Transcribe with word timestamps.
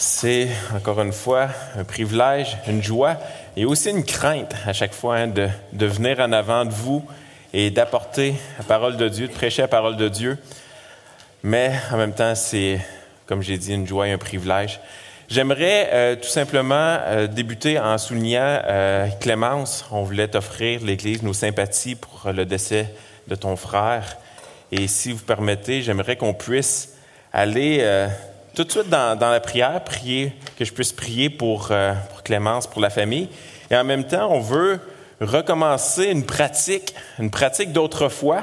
C'est 0.00 0.46
encore 0.76 1.00
une 1.00 1.12
fois 1.12 1.48
un 1.76 1.82
privilège, 1.82 2.56
une 2.68 2.80
joie 2.80 3.16
et 3.56 3.64
aussi 3.64 3.90
une 3.90 4.04
crainte 4.04 4.54
à 4.64 4.72
chaque 4.72 4.94
fois 4.94 5.16
hein, 5.16 5.26
de, 5.26 5.86
venir 5.86 6.20
en 6.20 6.30
avant 6.30 6.64
de 6.64 6.70
vous 6.70 7.04
et 7.52 7.72
d'apporter 7.72 8.34
la 8.58 8.64
parole 8.64 8.96
de 8.96 9.08
Dieu, 9.08 9.26
de 9.26 9.32
prêcher 9.32 9.62
la 9.62 9.66
parole 9.66 9.96
de 9.96 10.08
Dieu. 10.08 10.38
Mais 11.42 11.72
en 11.90 11.96
même 11.96 12.12
temps, 12.12 12.36
c'est, 12.36 12.78
comme 13.26 13.42
j'ai 13.42 13.58
dit, 13.58 13.74
une 13.74 13.88
joie 13.88 14.06
et 14.06 14.12
un 14.12 14.18
privilège. 14.18 14.78
J'aimerais 15.28 15.90
euh, 15.92 16.14
tout 16.14 16.28
simplement 16.28 16.98
euh, 17.00 17.26
débuter 17.26 17.80
en 17.80 17.98
soulignant 17.98 18.60
euh, 18.68 19.08
Clémence. 19.18 19.84
On 19.90 20.04
voulait 20.04 20.28
t'offrir, 20.28 20.80
l'Église, 20.84 21.24
nos 21.24 21.32
sympathies 21.32 21.96
pour 21.96 22.30
le 22.32 22.44
décès 22.44 22.94
de 23.26 23.34
ton 23.34 23.56
frère. 23.56 24.16
Et 24.70 24.86
si 24.86 25.10
vous 25.10 25.24
permettez, 25.24 25.82
j'aimerais 25.82 26.14
qu'on 26.14 26.34
puisse 26.34 26.94
aller 27.32 28.08
tout 28.54 28.64
de 28.64 28.70
suite 28.70 28.88
dans, 28.88 29.18
dans, 29.18 29.30
la 29.30 29.40
prière, 29.40 29.82
prier, 29.84 30.32
que 30.56 30.64
je 30.64 30.72
puisse 30.72 30.92
prier 30.92 31.30
pour, 31.30 31.68
euh, 31.70 31.94
pour 32.10 32.22
Clémence, 32.22 32.66
pour 32.66 32.80
la 32.80 32.90
famille. 32.90 33.28
Et 33.70 33.76
en 33.76 33.84
même 33.84 34.04
temps, 34.04 34.28
on 34.30 34.40
veut 34.40 34.80
recommencer 35.20 36.06
une 36.06 36.24
pratique, 36.24 36.94
une 37.18 37.30
pratique 37.30 37.72
d'autrefois, 37.72 38.42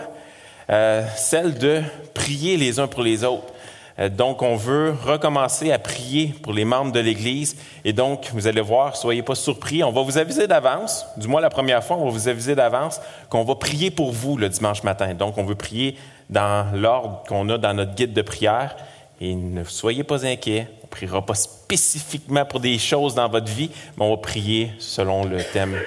euh, 0.70 1.03
celle 1.16 1.57
de 1.57 1.81
prier 2.13 2.57
les 2.57 2.80
uns 2.80 2.88
pour 2.88 3.03
les 3.03 3.23
autres. 3.23 3.53
Euh, 3.99 4.09
donc, 4.09 4.41
on 4.41 4.55
veut 4.55 4.94
recommencer 5.03 5.71
à 5.71 5.80
prier 5.80 6.33
pour 6.44 6.53
les 6.53 6.66
membres 6.66 6.91
de 6.91 6.99
l'Église. 6.99 7.55
Et 7.83 7.94
donc, 7.94 8.30
vous 8.33 8.47
allez 8.47 8.61
voir, 8.61 8.95
soyez 8.95 9.23
pas 9.23 9.35
surpris. 9.35 9.83
On 9.83 9.91
va 9.91 10.02
vous 10.02 10.17
aviser 10.17 10.47
d'avance, 10.47 11.05
du 11.17 11.27
moins 11.27 11.41
la 11.41 11.49
première 11.49 11.83
fois, 11.83 11.97
on 11.97 12.05
va 12.05 12.11
vous 12.11 12.27
aviser 12.27 12.55
d'avance 12.55 12.99
qu'on 13.30 13.44
va 13.44 13.55
prier 13.55 13.91
pour 13.91 14.11
vous 14.11 14.38
le 14.38 14.49
dimanche 14.49 14.83
matin. 14.83 15.13
Donc, 15.13 15.38
on 15.38 15.44
veut 15.44 15.55
prier 15.55 15.97
dans 16.30 16.67
l'ordre 16.73 17.23
qu'on 17.27 17.47
a 17.49 17.58
dans 17.58 17.73
notre 17.73 17.95
guide 17.95 18.13
de 18.13 18.22
prière. 18.22 18.75
Et 19.21 19.33
ne 19.33 19.63
soyez 19.63 20.03
pas 20.03 20.25
inquiets, 20.25 20.67
on 20.81 20.85
ne 20.85 20.89
priera 20.89 21.25
pas 21.25 21.35
spécifiquement 21.35 22.45
pour 22.45 22.59
des 22.59 22.77
choses 22.77 23.15
dans 23.15 23.29
votre 23.29 23.51
vie, 23.51 23.69
mais 23.97 24.05
on 24.05 24.15
va 24.15 24.21
prier 24.21 24.71
selon 24.79 25.23
le 25.23 25.44
thème 25.44 25.80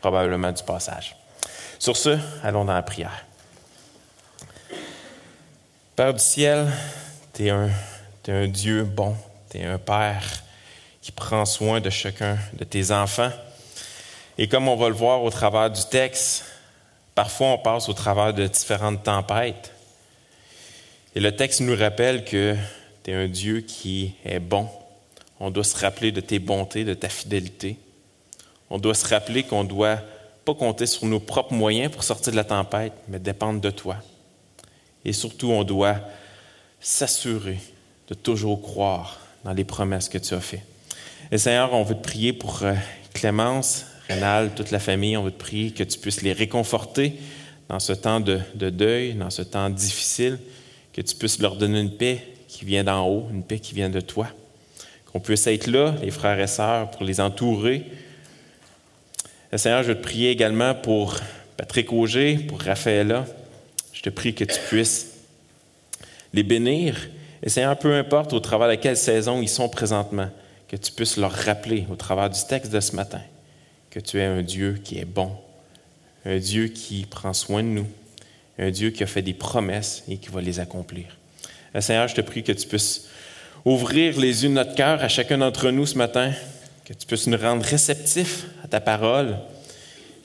probablement 0.00 0.52
du 0.52 0.62
passage. 0.62 1.16
Sur 1.78 1.96
ce, 1.96 2.18
allons 2.42 2.64
dans 2.64 2.74
la 2.74 2.82
prière. 2.82 3.24
Père 5.94 6.12
du 6.12 6.20
ciel, 6.20 6.66
tu 7.32 7.46
es, 7.46 7.50
un 7.50 8.48
Dieu 8.48 8.84
bon, 8.84 9.16
tu 9.50 9.58
es 9.58 9.64
un 9.64 9.78
Père 9.78 10.24
qui 11.00 11.12
prend 11.12 11.44
soin 11.44 11.80
de 11.80 11.90
chacun 11.90 12.36
de 12.54 12.64
tes 12.64 12.90
enfants. 12.90 13.30
Et 14.38 14.48
comme 14.48 14.68
on 14.68 14.76
va 14.76 14.88
le 14.88 14.94
voir 14.94 15.22
au 15.22 15.30
travers 15.30 15.70
du 15.70 15.80
texte, 15.84 16.44
parfois 17.14 17.48
on 17.48 17.58
passe 17.58 17.88
au 17.88 17.92
travers 17.92 18.34
de 18.34 18.46
différentes 18.46 19.04
tempêtes. 19.04 19.72
Et 21.16 21.20
le 21.20 21.34
texte 21.34 21.62
nous 21.62 21.74
rappelle 21.74 22.26
que 22.26 22.54
tu 23.02 23.10
es 23.10 23.14
un 23.14 23.26
Dieu 23.26 23.62
qui 23.62 24.12
est 24.26 24.38
bon. 24.38 24.68
On 25.40 25.50
doit 25.50 25.64
se 25.64 25.74
rappeler 25.74 26.12
de 26.12 26.20
tes 26.20 26.38
bontés, 26.38 26.84
de 26.84 26.92
ta 26.92 27.08
fidélité. 27.08 27.78
On 28.68 28.76
doit 28.76 28.92
se 28.92 29.06
rappeler 29.08 29.42
qu'on 29.42 29.64
ne 29.64 29.68
doit 29.68 29.98
pas 30.44 30.52
compter 30.52 30.84
sur 30.84 31.06
nos 31.06 31.18
propres 31.18 31.54
moyens 31.54 31.90
pour 31.90 32.04
sortir 32.04 32.32
de 32.32 32.36
la 32.36 32.44
tempête, 32.44 32.92
mais 33.08 33.18
dépendre 33.18 33.62
de 33.62 33.70
toi. 33.70 33.96
Et 35.06 35.14
surtout, 35.14 35.48
on 35.48 35.64
doit 35.64 36.00
s'assurer 36.80 37.60
de 38.08 38.14
toujours 38.14 38.60
croire 38.60 39.18
dans 39.42 39.54
les 39.54 39.64
promesses 39.64 40.10
que 40.10 40.18
tu 40.18 40.34
as 40.34 40.40
faites. 40.40 40.66
Et 41.32 41.38
Seigneur, 41.38 41.72
on 41.72 41.82
veut 41.82 41.94
te 41.94 42.02
prier 42.02 42.34
pour 42.34 42.62
euh, 42.62 42.74
Clémence, 43.14 43.86
Rénal, 44.06 44.50
toute 44.54 44.70
la 44.70 44.80
famille. 44.80 45.16
On 45.16 45.22
veut 45.22 45.32
te 45.32 45.42
prier 45.42 45.70
que 45.70 45.82
tu 45.82 45.98
puisses 45.98 46.20
les 46.20 46.34
réconforter 46.34 47.14
dans 47.70 47.80
ce 47.80 47.94
temps 47.94 48.20
de, 48.20 48.38
de 48.54 48.68
deuil, 48.68 49.14
dans 49.14 49.30
ce 49.30 49.40
temps 49.40 49.70
difficile, 49.70 50.38
que 50.96 51.02
tu 51.02 51.14
puisses 51.14 51.38
leur 51.40 51.56
donner 51.56 51.80
une 51.80 51.94
paix 51.94 52.26
qui 52.48 52.64
vient 52.64 52.82
d'en 52.82 53.06
haut, 53.06 53.28
une 53.30 53.42
paix 53.42 53.58
qui 53.58 53.74
vient 53.74 53.90
de 53.90 54.00
toi. 54.00 54.28
Qu'on 55.12 55.20
puisse 55.20 55.46
être 55.46 55.66
là, 55.66 55.94
les 56.02 56.10
frères 56.10 56.40
et 56.40 56.46
sœurs, 56.46 56.90
pour 56.90 57.04
les 57.04 57.20
entourer. 57.20 57.84
Et 59.52 59.58
Seigneur, 59.58 59.82
je 59.82 59.88
veux 59.88 59.98
te 59.98 60.02
prier 60.02 60.30
également 60.30 60.74
pour 60.74 61.16
Patrick 61.56 61.92
Auger, 61.92 62.38
pour 62.38 62.60
Raphaëla. 62.62 63.26
Je 63.92 64.00
te 64.00 64.10
prie 64.10 64.34
que 64.34 64.44
tu 64.44 64.58
puisses 64.68 65.12
les 66.32 66.42
bénir. 66.42 67.10
Et 67.42 67.50
Seigneur, 67.50 67.78
peu 67.78 67.94
importe 67.94 68.32
au 68.32 68.40
travers 68.40 68.68
de 68.68 68.74
quelle 68.76 68.96
saison 68.96 69.42
ils 69.42 69.48
sont 69.48 69.68
présentement, 69.68 70.30
que 70.66 70.76
tu 70.76 70.92
puisses 70.92 71.18
leur 71.18 71.32
rappeler 71.32 71.84
au 71.90 71.96
travers 71.96 72.30
du 72.30 72.40
texte 72.48 72.72
de 72.72 72.80
ce 72.80 72.96
matin 72.96 73.20
que 73.96 74.00
tu 74.02 74.18
es 74.18 74.24
un 74.24 74.42
Dieu 74.42 74.78
qui 74.84 74.98
est 74.98 75.06
bon, 75.06 75.32
un 76.26 76.36
Dieu 76.36 76.68
qui 76.68 77.06
prend 77.06 77.32
soin 77.32 77.62
de 77.62 77.68
nous, 77.68 77.86
un 78.58 78.70
Dieu 78.70 78.90
qui 78.90 79.02
a 79.02 79.06
fait 79.06 79.22
des 79.22 79.34
promesses 79.34 80.02
et 80.08 80.16
qui 80.16 80.28
va 80.28 80.40
les 80.40 80.60
accomplir. 80.60 81.06
Et 81.74 81.80
Seigneur, 81.80 82.08
je 82.08 82.14
te 82.14 82.20
prie 82.20 82.42
que 82.42 82.52
tu 82.52 82.66
puisses 82.66 83.08
ouvrir 83.64 84.18
les 84.18 84.44
yeux 84.44 84.48
de 84.48 84.54
notre 84.54 84.74
cœur 84.74 85.02
à 85.02 85.08
chacun 85.08 85.38
d'entre 85.38 85.70
nous 85.70 85.86
ce 85.86 85.98
matin, 85.98 86.32
que 86.84 86.92
tu 86.92 87.06
puisses 87.06 87.26
nous 87.26 87.36
rendre 87.36 87.64
réceptifs 87.64 88.46
à 88.64 88.68
ta 88.68 88.80
parole, 88.80 89.36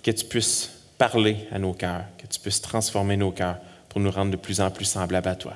que 0.03 0.11
tu 0.11 0.25
puisses 0.25 0.71
parler 0.97 1.47
à 1.51 1.59
nos 1.59 1.73
cœurs, 1.73 2.05
que 2.17 2.27
tu 2.27 2.39
puisses 2.39 2.61
transformer 2.61 3.17
nos 3.17 3.31
cœurs 3.31 3.57
pour 3.89 3.99
nous 3.99 4.11
rendre 4.11 4.31
de 4.31 4.37
plus 4.37 4.61
en 4.61 4.69
plus 4.69 4.85
semblables 4.85 5.27
à 5.27 5.35
toi. 5.35 5.55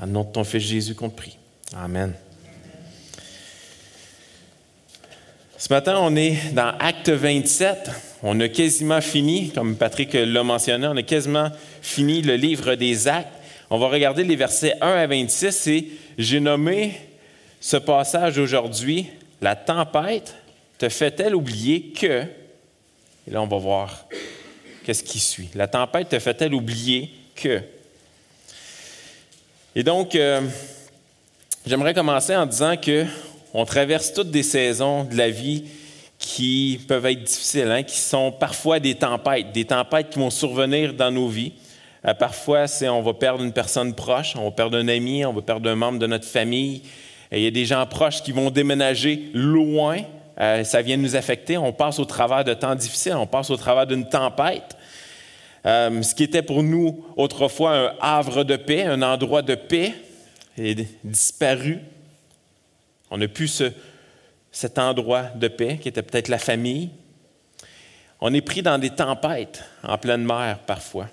En 0.00 0.06
nom 0.06 0.24
de 0.24 0.32
ton 0.32 0.44
Fils 0.44 0.62
Jésus 0.62 0.94
qu'on 0.94 1.10
te 1.10 1.16
prie. 1.16 1.36
Amen. 1.76 2.14
Ce 5.58 5.68
matin, 5.70 5.98
on 5.98 6.16
est 6.16 6.54
dans 6.54 6.72
Acte 6.78 7.10
27. 7.10 7.90
On 8.22 8.38
a 8.40 8.48
quasiment 8.48 9.00
fini, 9.00 9.50
comme 9.50 9.76
Patrick 9.76 10.12
l'a 10.12 10.42
mentionné, 10.42 10.86
on 10.86 10.96
a 10.96 11.02
quasiment 11.02 11.48
fini 11.80 12.20
le 12.20 12.36
livre 12.36 12.74
des 12.74 13.08
Actes. 13.08 13.32
On 13.70 13.78
va 13.78 13.88
regarder 13.88 14.24
les 14.24 14.36
versets 14.36 14.74
1 14.82 14.86
à 14.86 15.06
26 15.06 15.66
et 15.68 15.88
j'ai 16.18 16.40
nommé 16.40 16.92
ce 17.60 17.78
passage 17.78 18.38
aujourd'hui 18.38 19.06
La 19.40 19.56
tempête 19.56 20.34
te 20.76 20.88
fait-elle 20.90 21.34
oublier 21.34 21.92
que. 21.92 22.24
Et 23.26 23.30
là, 23.30 23.40
on 23.40 23.46
va 23.46 23.58
voir 23.58 24.06
qu'est-ce 24.84 25.02
qui 25.02 25.18
suit. 25.18 25.48
La 25.54 25.66
tempête 25.66 26.10
te 26.10 26.18
fait-elle 26.18 26.52
oublier 26.52 27.10
que. 27.34 27.62
Et 29.74 29.82
donc, 29.82 30.14
euh, 30.14 30.42
j'aimerais 31.66 31.94
commencer 31.94 32.36
en 32.36 32.44
disant 32.44 32.76
que 32.76 33.06
on 33.54 33.64
traverse 33.64 34.12
toutes 34.12 34.30
des 34.30 34.42
saisons 34.42 35.04
de 35.04 35.16
la 35.16 35.30
vie 35.30 35.64
qui 36.34 36.80
peuvent 36.86 37.06
être 37.06 37.24
difficiles, 37.24 37.70
hein, 37.70 37.82
qui 37.82 37.98
sont 37.98 38.30
parfois 38.30 38.78
des 38.78 38.94
tempêtes, 38.94 39.50
des 39.52 39.64
tempêtes 39.64 40.10
qui 40.10 40.20
vont 40.20 40.30
survenir 40.30 40.94
dans 40.94 41.10
nos 41.10 41.26
vies. 41.26 41.52
Euh, 42.06 42.14
parfois, 42.14 42.68
c'est 42.68 42.88
on 42.88 43.02
va 43.02 43.14
perdre 43.14 43.42
une 43.42 43.52
personne 43.52 43.94
proche, 43.94 44.36
on 44.36 44.44
va 44.44 44.50
perdre 44.52 44.78
un 44.78 44.86
ami, 44.86 45.24
on 45.24 45.32
va 45.32 45.42
perdre 45.42 45.68
un 45.68 45.74
membre 45.74 45.98
de 45.98 46.06
notre 46.06 46.26
famille. 46.26 46.82
Il 47.32 47.40
y 47.40 47.48
a 47.48 47.50
des 47.50 47.64
gens 47.64 47.84
proches 47.84 48.22
qui 48.22 48.30
vont 48.30 48.50
déménager 48.50 49.30
loin. 49.34 49.98
Euh, 50.40 50.62
ça 50.62 50.82
vient 50.82 50.96
nous 50.96 51.16
affecter. 51.16 51.58
On 51.58 51.72
passe 51.72 51.98
au 51.98 52.04
travers 52.04 52.44
de 52.44 52.54
temps 52.54 52.76
difficiles, 52.76 53.16
on 53.16 53.26
passe 53.26 53.50
au 53.50 53.56
travers 53.56 53.86
d'une 53.86 54.08
tempête. 54.08 54.76
Euh, 55.66 56.00
ce 56.02 56.14
qui 56.14 56.22
était 56.22 56.42
pour 56.42 56.62
nous 56.62 57.04
autrefois 57.16 57.76
un 57.76 57.92
havre 58.00 58.44
de 58.44 58.54
paix, 58.54 58.84
un 58.84 59.02
endroit 59.02 59.42
de 59.42 59.56
paix, 59.56 59.94
est 60.56 60.86
disparu. 61.04 61.80
On 63.10 63.18
n'a 63.18 63.26
plus 63.26 63.48
ce, 63.48 63.72
cet 64.52 64.78
endroit 64.78 65.24
de 65.34 65.48
paix 65.48 65.78
qui 65.80 65.88
était 65.88 66.02
peut-être 66.02 66.28
la 66.28 66.38
famille. 66.38 66.90
On 68.20 68.34
est 68.34 68.40
pris 68.40 68.62
dans 68.62 68.78
des 68.78 68.90
tempêtes 68.90 69.64
en 69.82 69.96
pleine 69.96 70.24
mer 70.24 70.58
parfois, 70.66 71.08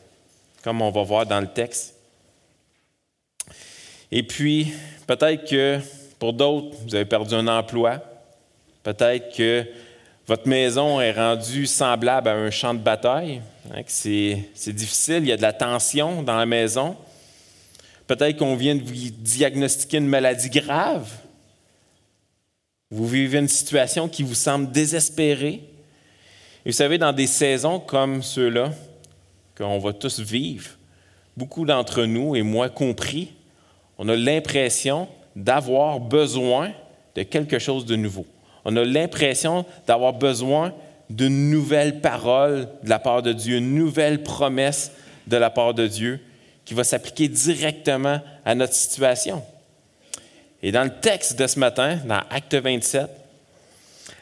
comme 0.64 0.82
on 0.82 0.92
va 0.92 1.04
voir 1.04 1.26
dans 1.26 1.40
le 1.40 1.48
texte. 1.48 1.96
Et 4.12 4.24
puis, 4.24 4.74
peut-être 5.06 5.50
que 5.50 5.80
pour 6.20 6.34
d'autres, 6.34 6.76
vous 6.86 6.96
avez 6.96 7.06
perdu 7.06 7.36
un 7.36 7.48
emploi. 7.48 8.02
Peut-être 8.84 9.36
que 9.36 9.66
votre 10.26 10.48
maison 10.48 11.00
est 11.00 11.12
rendue 11.12 11.66
semblable 11.66 12.28
à 12.28 12.34
un 12.34 12.50
champ 12.50 12.74
de 12.74 12.80
bataille. 12.80 13.42
Hein, 13.74 13.82
c'est 13.88 14.74
difficile, 14.74 15.20
il 15.20 15.28
y 15.28 15.32
a 15.32 15.38
de 15.38 15.42
la 15.42 15.54
tension 15.54 16.24
dans 16.24 16.36
la 16.36 16.46
maison. 16.46 16.98
Peut-être 18.08 18.38
qu'on 18.38 18.56
vient 18.56 18.76
de 18.76 18.84
vous 18.84 18.94
diagnostiquer 18.94 19.98
une 19.98 20.08
maladie 20.08 20.50
grave. 20.50 21.10
Vous 22.90 23.08
vivez 23.08 23.40
une 23.40 23.48
situation 23.48 24.08
qui 24.08 24.24
vous 24.24 24.36
semble 24.36 24.72
désespérée. 24.72 25.62
Et 26.66 26.70
vous 26.70 26.72
savez, 26.72 26.98
dans 26.98 27.14
des 27.14 27.28
saisons 27.28 27.80
comme 27.80 28.24
ceux-là, 28.24 28.72
qu'on 29.58 29.80
va 29.80 29.94
tous 29.94 30.20
vivre, 30.20 30.70
beaucoup 31.36 31.66
d'entre 31.66 32.04
nous, 32.04 32.36
et 32.36 32.44
moi 32.44 32.70
compris, 32.70 33.34
on 33.98 34.08
a 34.08 34.16
l'impression 34.16 35.08
d'avoir 35.36 36.00
besoin 36.00 36.72
de 37.16 37.24
quelque 37.24 37.60
chose 37.60 37.86
de 37.86 37.96
nouveau. 37.96 38.26
On 38.64 38.76
a 38.76 38.84
l'impression 38.84 39.66
d'avoir 39.86 40.14
besoin 40.14 40.74
d'une 41.10 41.50
nouvelle 41.50 42.02
parole 42.02 42.68
de 42.84 42.90
la 42.90 43.00
part 43.00 43.22
de 43.22 43.34
Dieu, 43.34 43.58
une 43.58 43.76
nouvelle 43.76 44.24
promesse 44.24 44.92
de 45.26 45.38
la 45.38 45.50
part 45.50 45.74
de 45.74 45.88
Dieu 45.88 46.20
qui 46.66 46.74
va 46.74 46.84
s'appliquer 46.84 47.28
directement 47.28 48.20
à 48.46 48.56
notre 48.56 48.74
situation. 48.74 49.42
Et 50.64 50.72
dans 50.72 50.84
le 50.84 50.90
texte 50.90 51.38
de 51.38 51.48
ce 51.48 51.60
matin, 51.60 52.00
dans 52.06 52.22
Acte 52.30 52.56
27, 52.56 53.10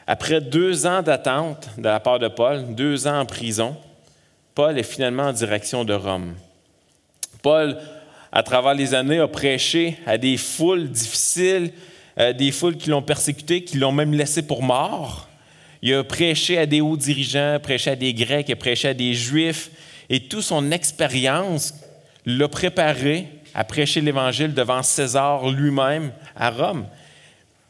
après 0.06 0.40
deux 0.40 0.86
ans 0.86 1.02
d'attente 1.02 1.68
de 1.78 1.84
la 1.84 2.00
part 2.00 2.18
de 2.18 2.28
Paul, 2.28 2.74
deux 2.74 3.06
ans 3.06 3.20
en 3.20 3.26
prison, 3.26 3.76
Paul 4.54 4.78
est 4.78 4.82
finalement 4.82 5.24
en 5.24 5.32
direction 5.32 5.84
de 5.84 5.94
Rome. 5.94 6.34
Paul, 7.42 7.76
à 8.32 8.42
travers 8.42 8.74
les 8.74 8.94
années, 8.94 9.18
a 9.18 9.28
prêché 9.28 9.98
à 10.06 10.18
des 10.18 10.36
foules 10.36 10.88
difficiles, 10.88 11.72
euh, 12.18 12.32
des 12.32 12.52
foules 12.52 12.76
qui 12.76 12.90
l'ont 12.90 13.02
persécuté, 13.02 13.64
qui 13.64 13.78
l'ont 13.78 13.92
même 13.92 14.12
laissé 14.12 14.42
pour 14.42 14.62
mort. 14.62 15.28
Il 15.82 15.94
a 15.94 16.04
prêché 16.04 16.58
à 16.58 16.66
des 16.66 16.80
hauts 16.80 16.96
dirigeants, 16.96 17.58
prêché 17.62 17.90
à 17.90 17.96
des 17.96 18.14
Grecs, 18.14 18.54
prêché 18.58 18.88
à 18.88 18.94
des 18.94 19.14
Juifs, 19.14 19.70
et 20.08 20.20
toute 20.20 20.42
son 20.42 20.70
expérience 20.70 21.74
l'a 22.24 22.48
préparé 22.48 23.28
à 23.56 23.64
prêcher 23.64 24.02
l'Évangile 24.02 24.52
devant 24.52 24.82
César 24.82 25.48
lui-même 25.48 26.12
à 26.36 26.50
Rome. 26.50 26.84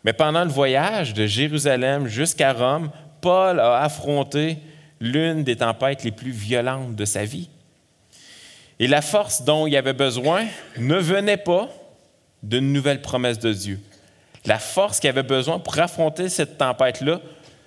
Mais 0.02 0.12
pendant 0.12 0.42
le 0.42 0.50
voyage 0.50 1.14
de 1.14 1.26
Jérusalem 1.26 2.08
jusqu'à 2.08 2.52
Rome, 2.52 2.90
Paul 3.20 3.60
a 3.60 3.82
affronté 3.82 4.58
l'une 5.00 5.44
des 5.44 5.54
tempêtes 5.54 6.02
les 6.02 6.10
plus 6.10 6.32
violentes 6.32 6.96
de 6.96 7.04
sa 7.04 7.24
vie. 7.24 7.48
Et 8.80 8.88
la 8.88 9.00
force 9.00 9.42
dont 9.42 9.68
il 9.68 9.76
avait 9.76 9.92
besoin 9.92 10.44
ne 10.76 10.96
venait 10.96 11.36
pas 11.36 11.68
d'une 12.42 12.72
nouvelle 12.72 13.00
promesse 13.00 13.38
de 13.38 13.52
Dieu. 13.52 13.80
La 14.44 14.58
force 14.58 14.98
qu'il 14.98 15.08
avait 15.08 15.22
besoin 15.22 15.60
pour 15.60 15.78
affronter 15.78 16.28
cette 16.28 16.58
tempête-là 16.58 17.20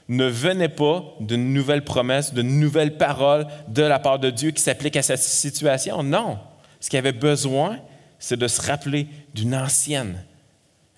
ne 0.09 0.25
venait 0.25 0.67
pas 0.67 1.05
d'une 1.21 1.53
nouvelle 1.53 1.85
promesse, 1.85 2.33
d'une 2.33 2.59
nouvelle 2.59 2.97
parole 2.97 3.47
de 3.69 3.83
la 3.83 3.97
part 3.97 4.19
de 4.19 4.29
Dieu 4.29 4.51
qui 4.51 4.61
s'applique 4.61 4.97
à 4.97 5.03
cette 5.03 5.19
situation. 5.19 6.03
Non. 6.03 6.37
Ce 6.81 6.89
qu'il 6.89 6.99
avait 6.99 7.11
besoin, 7.13 7.77
c'est 8.19 8.37
de 8.37 8.47
se 8.47 8.61
rappeler 8.61 9.07
d'une 9.33 9.55
ancienne, 9.55 10.23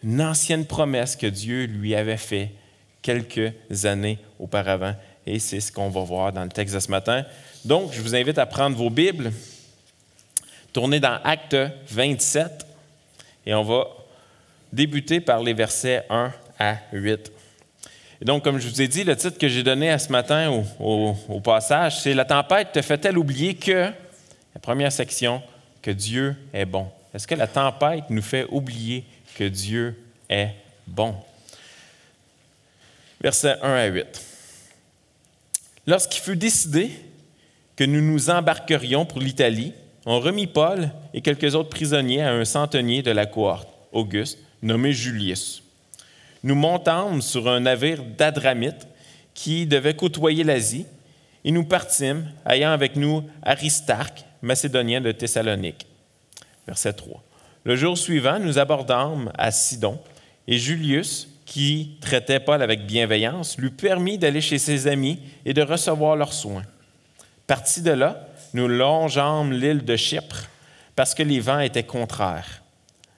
une 0.03 0.21
ancienne 0.21 0.65
promesse 0.65 1.15
que 1.15 1.27
Dieu 1.27 1.65
lui 1.65 1.95
avait 1.95 2.17
faite 2.17 2.49
quelques 3.01 3.53
années 3.83 4.19
auparavant. 4.39 4.95
Et 5.25 5.39
c'est 5.39 5.59
ce 5.59 5.71
qu'on 5.71 5.89
va 5.89 6.01
voir 6.01 6.33
dans 6.33 6.43
le 6.43 6.49
texte 6.49 6.73
de 6.73 6.79
ce 6.79 6.89
matin. 6.89 7.23
Donc, 7.63 7.93
je 7.93 8.01
vous 8.01 8.15
invite 8.15 8.39
à 8.39 8.45
prendre 8.45 8.75
vos 8.75 8.89
Bibles, 8.89 9.31
tourner 10.73 10.99
dans 10.99 11.19
Acte 11.23 11.55
27, 11.89 12.65
et 13.45 13.53
on 13.53 13.63
va 13.63 13.87
débuter 14.73 15.19
par 15.19 15.43
les 15.43 15.53
versets 15.53 16.05
1 16.09 16.33
à 16.59 16.77
8. 16.91 17.31
Et 18.21 18.25
donc, 18.25 18.43
comme 18.43 18.59
je 18.59 18.67
vous 18.67 18.81
ai 18.81 18.87
dit, 18.87 19.03
le 19.03 19.15
titre 19.15 19.37
que 19.37 19.47
j'ai 19.47 19.63
donné 19.63 19.89
à 19.89 19.97
ce 19.97 20.11
matin 20.11 20.63
au, 20.79 21.39
passage, 21.43 21.99
c'est 21.99 22.13
La 22.13 22.25
tempête 22.25 22.71
te 22.71 22.81
fait-elle 22.81 23.17
oublier 23.17 23.55
que, 23.55 23.91
la 24.53 24.61
première 24.61 24.91
section, 24.91 25.41
que 25.81 25.91
Dieu 25.91 26.35
est 26.53 26.65
bon? 26.65 26.87
Est-ce 27.13 27.27
que 27.27 27.35
la 27.35 27.47
tempête 27.47 28.05
nous 28.09 28.21
fait 28.21 28.45
oublier 28.49 29.03
que 29.35 29.43
Dieu 29.43 29.95
est 30.29 30.51
bon? 30.87 31.15
Versets 33.21 33.57
1 33.61 33.73
à 33.73 33.85
8. 33.85 34.21
Lorsqu'il 35.87 36.21
fut 36.21 36.37
décidé 36.37 36.91
que 37.75 37.83
nous 37.83 38.01
nous 38.01 38.29
embarquerions 38.29 39.05
pour 39.05 39.19
l'Italie, 39.19 39.73
on 40.05 40.19
remit 40.19 40.47
Paul 40.47 40.89
et 41.13 41.21
quelques 41.21 41.53
autres 41.55 41.69
prisonniers 41.69 42.21
à 42.21 42.31
un 42.31 42.45
centenier 42.45 43.01
de 43.01 43.11
la 43.11 43.25
cohorte, 43.25 43.67
Auguste, 43.91 44.39
nommé 44.61 44.93
Julius 44.93 45.61
nous 46.43 46.55
montâmes 46.55 47.21
sur 47.21 47.47
un 47.47 47.61
navire 47.61 48.03
d'Adramite 48.03 48.87
qui 49.33 49.65
devait 49.65 49.95
côtoyer 49.95 50.43
l'Asie, 50.43 50.85
et 51.43 51.51
nous 51.51 51.63
partîmes, 51.63 52.31
ayant 52.47 52.71
avec 52.71 52.95
nous 52.95 53.23
Aristarque, 53.41 54.25
macédonien 54.41 55.01
de 55.01 55.11
Thessalonique. 55.11 55.87
Verset 56.67 56.93
3. 56.93 57.21
Le 57.63 57.75
jour 57.75 57.97
suivant, 57.97 58.39
nous 58.39 58.57
abordâmes 58.57 59.31
à 59.37 59.51
Sidon, 59.51 59.99
et 60.47 60.57
Julius, 60.57 61.27
qui 61.45 61.97
traitait 62.01 62.39
Paul 62.39 62.61
avec 62.61 62.85
bienveillance, 62.85 63.57
lui 63.57 63.69
permit 63.69 64.17
d'aller 64.17 64.41
chez 64.41 64.57
ses 64.57 64.87
amis 64.87 65.19
et 65.45 65.53
de 65.53 65.61
recevoir 65.61 66.15
leurs 66.15 66.33
soins. 66.33 66.63
Partis 67.45 67.81
de 67.81 67.91
là, 67.91 68.27
nous 68.53 68.67
longeâmes 68.67 69.51
l'île 69.51 69.83
de 69.83 69.95
Chypre, 69.95 70.47
parce 70.95 71.13
que 71.13 71.23
les 71.23 71.39
vents 71.39 71.59
étaient 71.59 71.83
contraires. 71.83 72.63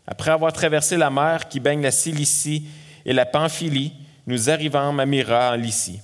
Après 0.08 0.32
avoir 0.32 0.52
traversé 0.52 0.98
la 0.98 1.10
mer 1.10 1.48
qui 1.48 1.60
baigne 1.60 1.82
la 1.82 1.92
Cilicie 1.92 2.66
et 3.06 3.14
la 3.14 3.26
Pamphylie, 3.26 3.94
nous 4.28 4.50
arrivâmes 4.50 5.00
à 5.00 5.06
Myra 5.06 5.52
en 5.52 5.56
Lycie. 5.56 6.02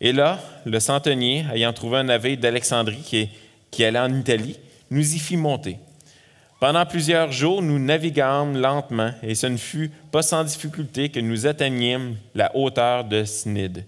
Et 0.00 0.12
là, 0.12 0.40
le 0.64 0.80
centenier, 0.80 1.44
ayant 1.52 1.72
trouvé 1.72 1.98
un 1.98 2.04
navire 2.04 2.36
d'Alexandrie 2.36 3.02
qui, 3.04 3.28
qui 3.70 3.84
allait 3.84 3.98
en 3.98 4.12
Italie, 4.12 4.58
nous 4.90 5.14
y 5.14 5.18
fit 5.18 5.36
monter. 5.36 5.78
Pendant 6.62 6.86
plusieurs 6.86 7.32
jours, 7.32 7.60
nous 7.60 7.80
naviguâmes 7.80 8.56
lentement, 8.56 9.10
et 9.20 9.34
ce 9.34 9.48
ne 9.48 9.56
fut 9.56 9.90
pas 10.12 10.22
sans 10.22 10.44
difficulté 10.44 11.08
que 11.08 11.18
nous 11.18 11.48
atteignîmes 11.48 12.14
la 12.36 12.54
hauteur 12.54 13.02
de 13.02 13.24
Snide, 13.24 13.84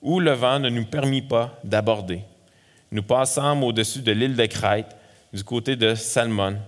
où 0.00 0.20
le 0.20 0.30
vent 0.30 0.60
ne 0.60 0.68
nous 0.68 0.84
permit 0.84 1.22
pas 1.22 1.58
d'aborder. 1.64 2.20
Nous 2.92 3.02
passâmes 3.02 3.64
au-dessus 3.64 4.02
de 4.02 4.12
l'île 4.12 4.36
de 4.36 4.46
Crète, 4.46 4.94
du 5.32 5.42
côté 5.42 5.74
de 5.74 5.96
Salmon, 5.96 6.58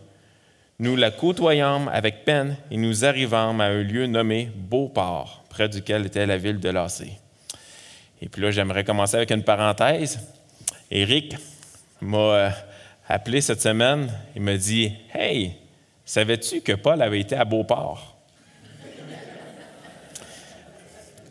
nous 0.80 0.96
la 0.96 1.12
côtoyâmes 1.12 1.88
avec 1.94 2.24
peine 2.24 2.56
et 2.72 2.76
nous 2.76 3.04
arrivâmes 3.04 3.60
à 3.60 3.66
un 3.66 3.84
lieu 3.84 4.08
nommé 4.08 4.50
Beauport, 4.56 5.44
près 5.50 5.68
duquel 5.68 6.04
était 6.06 6.26
la 6.26 6.36
ville 6.36 6.58
de 6.58 6.70
Lacé. 6.70 7.12
Et 8.20 8.28
puis 8.28 8.42
là, 8.42 8.50
j'aimerais 8.50 8.82
commencer 8.82 9.18
avec 9.18 9.30
une 9.30 9.44
parenthèse. 9.44 10.18
Éric 10.90 11.36
m'a 12.00 12.18
euh, 12.18 12.50
appelé 13.14 13.40
cette 13.40 13.62
semaine 13.62 14.10
et 14.34 14.40
m'a 14.40 14.56
dit 14.56 14.92
Hey, 15.14 15.52
savais-tu 16.04 16.60
que 16.62 16.72
Paul 16.72 17.00
avait 17.00 17.20
été 17.20 17.36
à 17.36 17.44
Beauport 17.44 18.16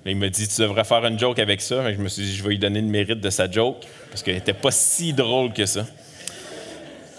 Il 0.06 0.16
m'a 0.16 0.30
dit 0.30 0.48
Tu 0.48 0.62
devrais 0.62 0.86
faire 0.86 1.06
une 1.06 1.20
joke 1.20 1.40
avec 1.40 1.62
ça. 1.62 1.92
je 1.92 1.98
me 1.98 2.08
suis 2.08 2.24
dit 2.24 2.36
Je 2.36 2.42
vais 2.44 2.52
lui 2.52 2.60
donner 2.60 2.80
le 2.80 2.88
mérite 2.88 3.20
de 3.20 3.30
sa 3.30 3.52
joke 3.52 3.86
parce 4.10 4.24
qu'elle 4.24 4.36
n'était 4.36 4.54
pas 4.54 4.72
si 4.72 5.12
drôle 5.12 5.52
que 5.52 5.66
ça. 5.66 5.86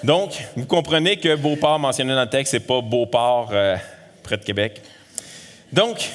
Donc, 0.03 0.43
vous 0.57 0.67
comprenez 0.67 1.19
que 1.19 1.37
Beauport 1.37 1.79
mentionné 1.79 2.15
dans 2.15 2.23
le 2.23 2.31
texte, 2.31 2.53
ce 2.53 2.57
n'est 2.57 2.65
pas 2.65 2.81
Beauport 2.81 3.51
euh, 3.53 3.77
près 4.23 4.39
de 4.39 4.45
Québec. 4.45 4.81
Donc, 5.73 6.11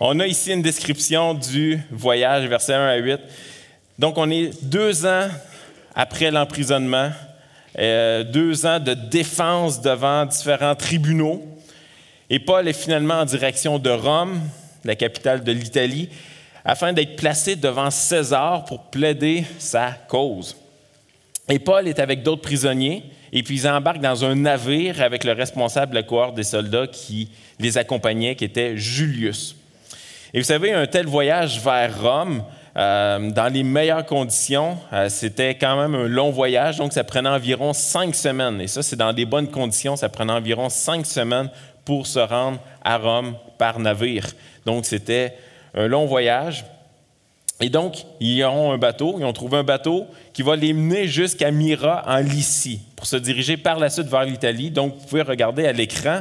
on 0.00 0.20
a 0.20 0.26
ici 0.26 0.52
une 0.52 0.62
description 0.62 1.32
du 1.32 1.80
voyage, 1.90 2.46
versets 2.46 2.74
1 2.74 2.88
à 2.88 2.96
8. 2.96 3.20
Donc, 3.98 4.18
on 4.18 4.30
est 4.30 4.62
deux 4.62 5.06
ans 5.06 5.28
après 5.96 6.30
l'emprisonnement, 6.30 7.10
euh, 7.78 8.22
deux 8.22 8.66
ans 8.66 8.78
de 8.78 8.92
défense 8.92 9.80
devant 9.80 10.26
différents 10.26 10.74
tribunaux. 10.74 11.42
Et 12.28 12.38
Paul 12.38 12.68
est 12.68 12.74
finalement 12.74 13.20
en 13.20 13.24
direction 13.24 13.78
de 13.78 13.90
Rome, 13.90 14.38
la 14.84 14.94
capitale 14.94 15.42
de 15.42 15.52
l'Italie, 15.52 16.10
afin 16.64 16.92
d'être 16.92 17.16
placé 17.16 17.56
devant 17.56 17.90
César 17.90 18.66
pour 18.66 18.82
plaider 18.90 19.44
sa 19.58 19.92
cause. 20.06 20.56
Et 21.48 21.58
Paul 21.58 21.88
est 21.88 21.98
avec 21.98 22.22
d'autres 22.22 22.42
prisonniers, 22.42 23.04
et 23.32 23.42
puis 23.42 23.60
ils 23.60 23.68
embarquent 23.68 24.00
dans 24.00 24.24
un 24.24 24.34
navire 24.34 25.00
avec 25.00 25.24
le 25.24 25.32
responsable 25.32 25.92
de 25.92 25.96
la 25.96 26.02
cohorte 26.02 26.34
des 26.34 26.44
soldats 26.44 26.88
qui 26.88 27.30
les 27.58 27.78
accompagnait, 27.78 28.34
qui 28.34 28.44
était 28.44 28.76
Julius. 28.76 29.56
Et 30.34 30.40
vous 30.40 30.44
savez, 30.44 30.72
un 30.72 30.86
tel 30.86 31.06
voyage 31.06 31.60
vers 31.60 32.02
Rome, 32.02 32.42
euh, 32.76 33.30
dans 33.30 33.50
les 33.50 33.62
meilleures 33.62 34.04
conditions, 34.04 34.76
euh, 34.92 35.08
c'était 35.08 35.54
quand 35.54 35.76
même 35.76 35.94
un 35.94 36.08
long 36.08 36.30
voyage, 36.30 36.76
donc 36.76 36.92
ça 36.92 37.04
prenait 37.04 37.28
environ 37.28 37.72
cinq 37.72 38.14
semaines. 38.14 38.60
Et 38.60 38.66
ça, 38.66 38.82
c'est 38.82 38.96
dans 38.96 39.12
des 39.12 39.24
bonnes 39.24 39.50
conditions, 39.50 39.96
ça 39.96 40.10
prenait 40.10 40.32
environ 40.32 40.68
cinq 40.68 41.06
semaines 41.06 41.48
pour 41.84 42.06
se 42.06 42.18
rendre 42.18 42.58
à 42.84 42.98
Rome 42.98 43.36
par 43.56 43.78
navire. 43.78 44.26
Donc 44.66 44.84
c'était 44.84 45.34
un 45.74 45.86
long 45.86 46.04
voyage. 46.04 46.64
Et 47.60 47.70
donc, 47.70 48.04
ils 48.20 48.44
ont 48.44 48.72
un 48.72 48.78
bateau, 48.78 49.16
ils 49.18 49.24
ont 49.24 49.32
trouvé 49.32 49.56
un 49.56 49.64
bateau 49.64 50.06
qui 50.34 50.42
va 50.42 50.56
les 50.56 50.74
mener 50.74 51.06
jusqu'à 51.06 51.50
Myra 51.50 52.04
en 52.06 52.18
Lycie 52.18 52.82
pour 52.94 53.06
se 53.06 53.16
diriger 53.16 53.56
par 53.56 53.78
la 53.78 53.88
suite 53.88 54.08
vers 54.08 54.24
l'Italie. 54.24 54.70
Donc, 54.70 54.94
vous 54.98 55.06
pouvez 55.06 55.22
regarder 55.22 55.66
à 55.66 55.72
l'écran. 55.72 56.20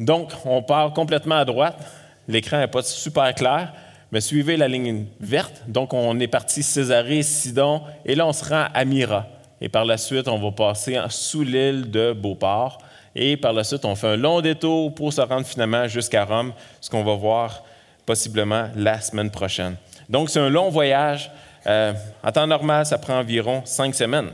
Donc, 0.00 0.32
on 0.44 0.62
part 0.62 0.92
complètement 0.92 1.36
à 1.36 1.44
droite. 1.44 1.78
L'écran 2.26 2.58
n'est 2.58 2.66
pas 2.66 2.82
super 2.82 3.32
clair, 3.36 3.72
mais 4.12 4.20
suivez 4.20 4.56
la 4.56 4.68
ligne 4.68 5.06
verte. 5.20 5.62
Donc, 5.68 5.92
on 5.92 6.18
est 6.20 6.28
parti 6.28 6.62
Césarée, 6.62 7.22
Sidon, 7.22 7.82
et 8.04 8.14
là, 8.14 8.26
on 8.26 8.32
se 8.32 8.44
rend 8.44 8.66
à 8.72 8.84
Myra. 8.84 9.26
Et 9.60 9.68
par 9.68 9.84
la 9.84 9.96
suite, 9.96 10.28
on 10.28 10.38
va 10.38 10.52
passer 10.52 10.98
sous 11.08 11.42
l'île 11.42 11.90
de 11.90 12.12
Beauport. 12.12 12.78
Et 13.14 13.36
par 13.36 13.52
la 13.52 13.64
suite, 13.64 13.84
on 13.84 13.94
fait 13.94 14.08
un 14.08 14.16
long 14.16 14.40
détour 14.40 14.94
pour 14.94 15.12
se 15.12 15.20
rendre 15.22 15.46
finalement 15.46 15.88
jusqu'à 15.88 16.24
Rome, 16.24 16.52
ce 16.80 16.90
qu'on 16.90 17.02
va 17.02 17.14
voir 17.14 17.64
possiblement 18.04 18.68
la 18.76 19.00
semaine 19.00 19.30
prochaine. 19.30 19.76
Donc, 20.08 20.30
c'est 20.30 20.40
un 20.40 20.50
long 20.50 20.68
voyage. 20.68 21.30
Euh, 21.66 21.92
en 22.22 22.30
temps 22.30 22.46
normal, 22.46 22.86
ça 22.86 22.98
prend 22.98 23.18
environ 23.18 23.62
cinq 23.64 23.94
semaines. 23.94 24.30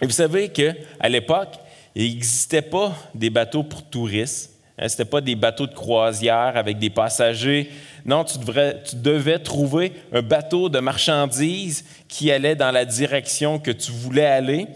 Et 0.00 0.06
vous 0.06 0.12
savez 0.12 0.50
qu'à 0.50 1.08
l'époque, 1.08 1.58
il 1.94 2.12
n'existait 2.12 2.62
pas 2.62 2.92
des 3.14 3.30
bateaux 3.30 3.64
pour 3.64 3.82
touristes. 3.82 4.52
Hein, 4.78 4.88
ce 4.88 4.94
n'était 4.94 5.10
pas 5.10 5.20
des 5.20 5.34
bateaux 5.34 5.66
de 5.66 5.74
croisière 5.74 6.52
avec 6.56 6.78
des 6.78 6.90
passagers. 6.90 7.70
Non, 8.08 8.24
tu, 8.24 8.38
devais 8.38 9.38
trouver 9.38 9.92
un 10.14 10.22
bateau 10.22 10.70
de 10.70 10.78
marchandises 10.78 11.84
qui 12.08 12.32
allait 12.32 12.56
dans 12.56 12.70
la 12.70 12.86
direction 12.86 13.58
que 13.58 13.70
tu 13.70 13.92
voulais 13.92 14.24
aller. 14.24 14.66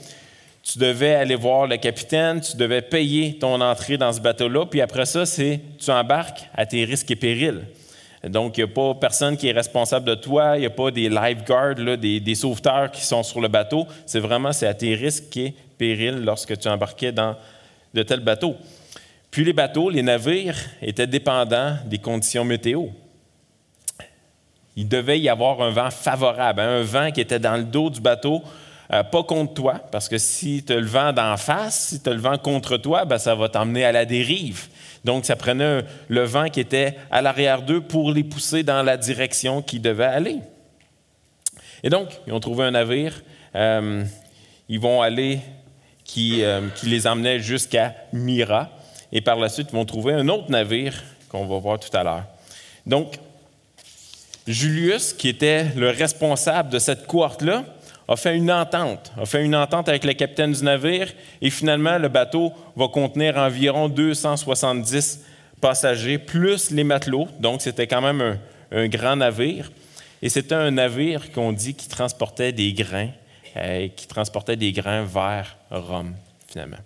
Tu 0.62 0.78
devais 0.78 1.14
aller 1.14 1.34
voir 1.34 1.66
le 1.66 1.78
capitaine, 1.78 2.42
tu 2.42 2.58
devais 2.58 2.82
payer 2.82 3.38
ton 3.38 3.62
entrée 3.62 3.96
dans 3.96 4.12
ce 4.12 4.20
bateau-là, 4.20 4.66
puis 4.66 4.82
après 4.82 5.06
ça, 5.06 5.24
c'est 5.24 5.60
tu 5.78 5.90
embarques 5.90 6.46
à 6.54 6.66
tes 6.66 6.84
risques 6.84 7.10
et 7.10 7.16
périls. 7.16 7.62
Donc, 8.22 8.58
il 8.58 8.64
n'y 8.64 8.70
a 8.70 8.74
pas 8.74 8.92
personne 9.00 9.38
qui 9.38 9.48
est 9.48 9.52
responsable 9.52 10.04
de 10.04 10.14
toi, 10.14 10.58
il 10.58 10.60
n'y 10.60 10.66
a 10.66 10.70
pas 10.70 10.90
des 10.90 11.08
lifeguards, 11.08 11.76
des, 11.76 12.34
sauveteurs 12.34 12.90
qui 12.90 13.00
sont 13.00 13.22
sur 13.22 13.40
le 13.40 13.48
bateau. 13.48 13.86
C'est 14.04 14.20
vraiment 14.20 14.52
c'est 14.52 14.66
à 14.66 14.74
tes 14.74 14.94
risques 14.94 15.34
et 15.38 15.54
périls 15.78 16.22
lorsque 16.22 16.58
tu 16.58 16.68
embarquais 16.68 17.12
dans 17.12 17.34
de 17.94 18.02
tels 18.02 18.20
bateaux. 18.20 18.56
Puis 19.30 19.42
les 19.42 19.54
bateaux, 19.54 19.88
les 19.88 20.02
navires 20.02 20.58
étaient 20.82 21.06
dépendants 21.06 21.76
des 21.86 21.96
conditions 21.96 22.44
météo. 22.44 22.88
Il 24.76 24.88
devait 24.88 25.20
y 25.20 25.28
avoir 25.28 25.60
un 25.60 25.70
vent 25.70 25.90
favorable, 25.90 26.60
hein, 26.60 26.80
un 26.80 26.82
vent 26.82 27.10
qui 27.10 27.20
était 27.20 27.38
dans 27.38 27.56
le 27.56 27.64
dos 27.64 27.90
du 27.90 28.00
bateau, 28.00 28.42
euh, 28.92 29.02
pas 29.02 29.22
contre 29.22 29.54
toi, 29.54 29.74
parce 29.90 30.08
que 30.08 30.18
si 30.18 30.64
tu 30.64 30.72
as 30.72 30.80
le 30.80 30.86
vent 30.86 31.12
d'en 31.12 31.36
face, 31.36 31.88
si 31.88 32.02
tu 32.02 32.10
as 32.10 32.12
le 32.12 32.20
vent 32.20 32.38
contre 32.38 32.76
toi, 32.76 33.04
ben, 33.04 33.18
ça 33.18 33.34
va 33.34 33.48
t'emmener 33.48 33.84
à 33.84 33.92
la 33.92 34.04
dérive. 34.04 34.68
Donc, 35.04 35.24
ça 35.24 35.36
prenait 35.36 35.82
le 36.08 36.24
vent 36.24 36.48
qui 36.48 36.60
était 36.60 36.96
à 37.10 37.22
l'arrière 37.22 37.62
d'eux 37.62 37.80
pour 37.80 38.12
les 38.12 38.24
pousser 38.24 38.62
dans 38.62 38.82
la 38.82 38.96
direction 38.96 39.62
qu'ils 39.62 39.82
devaient 39.82 40.04
aller. 40.04 40.38
Et 41.82 41.90
donc, 41.90 42.08
ils 42.26 42.32
ont 42.32 42.40
trouvé 42.40 42.64
un 42.64 42.72
navire. 42.72 43.22
Euh, 43.54 44.04
ils 44.68 44.80
vont 44.80 45.02
aller 45.02 45.40
qui, 46.04 46.44
euh, 46.44 46.68
qui 46.76 46.86
les 46.86 47.06
emmenait 47.06 47.40
jusqu'à 47.40 47.94
Myra. 48.12 48.70
Et 49.10 49.20
par 49.20 49.36
la 49.36 49.48
suite, 49.48 49.68
ils 49.72 49.76
vont 49.76 49.84
trouver 49.84 50.14
un 50.14 50.28
autre 50.28 50.50
navire 50.50 51.02
qu'on 51.28 51.46
va 51.46 51.58
voir 51.58 51.78
tout 51.78 51.94
à 51.96 52.02
l'heure. 52.02 52.24
Donc, 52.86 53.18
Julius, 54.46 55.12
qui 55.12 55.28
était 55.28 55.66
le 55.76 55.90
responsable 55.90 56.70
de 56.70 56.78
cette 56.78 57.06
cohorte-là, 57.06 57.64
a 58.08 58.16
fait 58.16 58.37
une 58.37 58.50
entente, 58.50 59.12
a 59.20 59.25
fait 59.25 59.44
une 59.44 59.54
entente 59.54 59.88
avec 59.88 60.04
le 60.04 60.12
capitaine 60.14 60.52
du 60.52 60.64
navire, 60.64 61.12
et 61.40 61.50
finalement, 61.50 61.99
le 61.99 62.08
bateau 62.08 62.52
va 62.76 62.88
contenir 62.88 63.37
environ 63.37 63.88
270 63.88 65.20
passagers, 65.61 66.18
plus 66.18 66.70
les 66.70 66.84
matelots, 66.84 67.28
donc 67.38 67.62
c'était 67.62 67.87
quand 67.87 68.02
même 68.02 68.38
un, 68.72 68.88
grand 68.88 69.16
navire. 69.16 69.70
Et 70.20 70.28
c'était 70.28 70.54
un 70.54 70.70
navire 70.72 71.32
qu'on 71.32 71.52
dit 71.52 71.75
qui 71.75 71.88
transportait 71.88 72.52
des 72.52 72.72
grains, 72.72 73.11
euh, 73.56 73.88
qui 73.94 74.06
transportait 74.06 74.56
des 74.56 74.72
grains 74.72 75.04
vers 75.04 75.56
Rome, 75.70 76.14
finalement. 76.49 76.78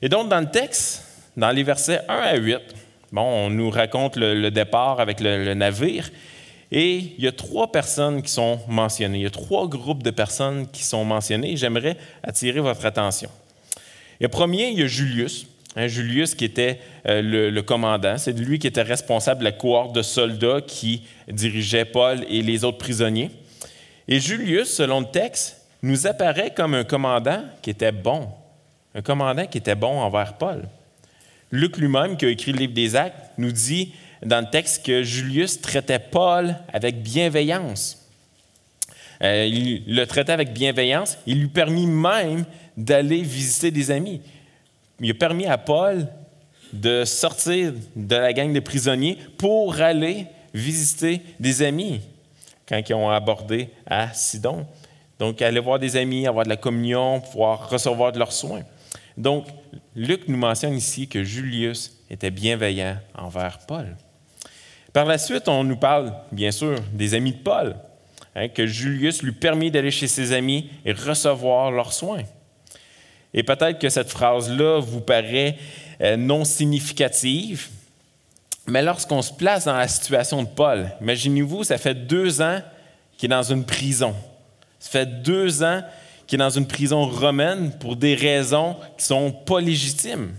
Et 0.00 0.08
donc, 0.08 0.28
dans 0.28 0.40
le 0.40 0.50
texte, 0.50 1.04
dans 1.36 1.50
les 1.50 1.62
versets 1.62 2.00
1 2.08 2.14
à 2.14 2.36
8, 2.36 2.58
bon, 3.12 3.22
on 3.22 3.50
nous 3.50 3.70
raconte 3.70 4.16
le, 4.16 4.50
départ 4.50 5.00
avec 5.00 5.20
le 5.20 5.54
navire, 5.54 6.10
et 6.70 6.96
il 7.16 7.24
y 7.24 7.28
a 7.28 7.32
trois 7.32 7.72
personnes 7.72 8.22
qui 8.22 8.30
sont 8.30 8.60
mentionnées. 8.68 9.18
Il 9.18 9.22
y 9.22 9.26
a 9.26 9.30
trois 9.30 9.68
groupes 9.68 10.02
de 10.02 10.10
personnes 10.10 10.66
qui 10.70 10.82
sont 10.82 11.04
mentionnées. 11.04 11.56
J'aimerais 11.56 11.96
attirer 12.22 12.60
votre 12.60 12.84
attention. 12.84 13.30
Le 14.20 14.28
premier, 14.28 14.68
il 14.68 14.78
y 14.78 14.82
a 14.82 14.86
Julius. 14.86 15.46
Hein, 15.76 15.86
Julius 15.86 16.34
qui 16.34 16.44
était 16.44 16.80
euh, 17.06 17.50
le, 17.50 17.62
commandant. 17.62 18.18
C'est 18.18 18.32
lui 18.32 18.58
qui 18.58 18.66
était 18.66 18.82
responsable 18.82 19.40
de 19.40 19.44
la 19.44 19.52
cohorte 19.52 19.94
de 19.94 20.02
soldats 20.02 20.60
qui 20.60 21.04
dirigeait 21.28 21.84
Paul 21.84 22.24
et 22.28 22.42
les 22.42 22.64
autres 22.64 22.78
prisonniers. 22.78 23.30
Et 24.06 24.20
Julius, 24.20 24.68
selon 24.68 25.00
le 25.00 25.06
texte, 25.06 25.62
nous 25.82 26.06
apparaît 26.06 26.52
comme 26.54 26.74
un 26.74 26.84
commandant 26.84 27.44
qui 27.62 27.70
était 27.70 27.92
bon. 27.92 28.28
Un 28.94 29.02
commandant 29.02 29.46
qui 29.46 29.58
était 29.58 29.74
bon 29.74 30.00
envers 30.00 30.36
Paul. 30.36 30.64
Luc 31.50 31.76
lui-même, 31.78 32.16
qui 32.16 32.26
a 32.26 32.28
écrit 32.28 32.52
le 32.52 32.58
livre 32.58 32.74
des 32.74 32.96
Actes, 32.96 33.30
nous 33.38 33.52
dit 33.52 33.92
dans 34.24 34.40
le 34.40 34.50
texte 34.50 34.84
que 34.84 35.02
Julius 35.02 35.60
traitait 35.60 35.98
Paul 35.98 36.56
avec 36.72 37.02
bienveillance. 37.02 38.06
Euh, 39.22 39.46
il 39.46 39.94
le 39.94 40.06
traitait 40.06 40.32
avec 40.32 40.52
bienveillance. 40.52 41.18
Il 41.26 41.40
lui 41.40 41.48
permit 41.48 41.86
même 41.86 42.44
d'aller 42.76 43.22
visiter 43.22 43.70
des 43.70 43.90
amis. 43.90 44.20
Il 45.00 45.10
a 45.10 45.14
permis 45.14 45.46
à 45.46 45.58
Paul 45.58 46.08
de 46.72 47.04
sortir 47.04 47.72
de 47.96 48.16
la 48.16 48.32
gang 48.32 48.52
de 48.52 48.60
prisonniers 48.60 49.18
pour 49.38 49.80
aller 49.80 50.26
visiter 50.54 51.22
des 51.40 51.62
amis 51.62 52.00
quand 52.68 52.80
ils 52.88 52.94
ont 52.94 53.10
abordé 53.10 53.70
à 53.86 54.12
Sidon. 54.12 54.66
Donc, 55.18 55.42
aller 55.42 55.60
voir 55.60 55.78
des 55.78 55.96
amis, 55.96 56.26
avoir 56.26 56.44
de 56.44 56.50
la 56.50 56.56
communion, 56.56 57.20
pouvoir 57.20 57.70
recevoir 57.70 58.12
de 58.12 58.18
leurs 58.18 58.32
soins. 58.32 58.62
Donc, 59.16 59.46
Luc 59.96 60.28
nous 60.28 60.36
mentionne 60.36 60.74
ici 60.74 61.08
que 61.08 61.24
Julius 61.24 61.96
était 62.08 62.30
bienveillant 62.30 62.98
envers 63.16 63.58
Paul. 63.66 63.96
Par 64.92 65.04
la 65.04 65.18
suite, 65.18 65.48
on 65.48 65.64
nous 65.64 65.76
parle, 65.76 66.12
bien 66.32 66.50
sûr, 66.50 66.76
des 66.92 67.14
amis 67.14 67.32
de 67.32 67.38
Paul, 67.38 67.76
hein, 68.34 68.48
que 68.48 68.66
Julius 68.66 69.22
lui 69.22 69.32
permet 69.32 69.70
d'aller 69.70 69.90
chez 69.90 70.08
ses 70.08 70.32
amis 70.32 70.70
et 70.84 70.92
recevoir 70.92 71.70
leurs 71.70 71.92
soins. 71.92 72.22
Et 73.34 73.42
peut-être 73.42 73.78
que 73.78 73.88
cette 73.88 74.08
phrase-là 74.08 74.80
vous 74.80 75.00
paraît 75.00 75.58
euh, 76.00 76.16
non 76.16 76.44
significative, 76.44 77.68
mais 78.66 78.82
lorsqu'on 78.82 79.22
se 79.22 79.32
place 79.32 79.64
dans 79.64 79.76
la 79.76 79.88
situation 79.88 80.42
de 80.42 80.48
Paul, 80.48 80.90
imaginez-vous, 81.00 81.64
ça 81.64 81.78
fait 81.78 81.94
deux 81.94 82.40
ans 82.40 82.60
qu'il 83.16 83.30
est 83.32 83.34
dans 83.34 83.42
une 83.42 83.64
prison. 83.64 84.14
Ça 84.78 84.90
fait 84.90 85.22
deux 85.22 85.62
ans 85.62 85.82
qu'il 86.26 86.38
est 86.38 86.44
dans 86.44 86.50
une 86.50 86.66
prison 86.66 87.06
romaine 87.06 87.72
pour 87.78 87.96
des 87.96 88.14
raisons 88.14 88.74
qui 88.96 89.04
ne 89.04 89.06
sont 89.06 89.32
pas 89.32 89.60
légitimes. 89.60 90.34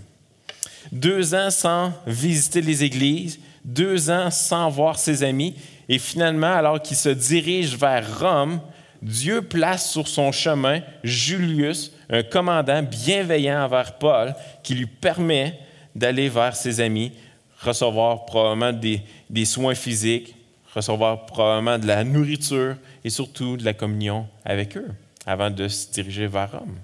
Deux 0.92 1.34
ans 1.34 1.50
sans 1.50 1.92
visiter 2.06 2.60
les 2.62 2.84
églises, 2.84 3.40
deux 3.64 4.10
ans 4.10 4.30
sans 4.30 4.68
voir 4.68 4.98
ses 4.98 5.22
amis, 5.22 5.54
et 5.88 5.98
finalement, 5.98 6.52
alors 6.52 6.80
qu'il 6.80 6.96
se 6.96 7.08
dirige 7.08 7.76
vers 7.76 8.20
Rome, 8.20 8.60
Dieu 9.02 9.42
place 9.42 9.90
sur 9.90 10.08
son 10.08 10.30
chemin 10.30 10.80
Julius, 11.02 11.92
un 12.10 12.22
commandant 12.22 12.82
bienveillant 12.82 13.64
envers 13.64 13.94
Paul, 13.98 14.34
qui 14.62 14.74
lui 14.74 14.86
permet 14.86 15.58
d'aller 15.94 16.28
vers 16.28 16.54
ses 16.54 16.80
amis, 16.80 17.12
recevoir 17.60 18.26
probablement 18.26 18.72
des, 18.72 19.02
des, 19.28 19.44
soins 19.44 19.74
physiques, 19.74 20.34
recevoir 20.74 21.26
probablement 21.26 21.78
de 21.78 21.86
la 21.86 22.04
nourriture 22.04 22.76
et 23.04 23.10
surtout 23.10 23.56
de 23.56 23.64
la 23.64 23.72
communion 23.72 24.26
avec 24.44 24.76
eux 24.76 24.88
avant 25.26 25.50
de 25.50 25.68
se 25.68 25.90
diriger 25.90 26.26
vers 26.26 26.52
Rome. 26.52 26.76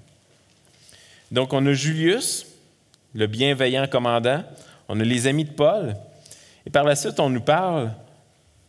Donc 1.31 1.53
on 1.53 1.65
a 1.65 1.73
Julius, 1.73 2.45
le 3.13 3.27
bienveillant 3.27 3.87
commandant, 3.87 4.43
on 4.89 4.99
a 4.99 5.03
les 5.03 5.27
amis 5.27 5.45
de 5.45 5.51
Paul, 5.51 5.95
et 6.67 6.69
par 6.69 6.83
la 6.83 6.97
suite, 6.97 7.17
on 7.21 7.29
nous 7.29 7.39
parle 7.39 7.93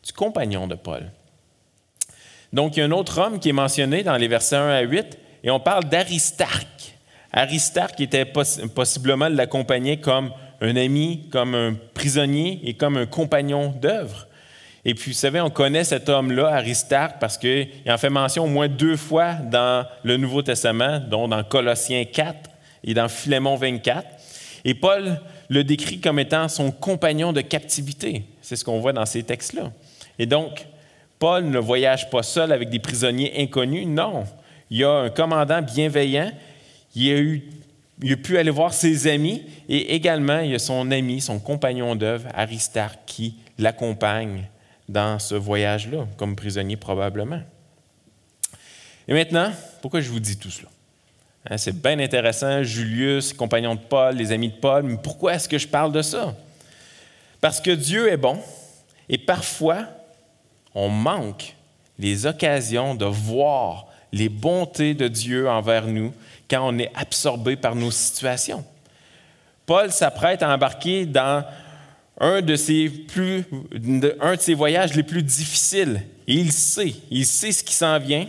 du 0.07 0.13
compagnon 0.13 0.69
de 0.69 0.77
Paul. 0.77 1.11
Donc, 2.53 2.77
il 2.77 2.79
y 2.79 2.83
a 2.85 2.87
un 2.87 2.93
autre 2.93 3.19
homme 3.21 3.41
qui 3.41 3.49
est 3.49 3.53
mentionné 3.53 4.05
dans 4.05 4.17
les 4.17 4.29
versets 4.29 4.55
1 4.55 4.69
à 4.69 4.81
8, 4.83 5.19
et 5.43 5.51
on 5.51 5.59
parle 5.59 5.87
d'Aristarque. 5.87 6.95
Aristarque 7.33 8.01
était 8.01 8.25
possiblement 8.25 9.29
l'accompagner 9.29 9.97
comme 9.97 10.31
un 10.61 10.77
ami, 10.77 11.29
comme 11.33 11.57
un 11.57 11.75
prisonnier 11.93 12.61
et 12.63 12.75
comme 12.75 12.99
un 12.99 13.07
compagnon 13.07 13.71
d'œuvre. 13.71 14.29
Et 14.85 14.95
puis, 14.95 15.11
vous 15.11 15.19
savez, 15.19 15.41
on 15.41 15.51
connaît 15.51 15.83
cet 15.83 16.09
homme-là, 16.09 16.55
Aristarque, 16.55 17.19
parce 17.19 17.37
qu'il 17.37 17.69
en 17.89 17.99
fait 17.99 18.11
mention 18.11 18.45
au 18.45 18.49
moins 18.49 18.69
deux 18.69 18.97
fois 18.97 19.33
dans 19.33 19.85
le 20.05 20.17
Nouveau 20.19 20.43
Testament, 20.43 21.01
dont 21.01 21.27
dans 21.27 21.43
Colossiens 21.43 22.05
4 22.05 22.49
et 22.85 22.95
dans 22.95 23.09
Philémon 23.09 23.57
24. 23.57 24.07
Et 24.65 24.75
Paul 24.75 25.21
le 25.49 25.65
décrit 25.65 26.01
comme 26.01 26.19
étant 26.19 26.49
son 26.49 26.71
compagnon 26.71 27.33
de 27.33 27.41
captivité. 27.41 28.25
C'est 28.43 28.57
ce 28.57 28.65
qu'on 28.65 28.81
voit 28.81 28.93
dans 28.93 29.07
ces 29.07 29.23
textes-là. 29.23 29.73
Et 30.19 30.27
donc, 30.27 30.67
Paul 31.19 31.45
ne 31.45 31.59
voyage 31.59 32.11
pas 32.11 32.23
seul 32.23 32.53
avec 32.53 32.71
des 32.71 32.79
prisonniers 32.79 33.33
inconnus, 33.41 33.87
non. 33.87 34.25
Il 34.71 34.79
y 34.79 34.85
a 34.85 34.91
un 34.91 35.11
commandant 35.11 35.63
bienveillant, 35.63 36.31
il 36.95 37.43
a, 38.13 38.17
pu 38.17 38.39
aller 38.39 38.51
voir 38.51 38.73
ses 38.73 39.07
amis, 39.07 39.43
et 39.69 39.95
également 39.95 40.41
il 40.41 40.51
y 40.51 40.55
a 40.55 40.59
son 40.59 40.91
ami, 40.91 41.21
son 41.21 41.39
compagnon 41.39 41.97
d'œuvre, 41.97 42.29
Aristarque, 42.35 43.01
qui 43.07 43.37
l'accompagne 43.59 44.49
dans 44.89 45.19
ce 45.19 45.35
voyage-là, 45.35 46.07
comme 46.17 46.37
prisonnier 46.37 46.77
probablement. 46.77 47.41
Et 49.07 49.13
maintenant, 49.15 49.51
pourquoi 49.81 50.01
je 50.01 50.11
vous 50.11 50.21
dis 50.21 50.37
tout 50.37 50.51
cela? 50.51 50.69
Hein, 51.47 51.57
c'est 51.57 51.81
bien 51.81 51.99
intéressant, 51.99 52.63
Julius, 52.63 53.33
compagnon 53.33 53.75
de 53.75 53.81
Paul, 53.81 54.17
les 54.17 54.33
amis 54.33 54.49
de 54.49 54.57
Paul, 54.57 54.83
mais 54.83 54.97
pourquoi 55.03 55.35
est-ce 55.35 55.49
que 55.49 55.59
je 55.59 55.69
parle 55.69 55.93
de 55.93 56.03
ça? 56.03 56.35
Parce 57.41 57.61
que 57.61 57.71
Dieu 57.71 58.11
est 58.11 58.17
bon 58.17 58.39
et 59.09 59.19
parfois, 59.19 59.87
on 60.75 60.89
manque 60.89 61.55
les 61.99 62.27
occasions 62.27 62.95
de 62.95 63.05
voir 63.05 63.87
les 64.13 64.29
bontés 64.29 64.95
de 64.95 65.09
Dieu 65.09 65.49
envers 65.49 65.87
nous 65.87 66.13
quand 66.49 66.67
on 66.67 66.79
est 66.79 66.91
absorbé 66.95 67.57
par 67.57 67.75
nos 67.75 67.91
situations. 67.91 68.65
Paul 69.67 69.93
s'apprête 69.93 70.43
à 70.43 70.53
embarquer 70.53 71.05
dans 71.05 71.45
un 72.21 72.41
de, 72.41 72.57
ses 72.57 72.89
plus, 72.89 73.45
un 74.21 74.35
de 74.35 74.41
ses 74.41 74.55
voyages 74.55 74.95
les 74.95 75.03
plus 75.03 75.23
difficiles. 75.23 76.03
Et 76.27 76.35
il 76.35 76.53
sait, 76.53 76.95
il 77.11 77.27
sait 77.27 77.53
ce 77.53 77.63
qui 77.63 77.75
s'en 77.75 77.99
vient. 77.99 78.27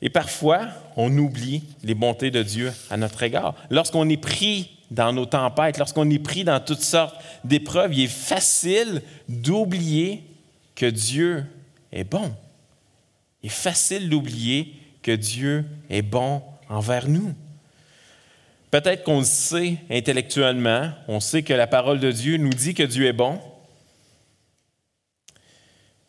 Et 0.00 0.10
parfois, 0.10 0.68
on 0.96 1.16
oublie 1.18 1.64
les 1.82 1.94
bontés 1.94 2.30
de 2.30 2.42
Dieu 2.42 2.72
à 2.90 2.96
notre 2.96 3.22
égard. 3.22 3.54
Lorsqu'on 3.70 4.08
est 4.08 4.16
pris 4.16 4.78
dans 4.90 5.12
nos 5.12 5.26
tempêtes, 5.26 5.78
lorsqu'on 5.78 6.08
est 6.10 6.18
pris 6.18 6.44
dans 6.44 6.60
toutes 6.60 6.82
sortes 6.82 7.16
d'épreuves, 7.44 7.94
il 7.94 8.04
est 8.04 8.06
facile 8.06 9.02
d'oublier 9.28 10.22
que 10.76 10.86
Dieu 10.86 11.44
est 11.92 12.04
bon. 12.04 12.32
Il 13.42 13.46
est 13.46 13.52
facile 13.52 14.08
d'oublier 14.08 14.74
que 15.02 15.12
Dieu 15.12 15.64
est 15.90 16.02
bon 16.02 16.42
envers 16.68 17.08
nous. 17.08 17.34
Peut-être 18.70 19.02
qu'on 19.02 19.18
le 19.18 19.24
sait 19.24 19.78
intellectuellement, 19.90 20.92
on 21.08 21.20
sait 21.20 21.42
que 21.42 21.54
la 21.54 21.66
parole 21.66 22.00
de 22.00 22.12
Dieu 22.12 22.36
nous 22.36 22.50
dit 22.50 22.74
que 22.74 22.82
Dieu 22.82 23.06
est 23.06 23.12
bon. 23.12 23.40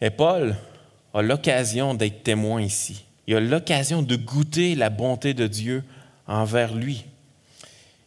Et 0.02 0.10
Paul 0.10 0.56
a 1.14 1.22
l'occasion 1.22 1.94
d'être 1.94 2.24
témoin 2.24 2.62
ici 2.62 3.04
il 3.30 3.36
a 3.36 3.40
l'occasion 3.40 4.02
de 4.02 4.16
goûter 4.16 4.74
la 4.74 4.90
bonté 4.90 5.36
de 5.36 5.46
Dieu 5.46 5.84
envers 6.26 6.74
lui. 6.74 7.06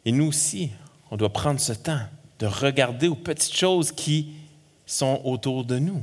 Et 0.05 0.11
nous 0.11 0.26
aussi, 0.26 0.71
on 1.12 1.17
doit 1.17 1.33
prendre 1.33 1.61
ce 1.61 1.73
temps 1.73 2.00
de 2.41 2.47
regarder 2.47 3.07
aux 3.07 3.14
petites 3.14 3.55
choses 3.55 3.93
qui 3.93 4.33
sont 4.85 5.21
autour 5.23 5.64
de 5.64 5.79
nous. 5.79 6.02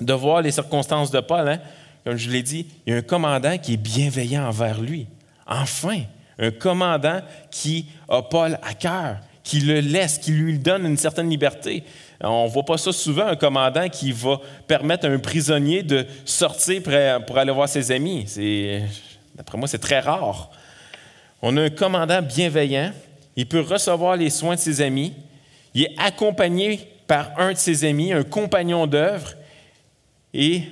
De 0.00 0.12
voir 0.12 0.42
les 0.42 0.52
circonstances 0.52 1.10
de 1.10 1.18
Paul. 1.18 1.48
Hein? 1.48 1.58
Comme 2.04 2.16
je 2.16 2.30
l'ai 2.30 2.44
dit, 2.44 2.68
il 2.86 2.92
y 2.92 2.94
a 2.94 2.98
un 2.98 3.02
commandant 3.02 3.58
qui 3.58 3.72
est 3.72 3.78
bienveillant 3.78 4.46
envers 4.46 4.80
lui. 4.80 5.08
Enfin, 5.48 6.02
un 6.38 6.52
commandant 6.52 7.20
qui 7.50 7.86
a 8.08 8.22
Paul 8.22 8.60
à 8.62 8.74
cœur, 8.74 9.16
qui 9.42 9.58
le 9.58 9.80
laisse, 9.80 10.18
qui 10.18 10.30
lui 10.30 10.60
donne 10.60 10.86
une 10.86 10.96
certaine 10.96 11.28
liberté. 11.28 11.82
On 12.20 12.44
ne 12.44 12.50
voit 12.50 12.64
pas 12.64 12.78
ça 12.78 12.92
souvent, 12.92 13.26
un 13.26 13.36
commandant 13.36 13.88
qui 13.88 14.12
va 14.12 14.40
permettre 14.66 15.06
à 15.06 15.10
un 15.10 15.18
prisonnier 15.18 15.82
de 15.82 16.06
sortir 16.24 16.82
pour 17.26 17.38
aller 17.38 17.52
voir 17.52 17.68
ses 17.68 17.90
amis. 17.90 18.26
D'après 19.34 19.58
moi, 19.58 19.66
c'est 19.66 19.78
très 19.78 20.00
rare. 20.00 20.50
On 21.42 21.56
a 21.56 21.62
un 21.62 21.70
commandant 21.70 22.22
bienveillant, 22.22 22.92
il 23.36 23.46
peut 23.46 23.60
recevoir 23.60 24.16
les 24.16 24.30
soins 24.30 24.54
de 24.54 24.60
ses 24.60 24.80
amis, 24.80 25.12
il 25.74 25.82
est 25.82 25.94
accompagné 25.98 26.88
par 27.06 27.38
un 27.38 27.52
de 27.52 27.58
ses 27.58 27.84
amis, 27.84 28.12
un 28.12 28.22
compagnon 28.22 28.86
d'œuvre, 28.86 29.34
et 30.32 30.62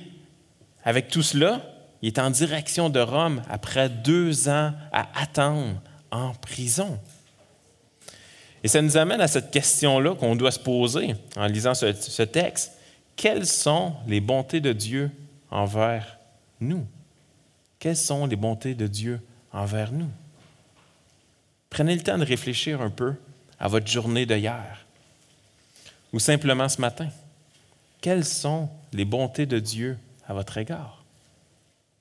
avec 0.84 1.08
tout 1.08 1.22
cela, 1.22 1.60
il 2.00 2.08
est 2.08 2.18
en 2.18 2.30
direction 2.30 2.88
de 2.88 3.00
Rome 3.00 3.42
après 3.50 3.88
deux 3.88 4.48
ans 4.48 4.72
à 4.92 5.08
attendre 5.20 5.74
en 6.10 6.32
prison. 6.34 6.98
Et 8.62 8.68
ça 8.68 8.80
nous 8.80 8.96
amène 8.96 9.20
à 9.20 9.28
cette 9.28 9.50
question-là 9.50 10.14
qu'on 10.14 10.36
doit 10.36 10.52
se 10.52 10.58
poser 10.58 11.14
en 11.36 11.46
lisant 11.46 11.74
ce, 11.74 12.22
texte. 12.22 12.72
Quelles 13.16 13.46
sont 13.46 13.94
les 14.06 14.20
bontés 14.20 14.60
de 14.60 14.72
Dieu 14.72 15.10
envers 15.50 16.18
nous? 16.60 16.86
Quelles 17.78 17.96
sont 17.96 18.26
les 18.26 18.36
bontés 18.36 18.74
de 18.74 18.86
Dieu 18.86 19.20
envers 19.52 19.90
nous? 19.90 20.08
Prenez 21.70 21.96
le 21.96 22.02
temps 22.02 22.18
de 22.18 22.24
réfléchir 22.24 22.80
un 22.80 22.90
peu 22.90 23.14
à 23.58 23.66
votre 23.66 23.88
journée 23.88 24.26
d'hier 24.26 24.86
ou 26.12 26.20
simplement 26.20 26.68
ce 26.68 26.80
matin. 26.80 27.08
Quelles 28.00 28.24
sont 28.24 28.68
les 28.92 29.04
bontés 29.04 29.46
de 29.46 29.58
Dieu 29.58 29.98
à 30.26 30.34
votre 30.34 30.58
égard? 30.58 31.02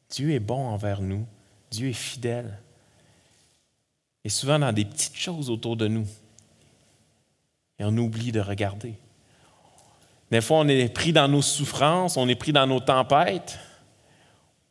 Dieu 0.09 0.31
est 0.31 0.39
bon 0.39 0.67
envers 0.67 1.01
nous. 1.01 1.25
Dieu 1.71 1.89
est 1.89 1.93
fidèle. 1.93 2.59
Et 4.23 4.29
souvent 4.29 4.59
dans 4.59 4.73
des 4.73 4.85
petites 4.85 5.15
choses 5.15 5.49
autour 5.49 5.77
de 5.77 5.87
nous, 5.87 6.05
et 7.81 7.83
on 7.83 7.97
oublie 7.97 8.31
de 8.31 8.39
regarder. 8.39 8.93
Des 10.29 10.39
fois, 10.39 10.59
on 10.59 10.67
est 10.67 10.93
pris 10.93 11.11
dans 11.11 11.27
nos 11.27 11.41
souffrances, 11.41 12.15
on 12.15 12.29
est 12.29 12.35
pris 12.35 12.53
dans 12.53 12.67
nos 12.67 12.79
tempêtes. 12.79 13.57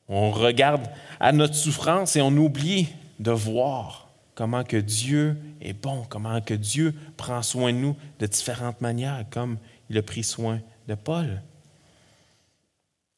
On 0.09 0.31
regarde 0.31 0.87
à 1.19 1.33
notre 1.33 1.57
souffrance 1.57 2.15
et 2.15 2.21
on 2.21 2.31
oublie 2.37 2.89
de 3.19 3.33
voir 3.33 4.09
comment 4.37 4.63
que 4.63 4.77
Dieu 4.77 5.37
est 5.61 5.73
bon, 5.73 6.05
comment 6.09 6.41
que 6.41 6.55
Dieu 6.55 6.95
prend 7.17 7.43
soin 7.43 7.73
de 7.73 7.79
nous 7.79 7.97
de 8.21 8.27
différentes 8.27 8.81
manières, 8.81 9.25
comme 9.29 9.59
il 9.91 9.99
a 9.99 10.03
pris 10.03 10.23
soin 10.23 10.61
de 10.87 10.95
Paul. 10.95 11.43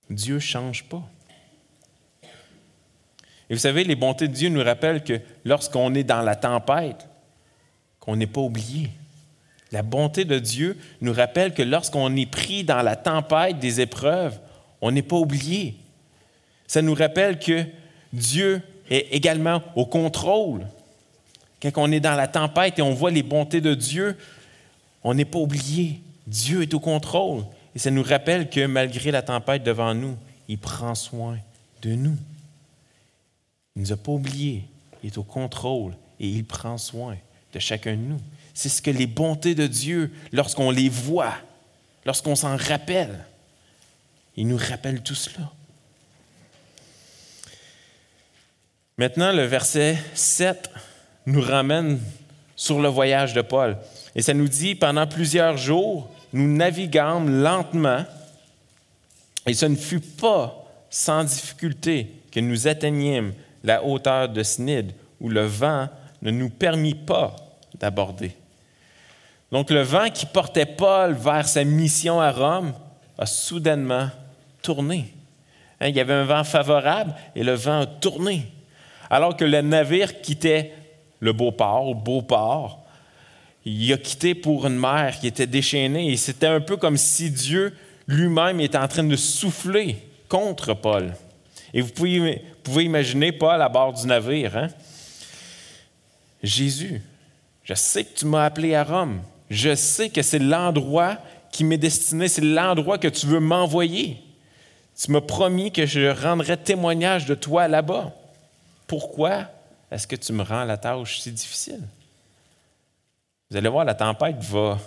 Dieu 0.09 0.37
ne 0.37 0.41
change 0.41 0.85
pas. 0.85 1.03
Et 3.51 3.55
vous 3.55 3.61
savez, 3.61 3.85
les 3.85 3.95
bontés 3.95 4.27
de 4.27 4.33
Dieu 4.33 4.49
nous 4.49 4.65
rappellent 4.65 5.05
que 5.05 5.21
lorsqu'on 5.45 5.95
est 5.95 6.05
dans 6.05 6.23
la 6.23 6.35
tempête, 6.35 7.07
qu'on 8.01 8.17
n'est 8.17 8.27
pas 8.27 8.41
oublié. 8.41 8.91
La 9.73 9.83
bonté 9.83 10.25
de 10.27 10.39
Dieu 10.39 10.77
nous 11.01 11.13
rappelle 11.13 11.55
que 11.55 11.63
lorsqu'on 11.63 12.15
est 12.15 12.31
pris 12.31 12.63
dans 12.63 12.83
la 12.83 12.95
tempête 12.95 13.59
des 13.59 13.81
épreuves, 13.81 14.39
on 14.83 14.91
n'est 14.91 15.03
pas 15.03 15.17
oublié. 15.17 15.77
Ça 16.67 16.83
nous 16.83 16.95
rappelle 16.95 17.39
que 17.39 17.65
Dieu 18.13 18.61
est 18.91 19.09
également 19.13 19.63
au 19.75 19.87
contrôle. 19.87 20.67
Quand 21.63 21.71
on 21.77 21.93
est 21.93 22.01
dans 22.01 22.17
la 22.17 22.29
tempête 22.29 22.79
et 22.79 22.83
on 22.83 22.93
voit 22.93 23.11
les 23.11 23.23
bontés 23.23 23.61
de 23.61 23.75
Dieu, 23.75 24.17
on 25.03 25.15
n'est 25.15 25.25
pas 25.25 25.39
oublié. 25.39 26.01
Dieu 26.27 26.63
est 26.63 26.75
au 26.75 26.81
contrôle. 26.81 27.45
Et 27.75 27.79
ça 27.79 27.91
nous 27.91 28.03
rappelle 28.03 28.51
que 28.51 28.67
malgré 28.67 29.11
la 29.11 29.23
tempête 29.23 29.63
devant 29.63 29.95
nous, 29.95 30.17
il 30.49 30.59
prend 30.59 30.95
soin 30.95 31.39
de 31.81 31.95
nous. 31.95 32.17
Il 33.75 33.83
ne 33.83 33.87
nous 33.87 33.93
a 33.93 33.97
pas 33.97 34.13
oubliés. 34.13 34.65
Il 35.03 35.07
est 35.07 35.19
au 35.19 35.23
contrôle 35.23 35.93
et 36.21 36.29
il 36.29 36.45
prend 36.45 36.77
soin 36.77 37.17
de 37.55 37.59
chacun 37.59 37.93
de 37.93 38.03
nous. 38.03 38.21
C'est 38.55 38.69
ce 38.69 38.83
que 38.83 38.91
les 38.91 39.07
bontés 39.07 39.55
de 39.55 39.67
Dieu, 39.67 40.13
lorsqu'on 40.33 40.71
les 40.71 40.89
voit, 40.89 41.35
lorsqu'on 42.05 42.37
s'en 42.37 42.57
rappelle, 42.57 43.25
il 44.37 44.47
nous 44.47 44.59
rappelle 44.59 45.03
tout 45.03 45.15
cela. 45.15 45.51
Maintenant, 48.99 49.33
le 49.33 49.45
verset 49.45 49.97
7 50.15 50.71
nous 51.27 51.41
ramène 51.41 51.99
sur 52.57 52.81
le 52.81 52.89
voyage 52.89 53.33
de 53.33 53.41
Paul. 53.41 53.77
Et 54.15 54.23
ça 54.23 54.35
nous 54.35 54.49
dit, 54.49 54.75
pendant 54.75 55.07
plusieurs 55.07 55.57
jours, 55.57 56.11
nous 56.33 56.47
naviguâmes 56.47 57.43
lentement, 57.43 58.05
et 59.47 59.55
ce 59.55 59.67
ne 59.67 59.77
fut 59.77 60.01
pas 60.01 60.65
sans 60.91 61.25
difficulté 61.25 62.13
que 62.31 62.41
nous 62.41 62.69
atteignîmes 62.69 63.33
la 63.65 63.85
hauteur 63.85 64.29
de 64.29 64.43
Snid, 64.43 64.93
où 65.21 65.29
le 65.29 65.45
vent 65.45 65.89
ne 66.21 66.31
nous 66.31 66.51
permit 66.51 66.95
pas 66.95 67.35
d'aborder. 67.79 68.37
Donc 69.53 69.71
le 69.71 69.83
vent 69.83 70.09
qui 70.09 70.25
portait 70.25 70.67
Paul 70.67 71.13
vers 71.13 71.47
sa 71.47 71.63
mission 71.63 72.21
à 72.21 72.33
Rome 72.33 72.73
a 73.19 73.27
soudainement 73.27 74.09
tourné. 74.63 75.13
Hein, 75.79 75.89
il 75.89 75.95
y 75.97 76.01
avait 76.01 76.15
un 76.15 76.25
vent 76.25 76.43
favorable 76.43 77.15
et 77.37 77.45
le 77.45 77.53
vent 77.53 77.81
a 77.81 77.87
tourné. 77.87 78.47
Alors 79.11 79.37
que 79.37 79.45
le 79.45 79.61
navire 79.61 80.23
quittait 80.23 80.73
le 81.21 81.35
beau 81.35 81.53
port, 81.53 81.87
au 81.87 81.95
beau 81.95 82.23
port, 82.23 82.83
il 83.67 83.93
a 83.93 83.99
quitté 83.99 84.35
pour 84.35 84.67
une 84.67 84.79
mer 84.79 85.19
qui 85.21 85.27
était 85.27 85.47
déchaînée 85.47 86.11
et 86.11 86.17
c'était 86.17 86.47
un 86.47 86.61
peu 86.61 86.79
comme 86.79 86.97
si 86.97 87.31
Dieu 87.31 87.77
lui-même 88.09 88.59
était 88.59 88.79
en 88.79 88.89
train 88.89 89.05
de 89.05 89.17
souffler 89.17 89.99
contre 90.31 90.73
Paul. 90.73 91.13
Et 91.75 91.83
vous 91.83 91.91
pouvez, 91.91 92.43
pouvez 92.65 92.85
imaginer 92.85 93.33
Paul 93.33 93.61
à 93.61 93.69
bord 93.69 93.93
du 93.93 94.07
navire. 94.07 94.57
Hein? 94.57 94.69
Jésus, 96.43 97.03
je 97.65 97.75
sais 97.75 98.05
que 98.05 98.19
tu 98.19 98.25
m'as 98.25 98.47
appelé 98.47 98.75
à 98.75 98.83
Rome 98.83 99.21
je 99.53 99.75
sais 99.75 100.09
que 100.09 100.23
c'est 100.23 100.39
l'endroit 100.39 101.19
qui 101.51 101.63
m'est 101.63 101.77
destiné, 101.77 102.27
c'est 102.27 102.41
l'endroit 102.41 102.97
que 102.97 103.09
tu 103.09 103.27
veux 103.27 103.39
m'envoyer. 103.39 104.19
Tu 104.99 105.11
m'as 105.11 105.21
promis 105.21 105.71
que 105.71 105.85
je 105.85 106.09
rendrais 106.09 106.57
témoignage 106.57 107.27
de 107.27 107.35
toi 107.35 107.69
là-bas. 107.69 108.15
Pourquoi 108.87 109.45
est-ce 109.91 110.07
que 110.07 110.17
tu 110.17 110.33
me 110.33 110.43
rends 110.43 110.65
la 110.65 110.79
tâche 110.79 111.21
si 111.21 111.31
difficile? 111.31 111.83
Vous 113.51 113.57
allez 113.59 113.69
voir, 113.69 113.85
la 113.85 113.95
tempête 113.95 114.39
va, 114.41 114.79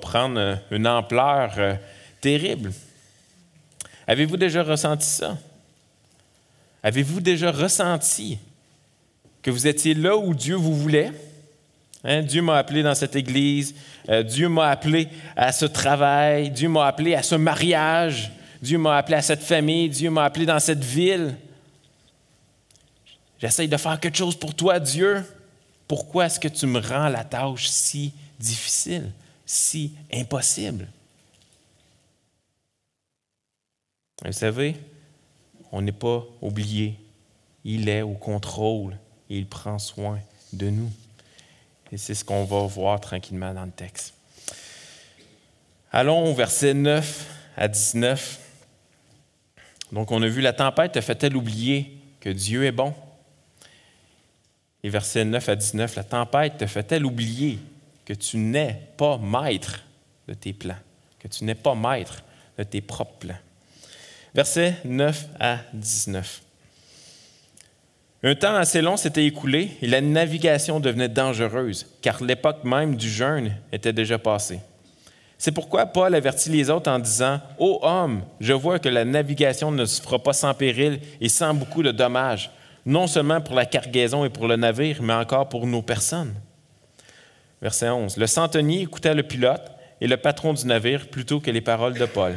prendre 0.00 0.58
une 0.72 0.88
ampleur 0.88 1.52
euh, 1.58 1.74
terrible. 2.20 2.72
Avez-vous 4.08 4.36
déjà 4.36 4.64
ressenti 4.64 5.06
ça? 5.06 5.38
Avez-vous 6.82 7.20
déjà 7.20 7.52
ressenti 7.52 8.38
que 9.40 9.52
vous 9.52 9.68
étiez 9.68 9.94
là 9.94 10.16
où 10.16 10.34
Dieu 10.34 10.56
vous 10.56 10.74
voulait? 10.74 11.12
Hein, 12.02 12.22
Dieu 12.22 12.40
m'a 12.40 12.56
appelé 12.58 12.82
dans 12.82 12.94
cette 12.94 13.14
église, 13.14 13.74
euh, 14.08 14.22
Dieu 14.22 14.48
m'a 14.48 14.70
appelé 14.70 15.08
à 15.36 15.52
ce 15.52 15.66
travail, 15.66 16.50
Dieu 16.50 16.68
m'a 16.68 16.86
appelé 16.86 17.14
à 17.14 17.22
ce 17.22 17.34
mariage, 17.34 18.32
Dieu 18.62 18.78
m'a 18.78 18.96
appelé 18.96 19.16
à 19.16 19.22
cette 19.22 19.42
famille, 19.42 19.88
Dieu 19.90 20.10
m'a 20.10 20.24
appelé 20.24 20.46
dans 20.46 20.60
cette 20.60 20.82
ville. 20.82 21.36
J'essaye 23.38 23.68
de 23.68 23.76
faire 23.76 24.00
quelque 24.00 24.16
chose 24.16 24.36
pour 24.36 24.54
toi, 24.54 24.80
Dieu. 24.80 25.24
Pourquoi 25.86 26.26
est-ce 26.26 26.40
que 26.40 26.48
tu 26.48 26.66
me 26.66 26.78
rends 26.78 27.08
la 27.08 27.24
tâche 27.24 27.68
si 27.68 28.12
difficile, 28.38 29.12
si 29.44 29.92
impossible? 30.12 30.88
Vous 34.24 34.32
savez, 34.32 34.76
on 35.72 35.82
n'est 35.82 35.92
pas 35.92 36.24
oublié. 36.40 36.96
Il 37.64 37.88
est 37.88 38.02
au 38.02 38.12
contrôle 38.12 38.96
et 39.28 39.38
il 39.38 39.46
prend 39.46 39.78
soin 39.78 40.18
de 40.52 40.68
nous. 40.70 40.90
Et 41.92 41.96
c'est 41.96 42.14
ce 42.14 42.24
qu'on 42.24 42.44
va 42.44 42.60
voir 42.62 43.00
tranquillement 43.00 43.52
dans 43.52 43.64
le 43.64 43.70
texte. 43.70 44.14
Allons 45.92 46.30
au 46.30 46.34
verset 46.34 46.74
9 46.74 47.26
à 47.56 47.66
19. 47.66 48.38
Donc, 49.92 50.12
on 50.12 50.22
a 50.22 50.28
vu 50.28 50.40
la 50.40 50.52
tempête 50.52 50.92
te 50.92 51.00
fait-elle 51.00 51.36
oublier 51.36 51.98
que 52.20 52.30
Dieu 52.30 52.64
est 52.64 52.72
bon? 52.72 52.94
Et 54.82 54.88
verset 54.88 55.24
9 55.24 55.48
à 55.48 55.56
19, 55.56 55.96
la 55.96 56.04
tempête 56.04 56.58
te 56.58 56.66
fait-elle 56.66 57.04
oublier 57.04 57.58
que 58.04 58.14
tu 58.14 58.36
n'es 58.36 58.80
pas 58.96 59.18
maître 59.18 59.80
de 60.28 60.34
tes 60.34 60.52
plans, 60.52 60.78
que 61.18 61.28
tu 61.28 61.44
n'es 61.44 61.54
pas 61.54 61.74
maître 61.74 62.22
de 62.56 62.62
tes 62.62 62.80
propres 62.80 63.18
plans? 63.18 63.38
Verset 64.34 64.76
9 64.84 65.26
à 65.40 65.58
19. 65.74 66.42
Un 68.22 68.34
temps 68.34 68.54
assez 68.54 68.82
long 68.82 68.98
s'était 68.98 69.24
écoulé 69.24 69.70
et 69.80 69.86
la 69.86 70.02
navigation 70.02 70.78
devenait 70.78 71.08
dangereuse, 71.08 71.86
car 72.02 72.22
l'époque 72.22 72.64
même 72.64 72.94
du 72.96 73.08
jeûne 73.08 73.54
était 73.72 73.94
déjà 73.94 74.18
passée. 74.18 74.60
C'est 75.38 75.52
pourquoi 75.52 75.86
Paul 75.86 76.14
avertit 76.14 76.50
les 76.50 76.68
autres 76.68 76.90
en 76.90 76.98
disant 76.98 77.40
Ô 77.58 77.78
homme, 77.80 78.22
je 78.40 78.52
vois 78.52 78.78
que 78.78 78.90
la 78.90 79.06
navigation 79.06 79.70
ne 79.70 79.86
se 79.86 80.02
fera 80.02 80.18
pas 80.18 80.34
sans 80.34 80.52
péril 80.52 81.00
et 81.18 81.30
sans 81.30 81.54
beaucoup 81.54 81.82
de 81.82 81.92
dommages, 81.92 82.50
non 82.84 83.06
seulement 83.06 83.40
pour 83.40 83.54
la 83.54 83.64
cargaison 83.64 84.26
et 84.26 84.28
pour 84.28 84.48
le 84.48 84.56
navire, 84.56 84.98
mais 85.00 85.14
encore 85.14 85.48
pour 85.48 85.66
nos 85.66 85.80
personnes. 85.80 86.34
Verset 87.62 87.88
11. 87.88 88.18
Le 88.18 88.26
centenier 88.26 88.82
écouta 88.82 89.14
le 89.14 89.22
pilote 89.22 89.72
et 90.02 90.06
le 90.06 90.18
patron 90.18 90.52
du 90.52 90.66
navire 90.66 91.08
plutôt 91.08 91.40
que 91.40 91.50
les 91.50 91.62
paroles 91.62 91.94
de 91.94 92.04
Paul. 92.04 92.34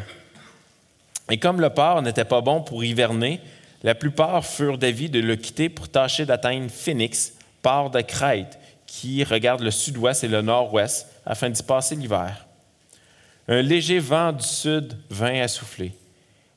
Et 1.30 1.38
comme 1.38 1.60
le 1.60 1.69
port 1.69 2.02
n'était 2.02 2.26
pas 2.26 2.41
bon 2.41 2.62
pour 2.62 2.86
hiverner, 2.86 3.41
la 3.84 3.96
plupart 3.96 4.46
furent 4.46 4.78
d'avis 4.78 5.10
de 5.10 5.19
le 5.19 5.36
quitter 5.36 5.69
pour 5.69 5.89
tâcher 5.89 6.26
d'atteindre 6.26 6.72
Phoenix, 6.72 7.34
port 7.62 7.89
de 7.91 8.02
Crète, 8.02 8.58
qui 8.88 9.24
regarde 9.24 9.62
le 9.62 9.72
sud-ouest 9.72 10.24
et 10.24 10.28
le 10.28 10.41
nord-ouest, 10.41 11.08
afin 11.26 11.50
d'y 11.50 11.63
passer 11.63 11.96
l'hiver. 11.96 12.46
Un 13.48 13.62
léger 13.62 14.00
vent 14.00 14.32
du 14.32 14.43
sud 14.43 14.98
vint 15.10 15.41
à 15.41 15.48
souffler, 15.48 15.91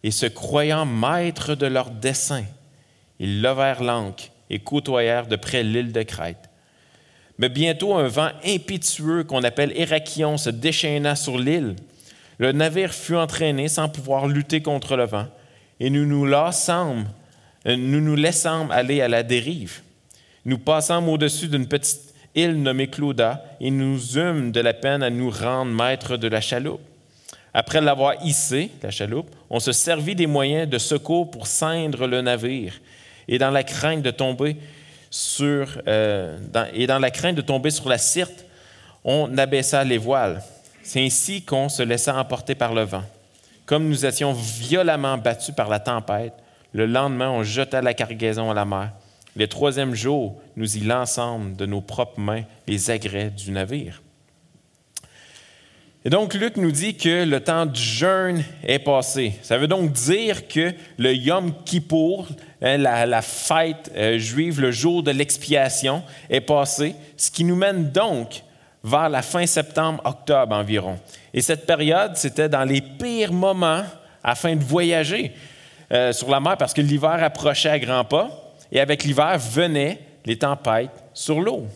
et 0.05 0.11
se 0.13 0.27
croyant 0.27 0.87
maîtres 0.87 1.55
de 1.57 1.67
leur 1.67 1.91
dessein, 1.91 2.45
ils 3.19 3.43
levèrent 3.43 3.83
l'ancre 3.83 4.25
et 4.51 4.61
côtoyèrent 4.61 5.27
de 5.27 5.37
près 5.37 5.65
l'île 5.65 5.93
de 5.93 6.03
Crète. 6.03 6.49
Mais 7.39 7.49
bientôt 7.49 7.95
un 7.95 8.09
vent 8.09 8.31
impétueux 8.45 9.25
qu'on 9.25 9.43
appelle 9.43 9.73
Hérakion 9.75 10.39
se 10.39 10.51
déchaîna 10.51 11.17
sur 11.17 11.39
l'île. 11.39 11.77
Le 12.39 12.53
navire 12.53 12.95
fut 12.95 13.17
entraîné 13.17 13.69
sans 13.69 13.89
pouvoir 13.89 14.27
lutter 14.27 14.63
contre 14.63 14.97
le 14.97 15.05
vent, 15.05 15.27
et 15.81 15.91
nous 15.91 16.07
nous 16.07 16.27
laissâmes, 16.27 17.07
euh, 17.67 17.77
nous 17.77 18.01
nous 18.01 18.17
laissâmes 18.17 18.71
aller 18.71 19.01
à 19.01 19.09
la 19.09 19.23
dérive. 19.23 19.81
Nous 20.45 20.59
passâmes 20.59 21.09
au-dessus 21.09 21.49
d'une 21.49 21.67
petite 21.67 22.15
île 22.35 22.63
nommée 22.63 22.89
Clauda, 22.89 23.43
et 23.61 23.71
nous 23.71 24.19
eûmes 24.19 24.53
de 24.53 24.61
la 24.61 24.75
peine 24.75 25.03
à 25.03 25.11
nous 25.11 25.31
rendre 25.31 25.73
maîtres 25.73 26.17
de 26.17 26.29
la 26.29 26.41
chaloupe. 26.41 26.81
Après 27.55 27.81
l'avoir 27.81 28.15
hissée, 28.23 28.71
la 28.83 28.91
chaloupe, 28.91 29.35
on 29.49 29.61
se 29.61 29.73
servit 29.73 30.15
des 30.15 30.27
moyens 30.27 30.69
de 30.69 30.77
secours 30.79 31.31
pour 31.31 31.47
ceindre 31.47 32.07
le 32.07 32.21
navire, 32.21 32.75
et 33.27 33.39
dans 33.39 33.51
la 33.51 33.63
crainte 33.65 34.03
de 34.03 34.11
tomber 34.11 34.57
sur, 35.11 35.81
euh, 35.89 36.39
et 36.75 36.87
dans 36.87 36.99
la 36.99 37.11
crainte 37.11 37.37
de 37.37 37.41
tomber 37.41 37.71
sur 37.71 37.89
la 37.89 37.97
on 39.05 39.39
abaissa 39.39 39.83
les 39.85 39.99
voiles. 39.99 40.43
C'est 40.83 41.05
ainsi 41.05 41.43
qu'on 41.43 41.69
se 41.69 41.83
laissa 41.83 42.17
emporter 42.17 42.55
par 42.55 42.75
le 42.75 42.83
vent. 42.83 43.05
Comme 43.67 43.89
nous 43.89 44.07
étions 44.07 44.33
violemment 44.33 45.19
battus 45.19 45.55
par 45.55 45.69
la 45.69 45.81
tempête, 45.81 46.35
le 46.73 46.87
lendemain, 46.87 47.31
on 47.31 47.43
jeta 47.43 47.83
la 47.83 47.95
cargaison 47.95 48.51
à 48.51 48.55
la 48.55 48.65
mer. 48.65 48.93
Le 49.35 49.49
troisième 49.49 49.95
jour, 49.95 50.41
nous 50.57 50.77
y 50.77 50.81
lançâmes 50.81 51.55
de 51.57 51.67
nos 51.67 51.81
propres 51.81 52.21
mains 52.21 52.45
les 52.69 52.91
agrès 52.91 53.31
du 53.31 53.51
navire. 53.51 54.03
Et 56.05 56.11
donc, 56.11 56.35
Luc 56.35 56.57
nous 56.57 56.71
dit 56.71 56.97
que 56.97 57.25
le 57.25 57.41
temps 57.41 57.67
du 57.67 57.83
jeûne 57.83 58.45
est 58.63 58.79
passé. 58.79 59.33
Ça 59.43 59.59
veut 59.59 59.67
donc 59.67 59.91
dire 59.91 60.47
que 60.47 60.73
le 60.99 61.13
Yom 61.13 61.53
Kippour, 61.65 62.29
hein, 62.63 62.77
la, 62.79 63.23
fête 63.23 63.91
euh, 63.97 64.17
juive, 64.17 64.61
le 64.61 64.71
jour 64.71 65.03
de 65.03 65.11
l'expiation, 65.11 66.05
est 66.31 66.41
passé, 66.41 66.95
ce 67.17 67.33
qui 67.33 67.43
nous 67.43 67.57
mène 67.57 67.91
donc 67.91 68.45
vers 68.87 69.09
la 69.09 69.21
fin 69.21 69.45
septembre-octobre 69.47 70.55
environ. 70.55 70.97
Et 71.35 71.43
cette 71.43 71.67
période, 71.67 72.13
c'était 72.15 72.49
dans 72.49 72.63
les 72.63 72.81
pires 72.81 73.33
moments 73.33 73.83
afin 74.23 74.55
de 74.55 74.63
voyager 74.63 75.33
euh, 75.93 76.13
sur 76.13 76.31
la 76.31 76.39
mer 76.39 76.57
parce 76.57 76.73
que 76.73 76.81
l'hiver 76.81 77.23
approchait 77.23 77.69
à 77.69 77.79
grands 77.81 78.05
pas 78.05 78.31
et 78.71 78.79
avec 78.79 79.03
l'hiver 79.03 79.39
venaient 79.39 79.99
les 80.25 80.39
tempêtes 80.39 81.05
sur 81.13 81.41
l'eau. 81.41 81.67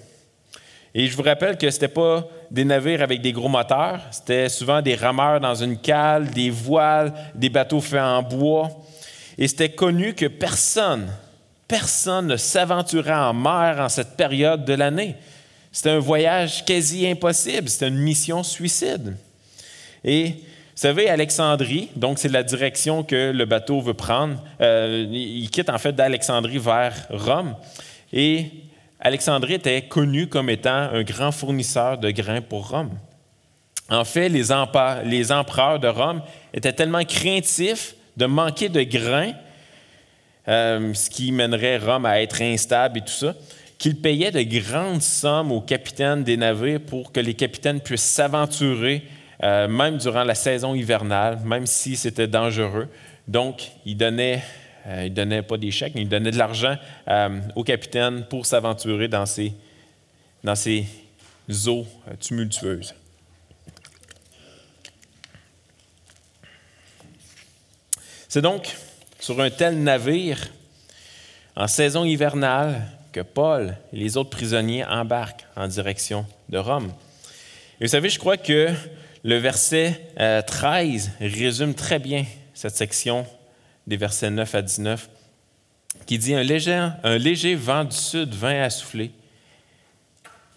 Et 0.94 1.08
je 1.08 1.16
vous 1.16 1.22
rappelle 1.24 1.58
que 1.58 1.68
ce 1.68 1.76
n'était 1.76 1.88
pas 1.88 2.26
des 2.50 2.64
navires 2.64 3.02
avec 3.02 3.20
des 3.20 3.32
gros 3.32 3.48
moteurs, 3.48 4.00
c'était 4.12 4.48
souvent 4.48 4.80
des 4.80 4.94
rameurs 4.94 5.40
dans 5.40 5.54
une 5.54 5.78
cale, 5.78 6.30
des 6.30 6.50
voiles, 6.50 7.12
des 7.34 7.48
bateaux 7.48 7.80
faits 7.80 8.00
en 8.00 8.22
bois. 8.22 8.68
Et 9.36 9.48
c'était 9.48 9.70
connu 9.70 10.14
que 10.14 10.26
personne, 10.26 11.08
personne 11.66 12.28
ne 12.28 12.36
s'aventurait 12.36 13.14
en 13.14 13.34
mer 13.34 13.80
en 13.80 13.88
cette 13.88 14.16
période 14.16 14.64
de 14.64 14.74
l'année. 14.74 15.16
C'était 15.72 15.90
un 15.90 15.98
voyage 15.98 16.64
quasi 16.64 17.06
impossible, 17.06 17.68
c'était 17.68 17.88
une 17.88 17.98
mission 17.98 18.42
suicide. 18.42 19.16
Et 20.04 20.28
vous 20.30 20.86
savez, 20.86 21.08
Alexandrie, 21.08 21.90
donc 21.94 22.18
c'est 22.18 22.28
la 22.28 22.42
direction 22.42 23.02
que 23.04 23.32
le 23.32 23.44
bateau 23.44 23.80
veut 23.80 23.94
prendre. 23.94 24.42
Euh, 24.60 25.06
il 25.10 25.48
quitte 25.50 25.68
en 25.68 25.78
fait 25.78 25.92
d'Alexandrie 25.92 26.58
vers 26.58 26.94
Rome. 27.10 27.54
Et 28.12 28.46
Alexandrie 28.98 29.54
était 29.54 29.82
connu 29.82 30.26
comme 30.26 30.50
étant 30.50 30.70
un 30.70 31.02
grand 31.02 31.32
fournisseur 31.32 31.98
de 31.98 32.10
grains 32.10 32.40
pour 32.40 32.68
Rome. 32.68 32.90
En 33.90 34.04
fait, 34.04 34.28
les, 34.28 34.52
empereurs 34.52 35.80
de 35.80 35.88
Rome 35.88 36.22
étaient 36.54 36.72
tellement 36.72 37.04
craintifs 37.04 37.94
de 38.16 38.26
manquer 38.26 38.68
de 38.68 38.82
grains, 38.82 39.32
euh, 40.48 40.94
ce 40.94 41.10
qui 41.10 41.32
mènerait 41.32 41.78
Rome 41.78 42.06
à 42.06 42.22
être 42.22 42.40
instable 42.40 42.98
et 42.98 43.00
tout 43.02 43.12
ça, 43.12 43.34
qu'ils 43.80 43.96
payaient 43.96 44.30
de 44.30 44.42
grandes 44.42 45.00
sommes 45.00 45.50
aux 45.50 45.62
capitaines 45.62 46.22
des 46.22 46.36
navires 46.36 46.82
pour 46.82 47.12
que 47.12 47.18
les 47.18 47.32
capitaines 47.32 47.80
puissent 47.80 48.02
s'aventurer, 48.02 49.02
euh, 49.42 49.68
même 49.68 49.96
durant 49.96 50.22
la 50.22 50.34
saison 50.34 50.74
hivernale, 50.74 51.38
même 51.46 51.66
si 51.66 51.96
c'était 51.96 52.26
dangereux. 52.26 52.88
Donc, 53.26 53.72
ils 53.86 53.96
donnaient 53.96 54.44
euh, 54.86 55.04
il 55.06 55.14
donnait 55.14 55.42
pas 55.42 55.56
des 55.56 55.70
chèques, 55.70 55.94
mais 55.94 56.02
il 56.02 56.08
donnait 56.10 56.30
de 56.30 56.36
l'argent 56.36 56.76
euh, 57.08 57.40
au 57.56 57.64
capitaine 57.64 58.26
pour 58.28 58.44
s'aventurer 58.44 59.08
dans 59.08 59.24
ces, 59.24 59.52
dans 60.44 60.54
ces 60.54 60.86
eaux 61.66 61.86
tumultueuses. 62.18 62.94
C'est 68.28 68.42
donc 68.42 68.76
sur 69.18 69.40
un 69.40 69.50
tel 69.50 69.82
navire, 69.82 70.38
en 71.56 71.66
saison 71.66 72.04
hivernale, 72.04 72.82
que 73.12 73.20
Paul 73.20 73.76
et 73.92 73.96
les 73.96 74.16
autres 74.16 74.30
prisonniers 74.30 74.84
embarquent 74.84 75.46
en 75.56 75.68
direction 75.68 76.26
de 76.48 76.58
Rome. 76.58 76.92
Et 77.80 77.84
vous 77.84 77.90
savez, 77.90 78.08
je 78.08 78.18
crois 78.18 78.36
que 78.36 78.68
le 79.24 79.36
verset 79.36 80.12
13 80.46 81.12
résume 81.20 81.74
très 81.74 81.98
bien 81.98 82.24
cette 82.54 82.76
section 82.76 83.26
des 83.86 83.96
versets 83.96 84.30
9 84.30 84.54
à 84.54 84.62
19, 84.62 85.10
qui 86.06 86.18
dit 86.18 86.34
un 86.34 86.42
léger, 86.42 86.88
un 87.02 87.18
léger 87.18 87.54
vent 87.54 87.84
du 87.84 87.96
sud 87.96 88.34
vint 88.34 88.62
à 88.62 88.70
souffler. 88.70 89.12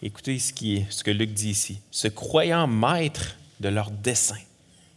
Écoutez 0.02 0.38
ce 0.38 1.04
que 1.04 1.12
Luc 1.12 1.34
dit 1.34 1.52
ici. 1.52 1.80
Se 1.90 2.08
croyant 2.08 2.68
maître 2.68 3.38
de 3.60 3.70
leur 3.70 3.90
dessein, 3.90 4.40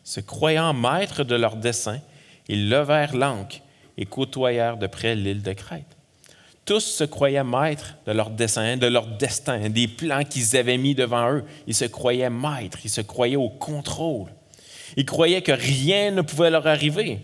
se 0.03 0.21
croyant 0.21 0.73
maître 0.75 1.25
de 1.25 1.37
leur 1.37 1.57
dessein, 1.57 2.01
ils 2.49 2.69
levèrent 2.69 3.17
l'ancre 3.17 3.61
et 3.97 4.05
côtoyèrent 4.05 4.77
de 4.77 4.87
près 4.87 5.15
l'île 5.15 5.43
de 5.43 5.53
Crète. 5.53 5.96
Tous 6.67 6.81
se 6.81 7.05
croyaient 7.05 7.45
maîtres 7.45 7.95
de 8.07 8.13
leur 8.13 8.29
dessein, 8.29 8.77
de 8.77 8.89
leur 8.89 9.07
destin, 9.07 9.71
des 9.71 9.87
plans 9.87 10.25
qu'ils 10.25 10.57
avaient 10.57 10.77
mis 10.77 10.97
devant 10.97 11.33
eux. 11.33 11.45
Ils 11.69 11.75
se 11.75 11.85
croyaient 11.85 12.29
maîtres, 12.29 12.79
ils 12.85 12.91
se 12.91 13.01
croyaient 13.01 13.37
au 13.37 13.49
contrôle. 13.49 14.31
Ils 14.97 15.07
croyaient 15.07 15.43
que 15.43 15.53
rien 15.53 16.11
ne 16.11 16.23
pouvait 16.23 16.51
leur 16.51 16.67
arriver. 16.67 17.21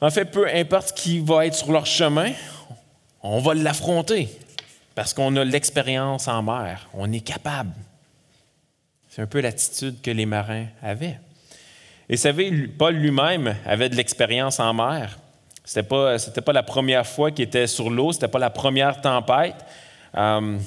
En 0.00 0.10
fait, 0.10 0.24
peu 0.24 0.48
importe 0.48 0.96
qui 0.96 1.18
va 1.18 1.46
être 1.46 1.54
sur 1.54 1.70
leur 1.70 1.86
chemin, 1.86 2.32
on 3.22 3.40
va 3.40 3.54
l'affronter 3.54 4.28
parce 4.94 5.12
qu'on 5.12 5.36
a 5.36 5.44
l'expérience 5.44 6.28
en 6.28 6.42
mer, 6.42 6.88
on 6.94 7.12
est 7.12 7.20
capable. 7.20 7.72
C'est 9.10 9.22
un 9.22 9.26
peu 9.26 9.40
l'attitude 9.40 10.00
que 10.00 10.10
les 10.10 10.26
marins 10.26 10.66
avaient. 10.82 11.18
Et 12.08 12.16
vous 12.16 12.22
savez, 12.22 12.68
Paul 12.68 12.94
lui-même 12.94 13.54
avait 13.66 13.88
de 13.88 13.96
l'expérience 13.96 14.60
en 14.60 14.72
mer. 14.72 15.18
Ce 15.64 15.78
n'était 15.78 15.88
pas, 15.88 16.18
pas 16.44 16.52
la 16.52 16.62
première 16.62 17.06
fois 17.06 17.30
qu'il 17.30 17.44
était 17.44 17.66
sur 17.66 17.90
l'eau, 17.90 18.12
ce 18.12 18.18
n'était 18.18 18.28
pas 18.28 18.38
la 18.38 18.50
première 18.50 19.00
tempête. 19.00 19.56
Euh, 20.16 20.58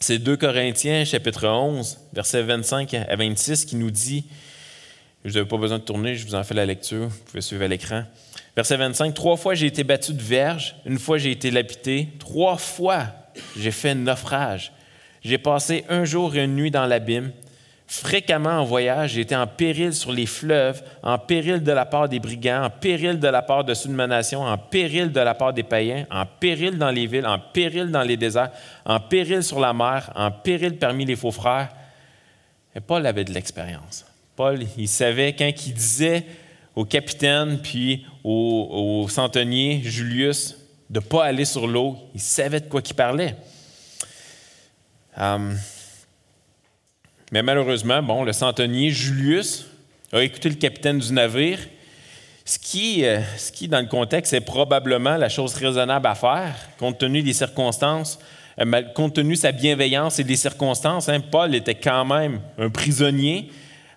c'est 0.00 0.18
2 0.18 0.36
Corinthiens, 0.36 1.04
chapitre 1.04 1.46
11, 1.46 1.98
versets 2.12 2.42
25 2.42 2.94
à 2.94 3.14
26, 3.14 3.64
qui 3.66 3.76
nous 3.76 3.90
dit, 3.90 4.24
je 5.24 5.34
n'avais 5.34 5.48
pas 5.48 5.58
besoin 5.58 5.78
de 5.78 5.84
tourner, 5.84 6.16
je 6.16 6.26
vous 6.26 6.34
en 6.34 6.42
fais 6.42 6.54
la 6.54 6.66
lecture, 6.66 7.08
vous 7.08 7.24
pouvez 7.26 7.40
suivre 7.40 7.62
à 7.62 7.68
l'écran. 7.68 8.04
Verset 8.56 8.76
25, 8.76 9.14
trois 9.14 9.36
fois 9.36 9.54
j'ai 9.54 9.66
été 9.66 9.84
battu 9.84 10.12
de 10.12 10.22
verge, 10.22 10.76
une 10.84 10.98
fois 10.98 11.18
j'ai 11.18 11.30
été 11.30 11.50
lapidé, 11.50 12.08
trois 12.18 12.56
fois 12.56 13.06
j'ai 13.56 13.70
fait 13.70 13.94
naufrage. 13.94 14.72
J'ai 15.22 15.38
passé 15.38 15.84
un 15.88 16.04
jour 16.04 16.34
et 16.34 16.42
une 16.42 16.56
nuit 16.56 16.70
dans 16.70 16.84
l'abîme. 16.86 17.30
Fréquemment 17.86 18.60
en 18.60 18.64
voyage, 18.64 19.18
été 19.18 19.36
en 19.36 19.46
péril 19.46 19.92
sur 19.92 20.12
les 20.12 20.24
fleuves, 20.24 20.82
en 21.02 21.18
péril 21.18 21.62
de 21.62 21.72
la 21.72 21.84
part 21.84 22.08
des 22.08 22.20
brigands, 22.20 22.64
en 22.64 22.70
péril 22.70 23.18
de 23.18 23.28
la 23.28 23.42
part 23.42 23.64
de 23.64 23.74
ceux 23.74 23.90
de 23.90 23.94
ma 23.94 24.06
nation, 24.06 24.42
en 24.42 24.56
péril 24.56 25.12
de 25.12 25.20
la 25.20 25.34
part 25.34 25.52
des 25.52 25.62
païens, 25.62 26.06
en 26.10 26.24
péril 26.24 26.78
dans 26.78 26.90
les 26.90 27.06
villes, 27.06 27.26
en 27.26 27.38
péril 27.38 27.90
dans 27.90 28.02
les 28.02 28.16
déserts, 28.16 28.50
en 28.86 28.98
péril 28.98 29.42
sur 29.42 29.60
la 29.60 29.74
mer, 29.74 30.10
en 30.14 30.30
péril 30.30 30.78
parmi 30.78 31.04
les 31.04 31.16
faux 31.16 31.32
frères. 31.32 31.68
Et 32.74 32.80
Paul 32.80 33.06
avait 33.06 33.24
de 33.24 33.32
l'expérience. 33.32 34.06
Paul, 34.36 34.60
il 34.78 34.88
savait 34.88 35.34
quand 35.34 35.50
il 35.66 35.74
disait 35.74 36.24
au 36.74 36.86
capitaine 36.86 37.60
puis 37.60 38.06
au, 38.24 39.06
centenier 39.10 39.82
Julius 39.84 40.56
de 40.88 41.00
ne 41.00 41.04
pas 41.04 41.26
aller 41.26 41.44
sur 41.44 41.66
l'eau. 41.66 41.98
Il 42.14 42.20
savait 42.20 42.60
de 42.60 42.68
quoi 42.68 42.80
il 42.84 42.94
parlait. 42.94 43.36
Hum. 45.16 45.58
Mais 47.32 47.42
malheureusement, 47.42 48.00
bon, 48.02 48.22
le 48.22 48.32
centenier 48.32 48.90
Julius 48.90 49.66
a 50.12 50.22
écouté 50.22 50.48
le 50.48 50.54
capitaine 50.54 51.00
du 51.00 51.12
navire, 51.12 51.58
ce 52.44 52.58
qui, 52.58 53.04
euh, 53.04 53.20
ce 53.36 53.50
qui, 53.50 53.66
dans 53.66 53.80
le 53.80 53.86
contexte, 53.86 54.32
est 54.32 54.40
probablement 54.40 55.16
la 55.16 55.28
chose 55.28 55.54
raisonnable 55.54 56.06
à 56.06 56.14
faire, 56.14 56.54
compte 56.78 56.98
tenu 56.98 57.22
des 57.22 57.32
circonstances 57.32 58.18
euh, 58.60 58.82
compte 58.94 59.14
tenu 59.14 59.34
de 59.34 59.38
sa 59.38 59.52
bienveillance 59.52 60.18
et 60.18 60.24
des 60.24 60.36
circonstances, 60.36 61.08
hein, 61.08 61.20
Paul 61.20 61.54
était 61.54 61.74
quand 61.74 62.04
même 62.04 62.40
un 62.58 62.68
prisonnier. 62.68 63.50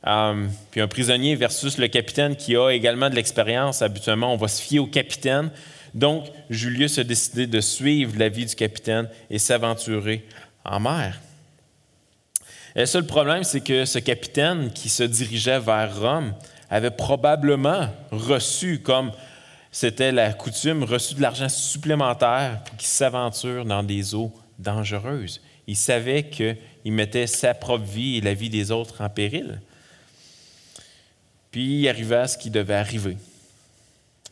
Euh, 0.08 0.46
puis 0.72 0.82
un 0.82 0.88
prisonnier 0.88 1.36
versus 1.36 1.78
le 1.78 1.88
capitaine 1.88 2.36
qui 2.36 2.56
a 2.56 2.70
également 2.70 3.10
de 3.10 3.16
l'expérience, 3.16 3.82
habituellement, 3.82 4.34
on 4.34 4.38
va 4.38 4.48
se 4.48 4.62
fier 4.62 4.80
au 4.80 4.86
capitaine. 4.86 5.50
Donc, 5.96 6.26
Julius 6.50 7.00
a 7.00 7.04
décidé 7.04 7.48
de 7.48 7.60
suivre 7.60 8.14
l'avis 8.18 8.46
du 8.46 8.56
capitaine 8.56 9.10
et 9.30 9.40
s'aventurer 9.40 10.24
en 10.64 10.80
mer. 10.80 11.20
Le 12.76 12.86
seul 12.86 13.06
problème, 13.06 13.46
c'est 13.46 13.62
que 13.62 13.86
ce 13.86 14.00
capitaine 14.00 14.70
qui 14.72 14.90
se 14.90 15.04
dirigeait 15.04 15.60
vers 15.60 15.98
Rome 15.98 16.34
avait 16.70 16.92
probablement 16.92 17.90
reçu, 18.12 18.80
comme 18.80 19.12
c'était 19.72 20.12
la 20.12 20.34
coutume, 20.34 20.84
reçu 20.84 21.16
de 21.16 21.22
l'argent 21.22 21.48
supplémentaire 21.48 22.62
pour 22.66 22.76
qu'il 22.76 22.90
s'aventure 22.90 23.64
dans 23.64 23.82
des 23.82 24.14
eaux 24.14 24.34
dangereuses. 24.60 25.42
Il 25.68 25.78
savait 25.78 26.24
qu'il 26.24 26.58
mettait 26.92 27.28
sa 27.28 27.54
propre 27.54 27.86
vie 27.86 28.18
et 28.18 28.22
la 28.22 28.34
vie 28.34 28.50
des 28.50 28.72
autres 28.72 29.02
en 29.02 29.10
péril. 29.10 29.62
Puis 31.52 31.80
il 31.80 31.88
arriva 31.88 32.28
ce 32.28 32.38
qui 32.38 32.50
devait 32.50 32.76
arriver. 32.76 33.16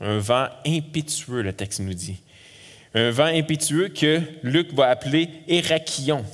Un 0.01 0.17
vent 0.17 0.49
impétueux, 0.65 1.43
le 1.43 1.53
texte 1.53 1.79
nous 1.79 1.93
dit. 1.93 2.17
Un 2.93 3.09
vent 3.09 3.25
impétueux 3.25 3.87
que 3.87 4.21
Luc 4.43 4.73
va 4.73 4.89
appeler 4.89 5.29
Hérakion. 5.47 6.25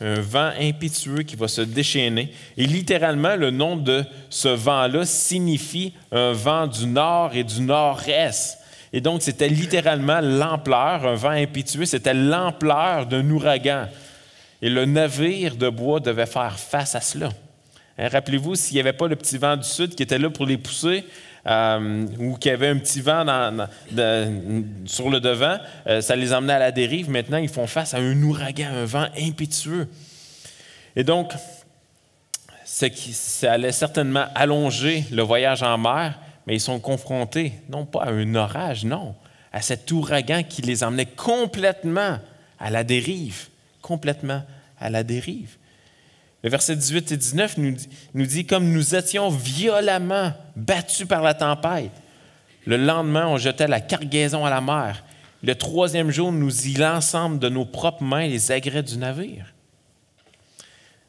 Un 0.00 0.20
vent 0.20 0.50
impétueux 0.58 1.22
qui 1.22 1.36
va 1.36 1.46
se 1.46 1.60
déchaîner. 1.60 2.32
Et 2.56 2.66
littéralement, 2.66 3.36
le 3.36 3.50
nom 3.50 3.76
de 3.76 4.04
ce 4.30 4.48
vent-là 4.48 5.04
signifie 5.04 5.92
un 6.10 6.32
vent 6.32 6.66
du 6.66 6.86
nord 6.86 7.34
et 7.34 7.44
du 7.44 7.60
nord-est. 7.60 8.58
Et 8.92 9.00
donc, 9.00 9.22
c'était 9.22 9.48
littéralement 9.48 10.20
l'ampleur, 10.20 11.06
un 11.06 11.14
vent 11.14 11.30
impétueux, 11.30 11.84
c'était 11.84 12.14
l'ampleur 12.14 13.06
d'un 13.06 13.28
ouragan. 13.30 13.88
Et 14.62 14.68
le 14.68 14.84
navire 14.84 15.56
de 15.56 15.68
bois 15.68 16.00
devait 16.00 16.26
faire 16.26 16.58
face 16.58 16.94
à 16.94 17.00
cela. 17.00 17.30
Hein, 17.98 18.08
rappelez-vous, 18.08 18.54
s'il 18.56 18.74
n'y 18.74 18.80
avait 18.80 18.92
pas 18.92 19.06
le 19.06 19.16
petit 19.16 19.38
vent 19.38 19.56
du 19.56 19.68
sud 19.68 19.94
qui 19.94 20.02
était 20.02 20.18
là 20.18 20.30
pour 20.30 20.46
les 20.46 20.56
pousser, 20.56 21.04
euh, 21.46 22.06
ou 22.18 22.36
qu'il 22.36 22.50
y 22.50 22.54
avait 22.54 22.68
un 22.68 22.76
petit 22.76 23.00
vent 23.00 23.24
sur 24.84 25.08
le 25.10 25.20
devant, 25.20 25.56
euh, 25.86 26.00
ça 26.00 26.16
les 26.16 26.32
emmenait 26.32 26.54
à 26.54 26.58
la 26.58 26.72
dérive. 26.72 27.08
Maintenant, 27.08 27.38
ils 27.38 27.48
font 27.48 27.66
face 27.66 27.94
à 27.94 27.98
un 27.98 28.22
ouragan, 28.22 28.68
un 28.74 28.84
vent 28.84 29.06
impétueux. 29.18 29.88
Et 30.96 31.04
donc, 31.04 31.32
ça 32.64 33.52
allait 33.52 33.72
certainement 33.72 34.26
allonger 34.34 35.04
le 35.10 35.22
voyage 35.22 35.62
en 35.62 35.78
mer, 35.78 36.18
mais 36.46 36.56
ils 36.56 36.60
sont 36.60 36.80
confrontés, 36.80 37.52
non 37.68 37.86
pas 37.86 38.04
à 38.04 38.10
un 38.10 38.34
orage, 38.34 38.84
non, 38.84 39.14
à 39.52 39.62
cet 39.62 39.90
ouragan 39.90 40.42
qui 40.42 40.62
les 40.62 40.84
emmenait 40.84 41.06
complètement 41.06 42.18
à 42.58 42.70
la 42.70 42.84
dérive, 42.84 43.48
complètement 43.82 44.42
à 44.78 44.90
la 44.90 45.02
dérive. 45.02 45.56
Le 46.42 46.48
verset 46.48 46.76
18 46.76 47.12
et 47.12 47.16
19 47.16 47.58
nous, 47.58 48.26
dit, 48.26 48.46
comme 48.46 48.70
nous 48.70 48.94
étions 48.94 49.28
violemment 49.28 50.32
battus 50.56 51.06
par 51.06 51.22
la 51.22 51.34
tempête, 51.34 51.92
le 52.66 52.76
lendemain, 52.76 53.26
on 53.26 53.36
jetait 53.36 53.68
la 53.68 53.80
cargaison 53.80 54.44
à 54.44 54.50
la 54.50 54.60
mer. 54.60 55.04
Le 55.42 55.54
troisième 55.54 56.10
jour, 56.10 56.32
nous 56.32 56.66
y 56.66 56.74
l'ensemble 56.74 57.38
de 57.38 57.48
nos 57.48 57.64
propres 57.64 58.02
mains 58.02 58.26
les 58.26 58.52
agrès 58.52 58.82
du 58.82 58.96
navire. 58.96 59.52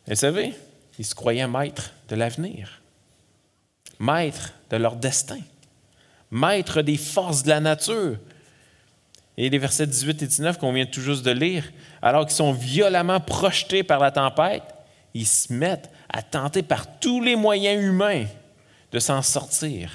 vous 0.08 0.16
savez, 0.16 0.54
ils 1.00 1.06
se 1.06 1.16
croyaient 1.16 1.48
maîtres 1.48 1.92
de 2.10 2.16
l'avenir, 2.16 2.82
maîtres 4.00 4.54
de 4.70 4.78
leur 4.78 4.96
destin, 4.96 5.40
maîtres 6.30 6.82
des 6.82 6.98
forces 6.98 7.44
de 7.44 7.50
la 7.50 7.60
nature. 7.60 8.18
Et 9.38 9.50
les 9.50 9.58
versets 9.58 9.88
18 9.88 10.22
et 10.22 10.28
19 10.28 10.58
qu'on 10.58 10.74
vient 10.74 10.86
tout 10.86 11.02
de 11.02 11.32
lire, 11.32 11.72
alors 12.02 12.26
qu'ils 12.26 12.36
sont 12.36 12.52
violemment 12.52 13.20
projetés 13.20 13.84
par 13.84 14.00
la 14.00 14.12
tempête, 14.12 14.64
ils 15.14 15.28
se 15.28 15.52
mettent 15.52 15.92
à 16.10 16.22
tenter 16.22 16.64
par 16.64 17.00
tous 17.00 17.22
les 17.22 17.36
moyens 17.36 17.84
humains 17.84 18.26
de 18.92 19.00
s'en 19.00 19.22
sortir 19.22 19.92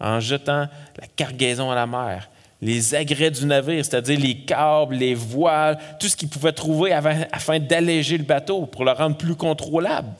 en 0.00 0.20
jetant 0.20 0.68
la 0.98 1.06
cargaison 1.16 1.70
à 1.70 1.74
la 1.74 1.86
mer, 1.86 2.28
les 2.60 2.94
agrès 2.94 3.30
du 3.30 3.46
navire, 3.46 3.84
c'est-à-dire 3.84 4.18
les 4.18 4.40
câbles, 4.40 4.94
les 4.94 5.14
voiles, 5.14 5.78
tout 5.98 6.08
ce 6.08 6.16
qu'ils 6.16 6.28
pouvaient 6.28 6.52
trouver 6.52 6.92
afin, 6.92 7.58
d'alléger 7.58 8.18
le 8.18 8.24
bateau 8.24 8.66
pour 8.66 8.84
le 8.84 8.92
rendre 8.92 9.16
plus 9.16 9.34
contrôlable. 9.34 10.12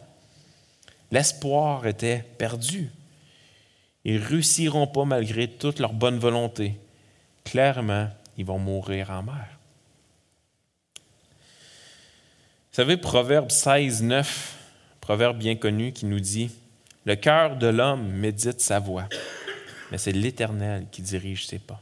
L'espoir 1.10 1.86
était 1.86 2.24
perdu. 2.38 2.90
Ils 4.04 4.18
réussiront 4.18 4.86
pas 4.86 5.04
malgré 5.04 5.48
toute 5.48 5.78
leur 5.78 5.92
bonne 5.92 6.18
volonté. 6.18 6.78
Clairement, 7.44 8.08
ils 8.36 8.44
vont 8.44 8.58
mourir 8.58 9.10
en 9.10 9.22
mer. 9.22 9.48
Vous 10.96 12.63
savez, 12.74 12.96
Proverbe 12.96 13.52
16, 13.52 14.02
9, 14.02 14.56
proverbe 15.00 15.38
bien 15.38 15.54
connu 15.54 15.92
qui 15.92 16.06
nous 16.06 16.18
dit 16.18 16.50
Le 17.04 17.14
cœur 17.14 17.54
de 17.54 17.68
l'homme 17.68 18.04
médite 18.08 18.60
sa 18.60 18.80
voix, 18.80 19.04
mais 19.92 19.98
c'est 19.98 20.10
l'Éternel 20.10 20.86
qui 20.90 21.00
dirige 21.00 21.46
ses 21.46 21.60
pas. 21.60 21.80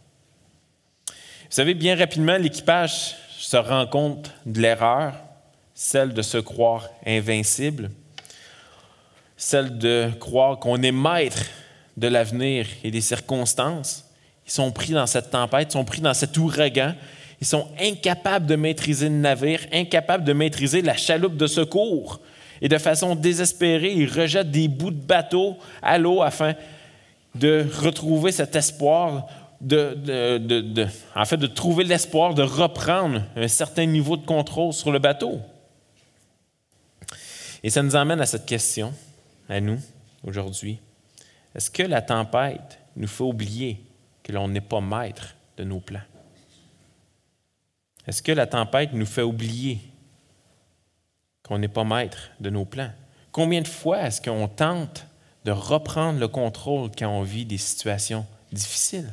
Vous 1.08 1.14
savez, 1.56 1.72
bien 1.72 1.96
rapidement, 1.96 2.36
l'équipage 2.36 3.16
se 3.38 3.56
rend 3.56 3.86
compte 3.86 4.32
de 4.44 4.60
l'erreur, 4.60 5.14
celle 5.74 6.12
de 6.12 6.20
se 6.20 6.36
croire 6.36 6.86
invincible, 7.06 7.90
celle 9.38 9.78
de 9.78 10.10
croire 10.20 10.58
qu'on 10.58 10.82
est 10.82 10.92
maître 10.92 11.46
de 11.96 12.08
l'avenir 12.08 12.66
et 12.84 12.90
des 12.90 13.00
circonstances. 13.00 14.04
Ils 14.46 14.52
sont 14.52 14.70
pris 14.70 14.92
dans 14.92 15.06
cette 15.06 15.30
tempête, 15.30 15.68
ils 15.70 15.72
sont 15.72 15.86
pris 15.86 16.02
dans 16.02 16.12
cet 16.12 16.36
ouragan, 16.36 16.94
ils 17.42 17.44
sont 17.44 17.66
incapables 17.80 18.46
de 18.46 18.54
maîtriser 18.54 19.08
le 19.08 19.16
navire, 19.16 19.66
incapables 19.72 20.22
de 20.22 20.32
maîtriser 20.32 20.80
la 20.80 20.96
chaloupe 20.96 21.36
de 21.36 21.48
secours. 21.48 22.20
Et 22.60 22.68
de 22.68 22.78
façon 22.78 23.16
désespérée, 23.16 23.92
ils 23.92 24.08
rejettent 24.08 24.52
des 24.52 24.68
bouts 24.68 24.92
de 24.92 25.04
bateau 25.04 25.56
à 25.82 25.98
l'eau 25.98 26.22
afin 26.22 26.54
de 27.34 27.66
retrouver 27.80 28.30
cet 28.30 28.54
espoir, 28.54 29.26
de, 29.60 30.86
en 31.16 31.24
fait, 31.24 31.36
de 31.36 31.48
trouver 31.48 31.82
l'espoir 31.82 32.32
de 32.34 32.44
reprendre 32.44 33.24
un 33.34 33.48
certain 33.48 33.86
niveau 33.86 34.16
de 34.16 34.24
contrôle 34.24 34.72
sur 34.72 34.92
le 34.92 35.00
bateau. 35.00 35.40
Et 37.64 37.70
ça 37.70 37.82
nous 37.82 37.96
amène 37.96 38.20
à 38.20 38.26
cette 38.26 38.46
question, 38.46 38.94
à 39.48 39.60
nous, 39.60 39.80
aujourd'hui. 40.22 40.78
Est-ce 41.56 41.72
que 41.72 41.82
la 41.82 42.02
tempête 42.02 42.78
nous 42.94 43.08
fait 43.08 43.24
oublier 43.24 43.80
que 44.22 44.30
l'on 44.30 44.46
n'est 44.46 44.60
pas 44.60 44.80
maître 44.80 45.34
de 45.56 45.64
nos 45.64 45.80
plans? 45.80 46.02
Est-ce 48.06 48.22
que 48.22 48.32
la 48.32 48.46
tempête 48.46 48.92
nous 48.92 49.06
fait 49.06 49.22
oublier 49.22 49.78
qu'on 51.42 51.58
n'est 51.58 51.68
pas 51.68 51.84
maître 51.84 52.30
de 52.40 52.50
nos 52.50 52.64
plans? 52.64 52.90
Combien 53.30 53.62
de 53.62 53.68
fois 53.68 54.02
est-ce 54.02 54.20
qu'on 54.20 54.48
tente 54.48 55.06
de 55.44 55.52
reprendre 55.52 56.18
le 56.18 56.28
contrôle 56.28 56.90
quand 56.96 57.08
on 57.08 57.22
vit 57.22 57.44
des 57.44 57.58
situations 57.58 58.26
difficiles? 58.50 59.12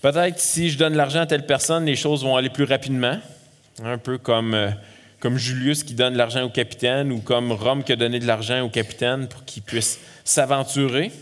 Peut-être 0.00 0.40
si 0.40 0.70
je 0.70 0.78
donne 0.78 0.94
l'argent 0.94 1.20
à 1.20 1.26
telle 1.26 1.46
personne, 1.46 1.84
les 1.84 1.94
choses 1.94 2.24
vont 2.24 2.36
aller 2.36 2.50
plus 2.50 2.64
rapidement, 2.64 3.18
un 3.84 3.98
peu 3.98 4.18
comme, 4.18 4.54
euh, 4.54 4.70
comme 5.20 5.36
Julius 5.36 5.84
qui 5.84 5.94
donne 5.94 6.16
l'argent 6.16 6.42
au 6.42 6.50
capitaine 6.50 7.12
ou 7.12 7.20
comme 7.20 7.52
Rome 7.52 7.84
qui 7.84 7.92
a 7.92 7.96
donné 7.96 8.18
de 8.18 8.26
l'argent 8.26 8.60
au 8.62 8.68
capitaine 8.68 9.28
pour 9.28 9.44
qu'il 9.44 9.62
puisse 9.62 10.00
s'aventurer, 10.24 11.12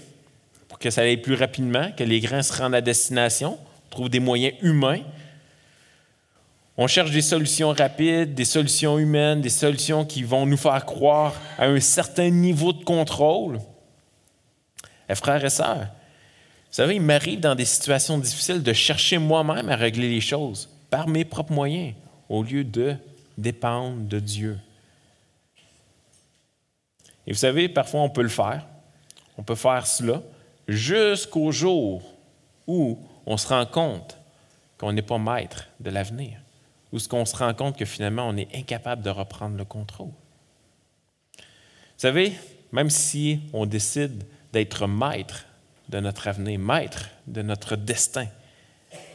pour 0.69 0.79
que 0.79 0.89
ça 0.89 1.03
aille 1.03 1.19
plus 1.19 1.35
rapidement, 1.35 1.91
que 1.93 2.05
les 2.05 2.21
grains 2.21 2.43
se 2.43 2.57
rendent 2.57 2.75
à 2.75 2.81
destination 2.81 3.59
trouve 3.91 4.09
des 4.09 4.21
moyens 4.21 4.55
humains. 4.63 5.01
On 6.77 6.87
cherche 6.87 7.11
des 7.11 7.23
solutions 7.23 7.73
rapides, 7.73 8.35
des 8.35 8.45
solutions 8.45 8.99
humaines, 8.99 9.41
des 9.41 9.51
solutions 9.51 10.05
qui 10.05 10.23
vont 10.23 10.47
nous 10.47 10.57
faire 10.57 10.87
croire 10.87 11.35
à 11.59 11.67
un 11.67 11.81
certain 11.81 12.31
niveau 12.31 12.73
de 12.73 12.83
contrôle. 12.85 13.57
Et 13.57 15.13
eh, 15.13 15.15
frères 15.15 15.45
et 15.45 15.51
sœurs, 15.51 15.89
vous 16.71 16.77
savez, 16.77 16.95
il 16.95 17.03
m'arrive 17.03 17.41
dans 17.41 17.57
des 17.57 17.65
situations 17.65 18.17
difficiles 18.17 18.63
de 18.63 18.73
chercher 18.73 19.19
moi-même 19.19 19.69
à 19.69 19.77
régler 19.77 20.09
les 20.09 20.21
choses 20.21 20.71
par 20.89 21.09
mes 21.09 21.25
propres 21.25 21.53
moyens 21.53 21.95
au 22.29 22.45
lieu 22.45 22.63
de 22.63 22.95
dépendre 23.37 24.03
de 24.03 24.21
Dieu. 24.21 24.59
Et 27.27 27.33
vous 27.33 27.39
savez, 27.39 27.69
parfois 27.69 28.01
on 28.01 28.09
peut 28.09 28.23
le 28.23 28.29
faire. 28.29 28.67
On 29.37 29.43
peut 29.43 29.55
faire 29.55 29.87
cela 29.87 30.23
jusqu'au 30.69 31.51
jour 31.51 32.03
où 32.67 32.99
on 33.27 33.37
se 33.37 33.49
rend 33.49 33.67
compte 33.67 34.19
qu'on 34.79 34.93
n'est 34.93 35.03
pas 35.03 35.19
maître 35.19 35.69
de 35.81 35.91
l'avenir, 35.91 36.39
ou 36.93 36.99
ce 36.99 37.09
qu'on 37.09 37.25
se 37.25 37.37
rend 37.37 37.55
compte 37.55 37.77
que 37.77 37.85
finalement 37.85 38.29
on 38.29 38.37
est 38.37 38.55
incapable 38.55 39.03
de 39.03 39.11
reprendre 39.11 39.57
le 39.57 39.65
contrôle. 39.65 40.13
Vous 41.37 42.07
savez, 42.07 42.33
même 42.73 42.91
si 42.91 43.41
on 43.53 43.67
décide 43.67 44.25
d'être 44.53 44.87
maître 44.87 45.45
de 45.89 46.01
notre 46.01 46.29
avenir, 46.29 46.59
maître 46.59 47.11
de 47.27 47.43
notre 47.43 47.77
destin, 47.77 48.27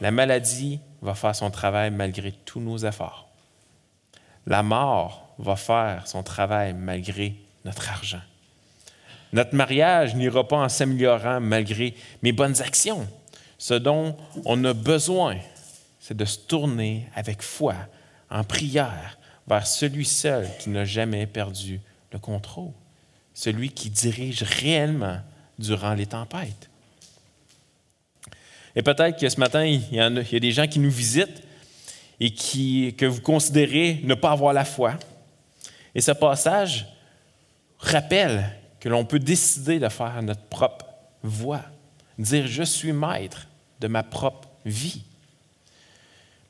la 0.00 0.10
maladie 0.10 0.80
va 1.02 1.14
faire 1.14 1.34
son 1.34 1.50
travail 1.50 1.90
malgré 1.90 2.32
tous 2.32 2.60
nos 2.60 2.78
efforts. 2.78 3.28
La 4.46 4.62
mort 4.62 5.28
va 5.38 5.56
faire 5.56 6.06
son 6.06 6.22
travail 6.22 6.72
malgré 6.74 7.34
notre 7.64 7.90
argent. 7.90 8.22
Notre 9.32 9.54
mariage 9.54 10.14
n'ira 10.14 10.46
pas 10.46 10.58
en 10.58 10.68
s'améliorant 10.68 11.40
malgré 11.40 11.94
mes 12.22 12.32
bonnes 12.32 12.62
actions. 12.62 13.06
Ce 13.58 13.74
dont 13.74 14.16
on 14.44 14.62
a 14.64 14.72
besoin, 14.72 15.36
c'est 16.00 16.16
de 16.16 16.24
se 16.24 16.38
tourner 16.38 17.08
avec 17.14 17.42
foi, 17.42 17.74
en 18.30 18.44
prière, 18.44 19.18
vers 19.46 19.66
celui 19.66 20.04
seul 20.04 20.48
qui 20.58 20.70
n'a 20.70 20.84
jamais 20.84 21.26
perdu 21.26 21.80
le 22.12 22.18
contrôle, 22.18 22.72
celui 23.34 23.70
qui 23.70 23.90
dirige 23.90 24.42
réellement 24.42 25.20
durant 25.58 25.94
les 25.94 26.06
tempêtes. 26.06 26.68
Et 28.74 28.82
peut-être 28.82 29.18
que 29.18 29.28
ce 29.28 29.40
matin, 29.40 29.64
il 29.64 29.94
y, 29.94 30.00
a, 30.00 30.10
des 30.10 30.52
gens 30.52 30.66
qui 30.66 30.78
nous 30.78 30.90
visitent 30.90 31.42
et 32.20 32.30
qui, 32.30 32.94
que 32.96 33.06
vous 33.06 33.22
considérez 33.22 34.00
ne 34.04 34.14
pas 34.14 34.32
avoir 34.32 34.52
la 34.52 34.66
foi. 34.66 34.94
Et 35.94 36.02
ce 36.02 36.12
passage 36.12 36.86
rappelle 37.78 38.50
que 38.80 38.90
l'on 38.90 39.04
peut 39.04 39.18
décider 39.18 39.78
de 39.78 39.88
faire 39.88 40.22
notre 40.22 40.42
propre 40.42 40.86
voie, 41.22 41.62
dire 42.18 42.46
je 42.46 42.62
suis 42.62 42.92
maître 42.92 43.46
de 43.80 43.88
ma 43.88 44.02
propre 44.02 44.48
vie. 44.64 45.04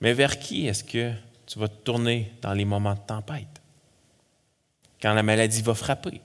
Mais 0.00 0.12
vers 0.12 0.38
qui 0.38 0.66
est-ce 0.66 0.84
que 0.84 1.12
tu 1.46 1.58
vas 1.58 1.68
te 1.68 1.82
tourner 1.84 2.32
dans 2.42 2.52
les 2.52 2.64
moments 2.64 2.94
de 2.94 3.00
tempête? 3.00 3.60
Quand 5.00 5.14
la 5.14 5.22
maladie 5.22 5.62
va 5.62 5.74
frapper, 5.74 6.20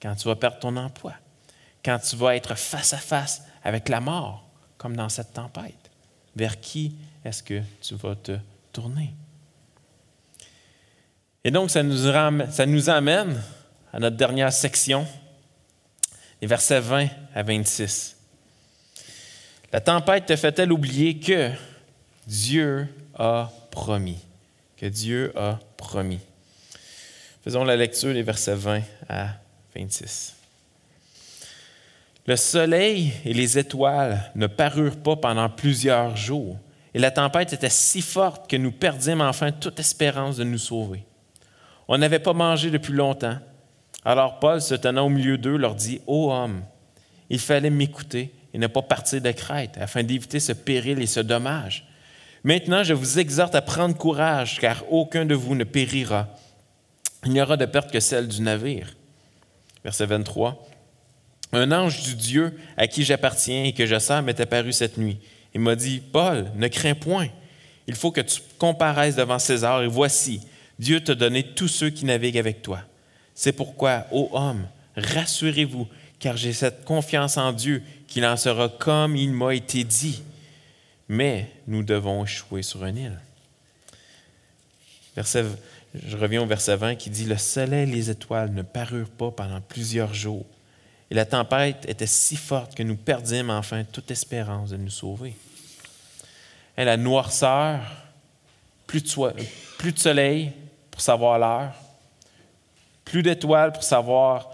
quand 0.00 0.14
tu 0.14 0.28
vas 0.28 0.36
perdre 0.36 0.58
ton 0.58 0.76
emploi, 0.76 1.14
quand 1.84 1.98
tu 1.98 2.16
vas 2.16 2.36
être 2.36 2.54
face 2.56 2.92
à 2.92 2.98
face 2.98 3.42
avec 3.64 3.88
la 3.88 4.00
mort, 4.00 4.48
comme 4.82 4.96
dans 4.96 5.08
cette 5.08 5.32
tempête. 5.32 5.90
Vers 6.34 6.60
qui 6.60 6.96
est-ce 7.24 7.40
que 7.40 7.62
tu 7.80 7.94
vas 7.94 8.16
te 8.16 8.36
tourner? 8.72 9.14
Et 11.44 11.52
donc, 11.52 11.70
ça 11.70 11.84
nous, 11.84 12.10
ça 12.50 12.66
nous 12.66 12.90
amène 12.90 13.40
à 13.92 14.00
notre 14.00 14.16
dernière 14.16 14.52
section, 14.52 15.06
les 16.40 16.48
versets 16.48 16.80
20 16.80 17.08
à 17.32 17.42
26. 17.44 18.16
La 19.72 19.80
tempête 19.80 20.26
te 20.26 20.36
fait-elle 20.36 20.70
oublier 20.70 21.18
que 21.18 21.50
Dieu 22.26 22.86
a 23.14 23.50
promis? 23.70 24.18
Que 24.76 24.84
Dieu 24.84 25.32
a 25.34 25.58
promis. 25.78 26.20
Faisons 27.42 27.64
la 27.64 27.74
lecture 27.74 28.12
des 28.12 28.22
versets 28.22 28.54
20 28.54 28.82
à 29.08 29.28
26. 29.74 30.36
Le 32.26 32.36
soleil 32.36 33.14
et 33.24 33.32
les 33.32 33.58
étoiles 33.58 34.30
ne 34.34 34.46
parurent 34.46 35.02
pas 35.02 35.16
pendant 35.16 35.48
plusieurs 35.48 36.16
jours, 36.16 36.58
et 36.92 36.98
la 36.98 37.10
tempête 37.10 37.54
était 37.54 37.70
si 37.70 38.02
forte 38.02 38.50
que 38.50 38.56
nous 38.56 38.72
perdîmes 38.72 39.22
enfin 39.22 39.52
toute 39.52 39.80
espérance 39.80 40.36
de 40.36 40.44
nous 40.44 40.58
sauver. 40.58 41.02
On 41.88 41.96
n'avait 41.96 42.18
pas 42.18 42.34
mangé 42.34 42.70
depuis 42.70 42.92
longtemps. 42.92 43.38
Alors 44.04 44.38
Paul, 44.38 44.60
se 44.60 44.74
tenant 44.74 45.06
au 45.06 45.08
milieu 45.08 45.38
d'eux, 45.38 45.56
leur 45.56 45.74
dit, 45.74 46.02
Ô 46.06 46.30
homme, 46.30 46.62
il 47.30 47.38
fallait 47.38 47.70
m'écouter 47.70 48.32
et 48.54 48.58
ne 48.58 48.66
pas 48.66 48.82
partir 48.82 49.20
de 49.20 49.30
Crète, 49.30 49.78
afin 49.80 50.02
d'éviter 50.02 50.40
ce 50.40 50.52
péril 50.52 51.00
et 51.00 51.06
ce 51.06 51.20
dommage. 51.20 51.86
Maintenant, 52.44 52.82
je 52.82 52.92
vous 52.92 53.18
exhorte 53.18 53.54
à 53.54 53.62
prendre 53.62 53.96
courage, 53.96 54.58
car 54.60 54.84
aucun 54.90 55.24
de 55.24 55.34
vous 55.34 55.54
ne 55.54 55.64
périra. 55.64 56.28
Il 57.24 57.32
n'y 57.32 57.40
aura 57.40 57.56
de 57.56 57.66
perte 57.66 57.92
que 57.92 58.00
celle 58.00 58.26
du 58.26 58.42
navire. 58.42 58.96
Verset 59.84 60.06
23. 60.06 60.68
Un 61.52 61.70
ange 61.70 62.02
du 62.02 62.14
Dieu 62.14 62.58
à 62.76 62.86
qui 62.86 63.04
j'appartiens 63.04 63.64
et 63.64 63.72
que 63.72 63.86
je 63.86 63.98
sers 63.98 64.22
m'est 64.22 64.40
apparu 64.40 64.72
cette 64.72 64.98
nuit. 64.98 65.18
Il 65.54 65.60
m'a 65.60 65.76
dit, 65.76 66.00
Paul, 66.00 66.50
ne 66.56 66.66
crains 66.68 66.94
point. 66.94 67.28
Il 67.86 67.94
faut 67.94 68.10
que 68.10 68.20
tu 68.20 68.40
comparaisses 68.58 69.16
devant 69.16 69.38
César 69.38 69.82
et 69.82 69.86
voici, 69.86 70.40
Dieu 70.78 71.00
t'a 71.02 71.14
donné 71.14 71.42
tous 71.42 71.68
ceux 71.68 71.90
qui 71.90 72.04
naviguent 72.04 72.38
avec 72.38 72.62
toi. 72.62 72.80
C'est 73.34 73.52
pourquoi, 73.52 74.06
ô 74.10 74.30
homme, 74.32 74.66
rassurez-vous, 74.96 75.88
car 76.18 76.36
j'ai 76.36 76.52
cette 76.52 76.84
confiance 76.84 77.36
en 77.36 77.52
Dieu 77.52 77.82
qu'il 78.12 78.26
en 78.26 78.36
sera 78.36 78.68
comme 78.68 79.16
il 79.16 79.32
m'a 79.32 79.54
été 79.54 79.84
dit. 79.84 80.22
Mais 81.08 81.50
nous 81.66 81.82
devons 81.82 82.24
échouer 82.24 82.62
sur 82.62 82.84
une 82.84 82.96
île. 82.96 83.18
je 85.16 86.16
reviens 86.16 86.42
au 86.42 86.46
verset 86.46 86.76
20 86.76 86.94
qui 86.94 87.10
dit, 87.10 87.24
Le 87.24 87.36
soleil 87.36 87.88
et 87.88 87.92
les 87.92 88.10
étoiles 88.10 88.52
ne 88.52 88.62
parurent 88.62 89.10
pas 89.10 89.30
pendant 89.30 89.60
plusieurs 89.60 90.14
jours 90.14 90.46
et 91.12 91.14
la 91.14 91.26
tempête 91.26 91.84
était 91.86 92.06
si 92.06 92.36
forte 92.36 92.74
que 92.74 92.82
nous 92.82 92.96
perdîmes 92.96 93.50
enfin 93.50 93.84
toute 93.84 94.10
espérance 94.10 94.70
de 94.70 94.78
nous 94.78 94.88
sauver. 94.88 95.34
Et 96.74 96.86
la 96.86 96.96
noirceur, 96.96 97.80
plus 98.86 99.02
de, 99.02 99.32
plus 99.76 99.92
de 99.92 99.98
soleil 99.98 100.52
pour 100.90 101.02
savoir 101.02 101.38
l'heure, 101.38 101.74
plus 103.04 103.22
d'étoiles 103.22 103.72
pour 103.72 103.82
savoir 103.82 104.52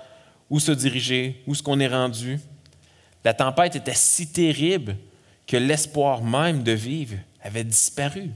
où 0.50 0.58
se 0.58 0.72
diriger, 0.72 1.40
où 1.46 1.54
ce 1.54 1.62
qu'on 1.62 1.78
est 1.78 1.86
rendu. 1.86 2.40
La 3.24 3.34
tempête 3.34 3.76
était 3.76 3.94
si 3.94 4.32
terrible 4.32 4.96
que 5.46 5.56
l'espoir 5.56 6.22
même 6.22 6.62
de 6.62 6.72
vivre 6.72 7.16
avait 7.42 7.64
disparu. 7.64 8.30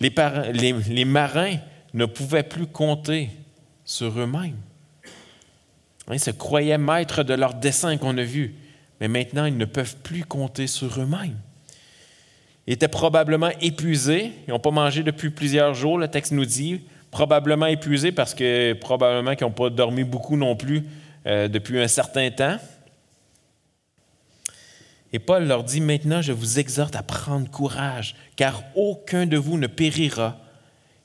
Les, 0.00 1.04
marins 1.04 1.56
ne 1.92 2.06
pouvaient 2.06 2.42
plus 2.42 2.66
compter 2.66 3.30
sur 3.84 4.18
eux-mêmes. 4.18 4.56
Ils 6.12 6.20
se 6.20 6.30
croyaient 6.30 6.78
maîtres 6.78 7.22
de 7.22 7.34
leur 7.34 7.54
dessein 7.54 7.96
qu'on 7.96 8.18
a 8.18 8.22
vu, 8.22 8.54
mais 9.00 9.08
maintenant 9.08 9.46
ils 9.46 9.56
ne 9.56 9.64
peuvent 9.64 9.96
plus 10.02 10.24
compter 10.24 10.66
sur 10.66 11.00
eux-mêmes. 11.00 11.38
Ils 12.66 12.74
étaient 12.74 12.88
probablement 12.88 13.50
épuisés, 13.60 14.32
ils 14.46 14.50
n'ont 14.50 14.58
pas 14.58 14.70
mangé 14.70 15.02
depuis 15.02 15.30
plusieurs 15.30 15.74
jours, 15.74 15.98
le 15.98 16.08
texte 16.08 16.32
nous 16.32 16.44
dit, 16.44 16.82
probablement 17.10 17.66
épuisés 17.66 18.12
parce 18.12 18.34
que 18.34 18.72
probablement 18.72 19.36
qu'ils 19.36 19.46
n'ont 19.46 19.52
pas 19.52 19.70
dormi 19.70 20.02
beaucoup 20.02 20.36
non 20.36 20.56
plus 20.56 20.82
euh, 21.26 21.46
depuis 21.46 21.80
un 21.80 21.88
certain 21.88 22.28
temps. 22.30 22.58
Et 25.14 25.20
Paul 25.20 25.46
leur 25.46 25.62
dit, 25.62 25.80
maintenant 25.80 26.22
je 26.22 26.32
vous 26.32 26.58
exhorte 26.58 26.96
à 26.96 27.04
prendre 27.04 27.48
courage, 27.48 28.16
car 28.34 28.64
aucun 28.74 29.26
de 29.26 29.36
vous 29.36 29.56
ne 29.56 29.68
périra. 29.68 30.40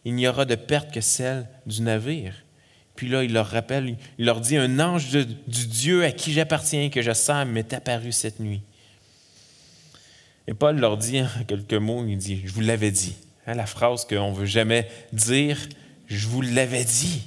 Il 0.04 0.15
n'y 0.15 0.28
aura 0.28 0.45
de 0.45 0.56
perte 0.56 0.91
que 0.91 1.00
celle 1.00 1.48
du 1.67 1.84
navire. 1.84 2.34
Puis 2.95 3.08
là, 3.08 3.24
il 3.24 3.32
leur 3.32 3.45
rappelle, 3.45 3.98
il 4.17 4.26
leur 4.26 4.41
dit, 4.41 4.58
un 4.58 4.80
ange 4.80 5.12
du 5.12 5.67
Dieu 5.67 6.04
à 6.04 6.12
qui 6.12 6.34
j'appartiens, 6.34 6.89
que 6.89 7.04
je 7.04 7.13
sers, 7.13 7.45
m'est 7.45 7.72
apparu 7.72 8.12
cette 8.12 8.39
nuit. 8.39 8.63
Et 10.48 10.56
Paul 10.56 10.80
leur 10.80 10.98
dit 10.98 11.22
en 11.22 11.43
quelques 11.48 11.74
mots, 11.76 12.04
il 12.08 12.17
dit, 12.17 12.41
je 12.43 12.52
vous 12.52 12.62
l'avais 12.62 12.89
dit. 12.89 13.13
Hein, 13.45 13.54
la 13.54 13.67
phrase 13.67 14.06
qu'on 14.06 14.32
ne 14.32 14.36
veut 14.36 14.48
jamais 14.48 14.89
dire, 15.13 15.60
je 16.08 16.28
vous 16.28 16.41
l'avais 16.41 16.84
dit, 16.84 17.22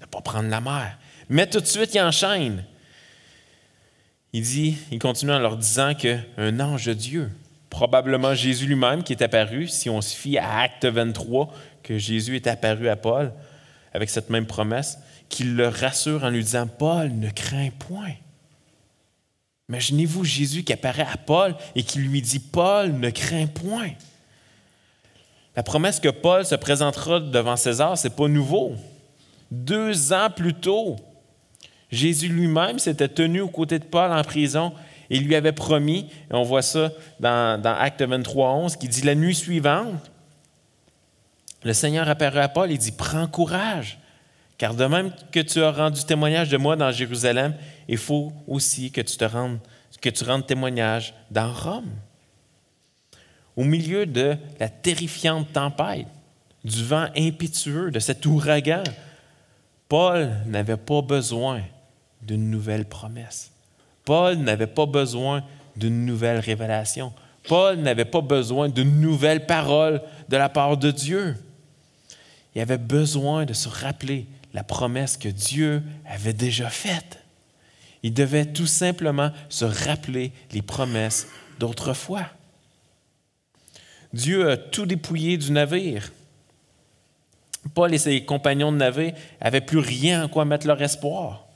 ne 0.00 0.06
pas 0.06 0.20
prendre 0.20 0.48
la 0.48 0.60
mer. 0.60 0.96
Mais 1.28 1.48
tout 1.48 1.60
de 1.60 1.66
suite, 1.66 1.92
il 1.96 2.00
enchaîne. 2.00 2.64
Il 4.34 4.42
dit, 4.42 4.76
il 4.90 4.98
continue 4.98 5.32
en 5.32 5.38
leur 5.38 5.58
disant 5.58 5.94
qu'un 5.94 6.60
ange 6.60 6.86
de 6.86 6.94
Dieu, 6.94 7.30
probablement 7.68 8.34
Jésus 8.34 8.66
lui-même 8.66 9.02
qui 9.02 9.12
est 9.12 9.22
apparu, 9.22 9.68
si 9.68 9.90
on 9.90 10.00
se 10.00 10.16
fie 10.16 10.38
à 10.38 10.60
Acte 10.60 10.86
23, 10.86 11.52
que 11.82 11.98
Jésus 11.98 12.36
est 12.36 12.46
apparu 12.46 12.88
à 12.88 12.96
Paul, 12.96 13.32
avec 13.92 14.08
cette 14.08 14.30
même 14.30 14.46
promesse, 14.46 14.98
qu'il 15.28 15.54
le 15.54 15.68
rassure 15.68 16.24
en 16.24 16.30
lui 16.30 16.42
disant, 16.42 16.66
Paul, 16.66 17.10
ne 17.10 17.28
crains 17.28 17.70
point. 17.78 18.14
Imaginez-vous 19.68 20.24
Jésus 20.24 20.64
qui 20.64 20.72
apparaît 20.72 21.06
à 21.10 21.16
Paul 21.16 21.54
et 21.74 21.82
qui 21.82 21.98
lui 21.98 22.22
dit, 22.22 22.40
Paul, 22.40 22.92
ne 22.92 23.10
crains 23.10 23.46
point. 23.46 23.90
La 25.56 25.62
promesse 25.62 26.00
que 26.00 26.08
Paul 26.08 26.46
se 26.46 26.54
présentera 26.54 27.20
devant 27.20 27.56
César, 27.56 27.98
ce 27.98 28.08
n'est 28.08 28.14
pas 28.14 28.28
nouveau. 28.28 28.76
Deux 29.50 30.14
ans 30.14 30.30
plus 30.34 30.54
tôt, 30.54 30.96
Jésus 31.92 32.28
lui-même 32.28 32.78
s'était 32.78 33.08
tenu 33.08 33.42
aux 33.42 33.48
côtés 33.48 33.78
de 33.78 33.84
Paul 33.84 34.10
en 34.10 34.24
prison 34.24 34.72
et 35.10 35.18
lui 35.18 35.36
avait 35.36 35.52
promis, 35.52 36.08
et 36.30 36.34
on 36.34 36.42
voit 36.42 36.62
ça 36.62 36.90
dans, 37.20 37.60
dans 37.60 37.74
Acte 37.74 38.00
23, 38.00 38.54
11, 38.54 38.76
qui 38.76 38.88
dit 38.88 39.02
la 39.02 39.14
nuit 39.14 39.34
suivante, 39.34 40.10
le 41.64 41.74
Seigneur 41.74 42.08
apparaît 42.08 42.40
à 42.40 42.48
Paul 42.48 42.72
et 42.72 42.78
dit, 42.78 42.92
prends 42.92 43.26
courage, 43.26 43.98
car 44.56 44.74
de 44.74 44.86
même 44.86 45.12
que 45.30 45.40
tu 45.40 45.62
as 45.62 45.70
rendu 45.70 46.02
témoignage 46.04 46.48
de 46.48 46.56
moi 46.56 46.76
dans 46.76 46.90
Jérusalem, 46.90 47.54
il 47.88 47.98
faut 47.98 48.32
aussi 48.48 48.90
que 48.90 49.02
tu 49.02 49.18
te 49.18 49.24
rendes, 49.24 49.58
que 50.00 50.08
tu 50.08 50.24
rendes 50.24 50.46
témoignage 50.46 51.12
dans 51.30 51.52
Rome. 51.52 51.90
Au 53.54 53.64
milieu 53.64 54.06
de 54.06 54.38
la 54.58 54.70
terrifiante 54.70 55.52
tempête, 55.52 56.06
du 56.64 56.82
vent 56.84 57.08
impétueux, 57.14 57.90
de 57.90 57.98
cet 57.98 58.24
ouragan, 58.24 58.82
Paul 59.88 60.30
n'avait 60.46 60.78
pas 60.78 61.02
besoin 61.02 61.60
d'une 62.22 62.50
nouvelle 62.50 62.84
promesse. 62.84 63.50
Paul 64.04 64.36
n'avait 64.36 64.66
pas 64.66 64.86
besoin 64.86 65.44
d'une 65.76 66.04
nouvelle 66.04 66.38
révélation. 66.38 67.12
Paul 67.48 67.76
n'avait 67.76 68.04
pas 68.04 68.20
besoin 68.20 68.68
d'une 68.68 69.00
nouvelle 69.00 69.46
parole 69.46 70.02
de 70.28 70.36
la 70.36 70.48
part 70.48 70.76
de 70.76 70.90
Dieu. 70.90 71.36
Il 72.54 72.60
avait 72.60 72.78
besoin 72.78 73.44
de 73.44 73.52
se 73.52 73.68
rappeler 73.68 74.26
la 74.52 74.64
promesse 74.64 75.16
que 75.16 75.28
Dieu 75.28 75.82
avait 76.06 76.32
déjà 76.32 76.68
faite. 76.68 77.18
Il 78.02 78.12
devait 78.12 78.46
tout 78.46 78.66
simplement 78.66 79.30
se 79.48 79.64
rappeler 79.64 80.32
les 80.52 80.62
promesses 80.62 81.28
d'autrefois. 81.58 82.26
Dieu 84.12 84.50
a 84.50 84.56
tout 84.56 84.84
dépouillé 84.84 85.38
du 85.38 85.52
navire. 85.52 86.12
Paul 87.74 87.94
et 87.94 87.98
ses 87.98 88.24
compagnons 88.24 88.72
de 88.72 88.76
navire 88.76 89.14
n'avaient 89.40 89.60
plus 89.60 89.78
rien 89.78 90.24
en 90.24 90.28
quoi 90.28 90.44
mettre 90.44 90.66
leur 90.66 90.82
espoir. 90.82 91.46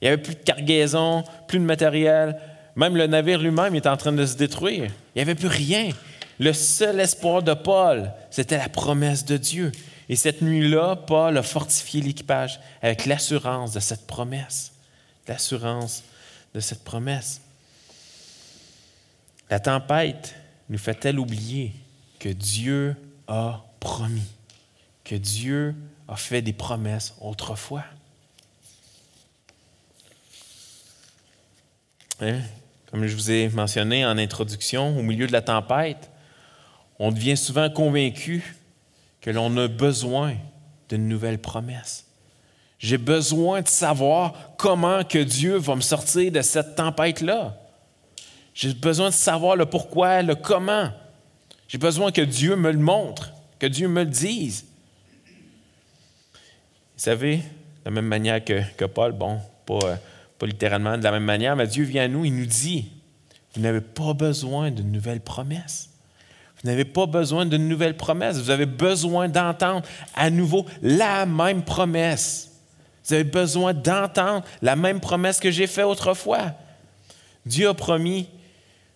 Il 0.00 0.04
n'y 0.04 0.08
avait 0.08 0.22
plus 0.22 0.34
de 0.34 0.40
cargaison, 0.40 1.24
plus 1.48 1.58
de 1.58 1.64
matériel. 1.64 2.38
Même 2.74 2.96
le 2.96 3.06
navire 3.06 3.40
lui-même 3.40 3.74
était 3.74 3.88
en 3.88 3.96
train 3.96 4.12
de 4.12 4.26
se 4.26 4.36
détruire. 4.36 4.90
Il 5.14 5.18
n'y 5.18 5.22
avait 5.22 5.34
plus 5.34 5.48
rien. 5.48 5.90
Le 6.38 6.52
seul 6.52 7.00
espoir 7.00 7.42
de 7.42 7.54
Paul, 7.54 8.12
c'était 8.30 8.58
la 8.58 8.68
promesse 8.68 9.24
de 9.24 9.38
Dieu. 9.38 9.72
Et 10.08 10.16
cette 10.16 10.42
nuit-là, 10.42 10.96
Paul 10.96 11.36
a 11.38 11.42
fortifié 11.42 12.02
l'équipage 12.02 12.60
avec 12.82 13.06
l'assurance 13.06 13.72
de 13.72 13.80
cette 13.80 14.06
promesse. 14.06 14.72
L'assurance 15.26 16.04
de 16.54 16.60
cette 16.60 16.84
promesse. 16.84 17.40
La 19.50 19.60
tempête 19.60 20.34
nous 20.68 20.78
fait-elle 20.78 21.18
oublier 21.18 21.72
que 22.18 22.28
Dieu 22.28 22.96
a 23.26 23.64
promis, 23.80 24.28
que 25.04 25.14
Dieu 25.14 25.74
a 26.08 26.16
fait 26.16 26.42
des 26.42 26.52
promesses 26.52 27.14
autrefois? 27.20 27.84
Hein? 32.20 32.40
Comme 32.90 33.06
je 33.06 33.14
vous 33.14 33.30
ai 33.30 33.48
mentionné 33.48 34.06
en 34.06 34.16
introduction, 34.16 34.98
au 34.98 35.02
milieu 35.02 35.26
de 35.26 35.32
la 35.32 35.42
tempête, 35.42 36.10
on 36.98 37.10
devient 37.10 37.36
souvent 37.36 37.68
convaincu 37.68 38.56
que 39.20 39.30
l'on 39.30 39.54
a 39.56 39.68
besoin 39.68 40.34
d'une 40.88 41.08
nouvelle 41.08 41.38
promesse. 41.38 42.06
J'ai 42.78 42.98
besoin 42.98 43.62
de 43.62 43.68
savoir 43.68 44.54
comment 44.56 45.02
que 45.02 45.18
Dieu 45.18 45.56
va 45.56 45.74
me 45.74 45.80
sortir 45.80 46.30
de 46.30 46.42
cette 46.42 46.76
tempête-là. 46.76 47.56
J'ai 48.54 48.72
besoin 48.72 49.08
de 49.08 49.14
savoir 49.14 49.56
le 49.56 49.66
pourquoi, 49.66 50.22
le 50.22 50.34
comment. 50.34 50.90
J'ai 51.68 51.78
besoin 51.78 52.12
que 52.12 52.22
Dieu 52.22 52.56
me 52.56 52.70
le 52.70 52.78
montre, 52.78 53.32
que 53.58 53.66
Dieu 53.66 53.88
me 53.88 54.04
le 54.04 54.10
dise. 54.10 54.66
Vous 56.96 57.02
savez, 57.02 57.38
de 57.38 57.42
la 57.86 57.90
même 57.90 58.06
manière 58.06 58.42
que, 58.42 58.62
que 58.76 58.84
Paul, 58.84 59.12
bon, 59.12 59.40
pas, 59.66 59.78
euh, 59.84 59.96
pas 60.38 60.46
littéralement 60.46 60.98
de 60.98 61.02
la 61.02 61.12
même 61.12 61.24
manière, 61.24 61.56
mais 61.56 61.66
Dieu 61.66 61.84
vient 61.84 62.04
à 62.04 62.08
nous, 62.08 62.24
il 62.24 62.34
nous 62.34 62.46
dit, 62.46 62.90
vous 63.54 63.62
n'avez 63.62 63.80
pas 63.80 64.12
besoin 64.12 64.70
d'une 64.70 64.92
nouvelle 64.92 65.20
promesse. 65.20 65.90
Vous 66.62 66.68
n'avez 66.68 66.84
pas 66.84 67.06
besoin 67.06 67.46
d'une 67.46 67.68
nouvelle 67.68 67.96
promesse. 67.96 68.38
Vous 68.38 68.50
avez 68.50 68.66
besoin 68.66 69.28
d'entendre 69.28 69.86
à 70.14 70.30
nouveau 70.30 70.66
la 70.82 71.26
même 71.26 71.62
promesse. 71.62 72.52
Vous 73.04 73.14
avez 73.14 73.24
besoin 73.24 73.72
d'entendre 73.72 74.44
la 74.62 74.74
même 74.74 75.00
promesse 75.00 75.38
que 75.38 75.50
j'ai 75.50 75.66
faite 75.66 75.84
autrefois. 75.84 76.52
Dieu 77.44 77.68
a 77.68 77.74
promis 77.74 78.28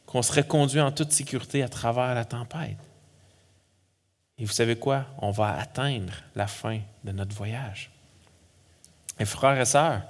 qu'on 0.06 0.22
serait 0.22 0.46
conduit 0.46 0.80
en 0.80 0.90
toute 0.90 1.12
sécurité 1.12 1.62
à 1.62 1.68
travers 1.68 2.14
la 2.14 2.24
tempête. 2.24 2.76
Et 4.38 4.44
vous 4.44 4.52
savez 4.52 4.74
quoi? 4.74 5.04
On 5.18 5.30
va 5.30 5.56
atteindre 5.56 6.12
la 6.34 6.46
fin 6.46 6.80
de 7.04 7.12
notre 7.12 7.36
voyage. 7.36 7.90
Frères 9.24 9.60
et 9.60 9.66
sœurs, 9.66 10.02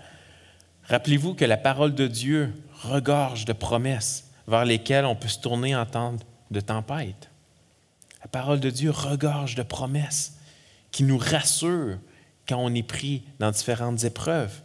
rappelez-vous 0.90 1.34
que 1.34 1.44
la 1.44 1.56
parole 1.56 1.94
de 1.94 2.06
Dieu 2.06 2.52
regorge 2.82 3.44
de 3.44 3.52
promesses 3.52 4.30
vers 4.46 4.64
lesquelles 4.64 5.04
on 5.04 5.14
peut 5.14 5.28
se 5.28 5.38
tourner 5.38 5.74
en 5.76 5.86
temps 5.86 6.16
de 6.50 6.60
tempête. 6.60 7.30
La 8.22 8.28
parole 8.28 8.60
de 8.60 8.70
Dieu 8.70 8.90
regorge 8.90 9.54
de 9.54 9.62
promesses 9.62 10.36
qui 10.90 11.04
nous 11.04 11.18
rassurent 11.18 11.98
quand 12.48 12.58
on 12.58 12.74
est 12.74 12.82
pris 12.82 13.22
dans 13.38 13.50
différentes 13.50 14.04
épreuves. 14.04 14.60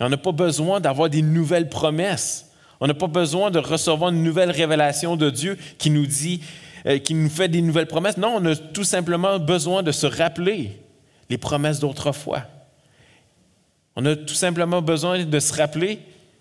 Et 0.00 0.04
on 0.04 0.08
n'a 0.08 0.16
pas 0.16 0.32
besoin 0.32 0.80
d'avoir 0.80 1.10
des 1.10 1.22
nouvelles 1.22 1.68
promesses. 1.68 2.50
On 2.80 2.86
n'a 2.86 2.94
pas 2.94 3.06
besoin 3.06 3.50
de 3.50 3.58
recevoir 3.58 4.10
une 4.10 4.22
nouvelle 4.22 4.50
révélation 4.50 5.16
de 5.16 5.30
Dieu 5.30 5.58
qui 5.78 5.90
nous 5.90 6.06
dit, 6.06 6.42
euh, 6.86 6.98
qui 6.98 7.14
nous 7.14 7.28
fait 7.28 7.48
des 7.48 7.62
nouvelles 7.62 7.86
promesses. 7.86 8.16
Non, 8.16 8.36
on 8.36 8.46
a 8.46 8.56
tout 8.56 8.84
simplement 8.84 9.38
besoin 9.38 9.82
de 9.82 9.92
se 9.92 10.06
rappeler 10.06 10.80
les 11.28 11.38
promesses 11.38 11.80
d'autrefois. 11.80 12.42
On 13.96 14.04
a 14.06 14.16
tout 14.16 14.34
simplement 14.34 14.82
besoin 14.82 15.24
de 15.24 15.40
se 15.40 15.52
rappeler 15.54 16.00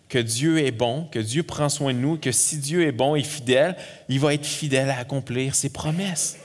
que 0.10 0.20
Dieu 0.20 0.60
est 0.60 0.72
bon, 0.72 1.06
que 1.06 1.20
Dieu 1.20 1.44
prend 1.44 1.70
soin 1.70 1.94
de 1.94 2.00
nous, 2.00 2.18
que 2.18 2.32
si 2.32 2.58
Dieu 2.58 2.86
est 2.86 2.92
bon 2.92 3.16
et 3.16 3.24
fidèle, 3.24 3.76
il 4.10 4.20
va 4.20 4.34
être 4.34 4.46
fidèle 4.46 4.90
à 4.90 5.00
accomplir 5.00 5.56
ses 5.56 5.70
promesses. 5.70 6.38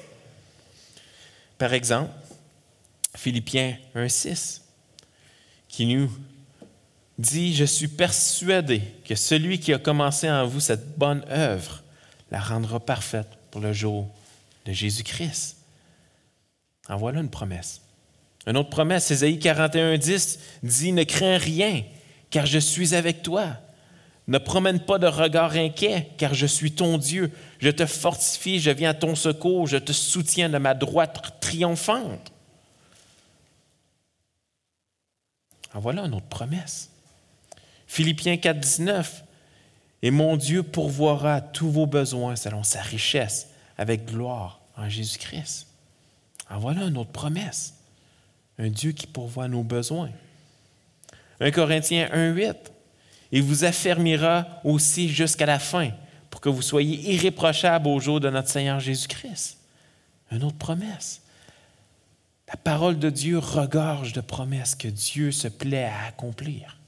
Par 1.58 1.74
exemple, 1.74 2.10
Philippiens 3.16 3.76
1.6, 3.94 4.60
qui 5.68 5.86
nous 5.86 6.10
dit, 7.18 7.54
Je 7.54 7.64
suis 7.64 7.88
persuadé 7.88 8.82
que 9.04 9.14
celui 9.14 9.58
qui 9.58 9.72
a 9.72 9.78
commencé 9.78 10.30
en 10.30 10.46
vous 10.46 10.60
cette 10.60 10.96
bonne 10.96 11.24
œuvre 11.30 11.82
la 12.30 12.40
rendra 12.40 12.80
parfaite 12.80 13.28
pour 13.50 13.60
le 13.60 13.72
jour 13.72 14.08
de 14.66 14.72
Jésus-Christ. 14.72 15.56
En 16.88 16.96
voilà 16.96 17.20
une 17.20 17.30
promesse. 17.30 17.82
Une 18.48 18.56
autre 18.56 18.70
promesse, 18.70 19.10
Ésaïe 19.10 19.36
41.10 19.36 20.38
dit, 20.62 20.92
Ne 20.92 21.04
crains 21.04 21.36
rien, 21.36 21.84
car 22.30 22.46
je 22.46 22.58
suis 22.58 22.94
avec 22.94 23.22
toi. 23.22 23.58
Ne 24.26 24.38
promène 24.38 24.80
pas 24.80 24.98
de 24.98 25.06
regard 25.06 25.52
inquiet, 25.52 26.08
car 26.16 26.32
je 26.32 26.46
suis 26.46 26.72
ton 26.72 26.96
Dieu. 26.96 27.30
Je 27.58 27.68
te 27.68 27.84
fortifie, 27.84 28.58
je 28.58 28.70
viens 28.70 28.90
à 28.90 28.94
ton 28.94 29.14
secours, 29.14 29.66
je 29.66 29.76
te 29.76 29.92
soutiens 29.92 30.48
de 30.48 30.56
ma 30.56 30.72
droite 30.72 31.38
triomphante. 31.40 32.32
En 35.74 35.80
voilà 35.80 36.06
une 36.06 36.14
autre 36.14 36.28
promesse. 36.28 36.90
Philippiens 37.86 38.38
4, 38.38 38.58
19. 38.58 39.24
Et 40.00 40.10
mon 40.10 40.38
Dieu 40.38 40.62
pourvoira 40.62 41.42
tous 41.42 41.70
vos 41.70 41.86
besoins 41.86 42.34
selon 42.34 42.62
sa 42.62 42.80
richesse, 42.80 43.50
avec 43.76 44.06
gloire 44.06 44.60
en 44.74 44.88
Jésus-Christ. 44.88 45.66
En 46.48 46.58
voilà 46.58 46.84
une 46.84 46.96
autre 46.96 47.12
promesse. 47.12 47.77
Un 48.58 48.68
Dieu 48.68 48.92
qui 48.92 49.06
pourvoit 49.06 49.48
nos 49.48 49.62
besoins. 49.62 50.10
1 51.40 51.50
Corinthiens 51.50 52.08
1, 52.12 52.32
8. 52.32 52.72
Il 53.30 53.42
vous 53.42 53.64
affermira 53.64 54.46
aussi 54.64 55.08
jusqu'à 55.08 55.46
la 55.46 55.58
fin, 55.58 55.90
pour 56.30 56.40
que 56.40 56.48
vous 56.48 56.62
soyez 56.62 57.14
irréprochables 57.14 57.88
au 57.88 58.00
jour 58.00 58.20
de 58.20 58.30
notre 58.30 58.48
Seigneur 58.48 58.80
Jésus-Christ. 58.80 59.58
Une 60.32 60.44
autre 60.44 60.56
promesse. 60.56 61.22
La 62.48 62.56
parole 62.56 62.98
de 62.98 63.10
Dieu 63.10 63.38
regorge 63.38 64.14
de 64.14 64.20
promesses 64.20 64.74
que 64.74 64.88
Dieu 64.88 65.32
se 65.32 65.48
plaît 65.48 65.84
à 65.84 66.06
accomplir. 66.06 66.78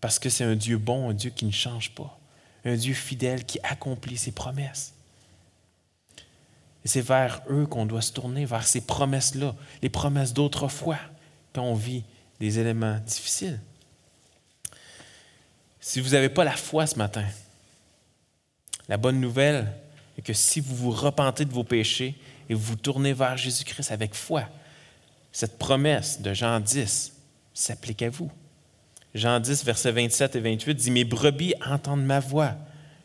Parce 0.00 0.18
que 0.18 0.28
c'est 0.28 0.44
un 0.44 0.56
Dieu 0.56 0.78
bon, 0.78 1.10
un 1.10 1.14
Dieu 1.14 1.30
qui 1.30 1.46
ne 1.46 1.52
change 1.52 1.94
pas, 1.94 2.18
un 2.64 2.74
Dieu 2.74 2.92
fidèle 2.92 3.44
qui 3.44 3.58
accomplit 3.62 4.18
ses 4.18 4.32
promesses. 4.32 4.94
Et 6.84 6.88
c'est 6.88 7.00
vers 7.00 7.42
eux 7.50 7.66
qu'on 7.66 7.86
doit 7.86 8.02
se 8.02 8.12
tourner, 8.12 8.44
vers 8.44 8.66
ces 8.66 8.80
promesses-là, 8.80 9.54
les 9.82 9.88
promesses 9.88 10.32
d'autrefois, 10.32 10.98
quand 11.52 11.62
on 11.62 11.74
vit 11.74 12.04
des 12.40 12.58
éléments 12.58 12.98
difficiles. 13.06 13.60
Si 15.80 16.00
vous 16.00 16.10
n'avez 16.10 16.28
pas 16.28 16.44
la 16.44 16.56
foi 16.56 16.86
ce 16.86 16.96
matin, 16.96 17.24
la 18.88 18.96
bonne 18.96 19.20
nouvelle 19.20 19.72
est 20.18 20.22
que 20.22 20.32
si 20.32 20.60
vous 20.60 20.74
vous 20.74 20.90
repentez 20.90 21.44
de 21.44 21.52
vos 21.52 21.64
péchés 21.64 22.14
et 22.48 22.54
vous 22.54 22.62
vous 22.62 22.76
tournez 22.76 23.12
vers 23.12 23.36
Jésus-Christ 23.36 23.90
avec 23.90 24.14
foi, 24.14 24.48
cette 25.30 25.58
promesse 25.58 26.20
de 26.20 26.34
Jean 26.34 26.60
10 26.60 27.12
s'applique 27.54 28.02
à 28.02 28.10
vous. 28.10 28.30
Jean 29.14 29.40
10, 29.40 29.64
versets 29.64 29.92
27 29.92 30.36
et 30.36 30.40
28 30.40 30.74
dit, 30.74 30.90
Mes 30.90 31.04
brebis 31.04 31.54
entendent 31.64 32.04
ma 32.04 32.20
voix, 32.20 32.56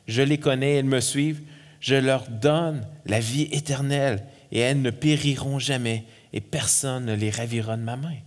je 0.08 0.22
les 0.22 0.40
connais, 0.40 0.76
elles 0.76 0.86
me 0.86 1.02
suivent, 1.02 1.42
je 1.80 1.96
leur 1.96 2.28
donne 2.28 2.86
la 3.06 3.20
vie 3.20 3.48
éternelle, 3.52 4.26
et 4.52 4.60
elles 4.60 4.82
ne 4.82 4.92
périront 4.92 5.60
jamais, 5.60 6.06
et 6.34 6.42
personne 6.42 7.06
ne 7.06 7.14
les 7.14 7.30
ravira 7.30 7.78
de 7.78 7.82
ma 7.82 7.96
main. 7.96 8.18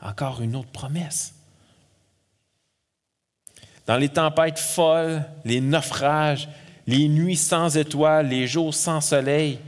Encore 0.00 0.40
une 0.40 0.56
autre 0.56 0.70
promesse. 0.70 1.34
Dans 3.86 3.96
les 3.96 4.08
tempêtes 4.08 4.58
folles, 4.58 5.24
les 5.44 5.60
naufrages, 5.60 6.48
les 6.86 7.08
nuits 7.08 7.36
sans 7.36 7.76
étoiles, 7.76 8.28
les 8.28 8.46
jours 8.46 8.74
sans 8.74 9.00
soleil, 9.00 9.58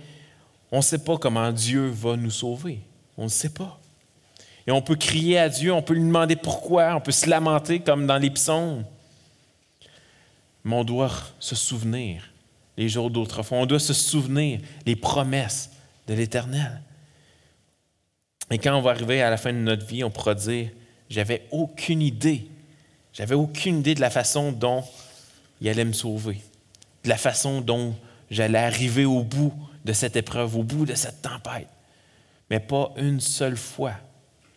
on 0.71 0.79
ne 0.79 0.83
sait 0.83 1.03
pas 1.03 1.17
comment 1.17 1.51
Dieu 1.51 1.89
va 1.89 2.17
nous 2.17 2.31
sauver. 2.31 2.81
On 3.17 3.25
ne 3.25 3.29
sait 3.29 3.53
pas. 3.53 3.81
Et 4.67 4.71
on 4.71 4.83
peut 4.83 4.97
crier 4.97 5.39
à 5.39 5.49
Dieu, 5.49 5.73
on 5.73 5.83
peut 5.83 5.95
lui 5.95 6.03
demander 6.03 6.37
pourquoi, 6.37 6.95
on 6.95 7.01
peut 7.01 7.13
se 7.13 7.29
lamenter 7.29 7.81
comme 7.81 8.07
dans 8.07 8.19
les 8.19 8.31
psaumes. 8.31 8.85
Mais 10.65 10.75
on 10.77 10.85
doit 10.85 11.11
se 11.41 11.57
souvenir 11.57 12.30
les 12.81 12.89
jours 12.89 13.11
d'autrefois. 13.11 13.59
On 13.59 13.67
doit 13.67 13.79
se 13.79 13.93
souvenir 13.93 14.61
les 14.87 14.97
promesses 14.97 15.71
de 16.09 16.15
l'Éternel. 16.15 16.83
Et 18.51 18.59
quand 18.59 18.77
on 18.77 18.83
va 18.83 18.91
arriver 18.91 19.23
à 19.23 19.31
la 19.31 19.37
fin 19.37 19.53
de 19.53 19.59
notre 19.59 19.87
vie, 19.87 20.03
on 20.03 20.11
pourra 20.11 20.35
dire, 20.35 20.71
j'avais 21.09 21.47
aucune 21.53 22.03
idée, 22.03 22.49
j'avais 23.13 23.37
aucune 23.37 23.79
idée 23.79 23.95
de 23.95 24.01
la 24.01 24.11
façon 24.11 24.51
dont 24.51 24.83
il 25.61 25.69
allait 25.69 25.85
me 25.85 25.93
sauver, 25.93 26.41
de 27.05 27.09
la 27.09 27.17
façon 27.17 27.61
dont 27.61 27.95
j'allais 28.31 28.59
arriver 28.59 29.05
au 29.05 29.23
bout 29.23 29.55
de 29.85 29.93
cette 29.93 30.17
épreuve, 30.17 30.57
au 30.57 30.65
bout 30.65 30.87
de 30.87 30.95
cette 30.95 31.23
tempête 31.23 31.69
mais 32.51 32.61
pas 32.61 32.93
une 32.97 33.21
seule 33.21 33.57
fois 33.57 33.95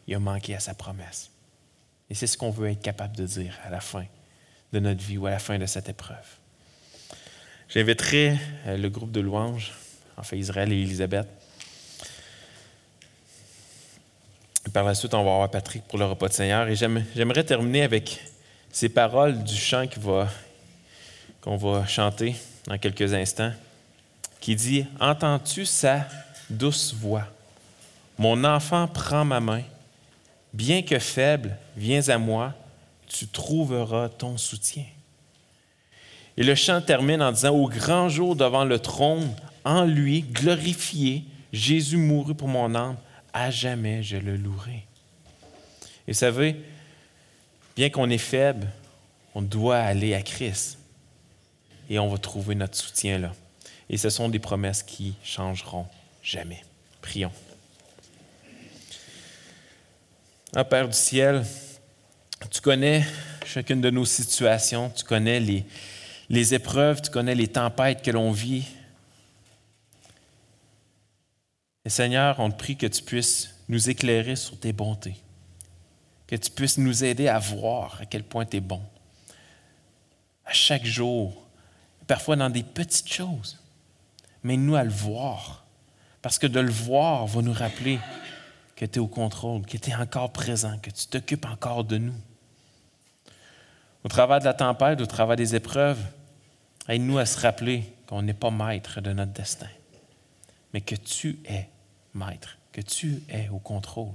il 0.08 0.16
a 0.16 0.20
manqué 0.20 0.56
à 0.56 0.60
sa 0.60 0.74
promesse. 0.74 1.30
Et 2.10 2.16
c'est 2.16 2.28
ce 2.28 2.38
qu'on 2.38 2.50
veut 2.50 2.70
être 2.70 2.82
capable 2.82 3.16
de 3.16 3.26
dire 3.26 3.58
à 3.64 3.70
la 3.70 3.80
fin 3.80 4.06
de 4.74 4.80
notre 4.80 5.02
vie 5.02 5.18
ou 5.18 5.28
à 5.28 5.32
la 5.32 5.40
fin 5.40 5.58
de 5.58 5.66
cette 5.66 5.88
épreuve. 5.88 6.43
J'inviterai 7.74 8.38
euh, 8.68 8.78
le 8.78 8.88
groupe 8.90 9.12
de 9.12 9.20
louanges, 9.20 9.72
en 10.16 10.36
Israël 10.36 10.72
et 10.72 10.76
Élisabeth. 10.76 11.28
par 14.72 14.84
la 14.84 14.94
suite, 14.94 15.14
on 15.16 15.24
va 15.24 15.32
avoir 15.34 15.50
Patrick 15.50 15.84
pour 15.84 15.98
le 15.98 16.06
repas 16.06 16.28
de 16.28 16.34
Seigneur. 16.34 16.68
Et 16.68 16.76
j'aimerais 16.76 17.44
terminer 17.44 17.82
avec 17.82 18.24
ces 18.72 18.90
paroles 18.90 19.44
du 19.44 19.56
chant 19.56 19.86
qu'on 19.88 21.58
va, 21.58 21.80
va 21.80 21.88
chanter 21.88 22.36
dans 22.68 22.78
quelques 22.78 23.14
instants, 23.14 23.54
qui 24.40 24.56
dit, 24.56 24.86
Entends-tu 25.00 25.66
sa 25.66 26.08
douce 26.50 26.94
voix? 26.94 27.28
Mon 28.20 28.44
enfant 28.44 28.88
prend 28.88 29.26
ma 29.26 29.40
main. 29.40 29.64
Bien 30.54 30.84
que 30.84 31.00
faible, 31.00 31.58
viens 31.76 32.08
à 32.10 32.20
moi, 32.20 32.54
tu 33.08 33.28
trouveras 33.28 34.10
ton 34.10 34.38
soutien. 34.38 34.86
Et 36.38 36.44
le 36.44 36.56
chant 36.56 36.82
termine 36.82 37.22
en 37.22 37.32
disant, 37.32 37.52
Au 37.52 37.68
grand 37.68 38.10
jour 38.10 38.36
devant 38.36 38.66
le 38.66 38.80
trône, 38.80 39.34
en 39.64 39.86
lui, 39.86 40.22
glorifié, 40.22 41.24
Jésus 41.52 41.98
mourut 41.98 42.36
pour 42.36 42.48
mon 42.48 42.74
âme, 42.76 42.98
à 43.34 43.52
jamais 43.52 44.04
je 44.04 44.18
le 44.18 44.36
louerai. 44.36 44.86
Et 46.08 46.12
vous 46.12 46.18
savez, 46.18 46.56
bien 47.76 47.90
qu'on 47.90 48.10
est 48.10 48.18
faible, 48.18 48.68
on 49.36 49.42
doit 49.42 49.78
aller 49.78 50.14
à 50.14 50.22
Christ 50.22 50.78
et 51.90 52.00
on 52.00 52.10
va 52.10 52.18
trouver 52.18 52.56
notre 52.56 52.78
soutien 52.78 53.20
là. 53.20 53.34
Et 53.90 53.98
ce 53.98 54.10
sont 54.10 54.30
des 54.30 54.40
promesses 54.40 54.84
qui 54.84 55.16
changeront 55.24 55.86
jamais. 56.24 56.64
Prions. 57.02 57.32
Ah, 60.56 60.64
Père 60.64 60.88
du 60.88 60.94
ciel, 60.94 61.46
tu 62.52 62.62
connais 62.62 63.06
chacune 63.46 63.82
de 63.82 63.90
nos 63.90 64.06
situations, 64.06 64.90
tu 64.90 65.04
connais 65.04 65.40
les, 65.40 65.66
les 66.34 66.56
épreuves, 66.56 67.00
tu 67.00 67.12
connais 67.12 67.36
les 67.36 67.48
tempêtes 67.48 68.02
que 68.02 68.10
l'on 68.10 68.32
vit. 68.32 68.66
Et 71.86 71.90
Seigneur, 71.90 72.40
on 72.40 72.50
te 72.50 72.58
prie 72.58 72.76
que 72.76 72.88
tu 72.88 73.04
puisses 73.04 73.54
nous 73.70 73.92
éclairer 73.92 74.36
sur 74.36 74.60
tes 74.60 74.74
bontés, 74.74 75.16
que 76.26 76.36
tu 76.36 76.50
puisses 76.50 76.80
nous 76.80 77.04
aider 77.04 77.28
à 77.28 77.38
voir 77.38 78.00
à 78.02 78.08
quel 78.08 78.24
point 78.24 78.46
tu 78.46 78.58
es 78.58 78.62
bon. 78.62 78.82
À 80.44 80.54
chaque 80.54 80.86
jour, 80.86 81.46
parfois 82.08 82.36
dans 82.36 82.50
des 82.50 82.64
petites 82.64 83.14
choses, 83.14 83.60
mais 84.42 84.58
nous 84.58 84.76
à 84.76 84.84
le 84.84 84.90
voir. 84.90 85.66
Parce 86.24 86.40
que 86.40 86.48
de 86.48 86.60
le 86.60 86.72
voir 86.72 87.28
va 87.28 87.44
nous 87.44 87.54
rappeler 87.54 88.00
que 88.76 88.86
tu 88.86 88.96
es 88.96 89.00
au 89.00 89.08
contrôle, 89.08 89.68
que 89.68 89.78
tu 89.78 89.92
es 89.92 89.96
encore 89.96 90.34
présent, 90.34 90.80
que 90.80 90.90
tu 90.90 91.06
t'occupes 91.06 91.46
encore 91.46 91.84
de 91.84 92.00
nous. 92.00 92.16
Au 94.04 94.08
travers 94.08 94.40
de 94.40 94.46
la 94.46 94.56
tempête, 94.56 95.00
au 95.00 95.06
travers 95.06 95.36
des 95.36 95.54
épreuves, 95.54 96.04
aide-nous 96.88 97.18
à 97.18 97.26
se 97.26 97.40
rappeler 97.40 97.94
qu'on 98.08 98.22
n'est 98.22 98.34
pas 98.34 98.52
maître 98.52 99.02
de 99.02 99.14
notre 99.14 99.32
destin, 99.32 99.70
mais 100.74 100.82
que 100.82 100.96
tu 100.96 101.40
es 101.46 101.70
maître, 102.14 102.58
que 102.72 102.82
tu 102.82 103.24
es 103.30 103.50
au 103.50 103.60
contrôle. 103.60 104.12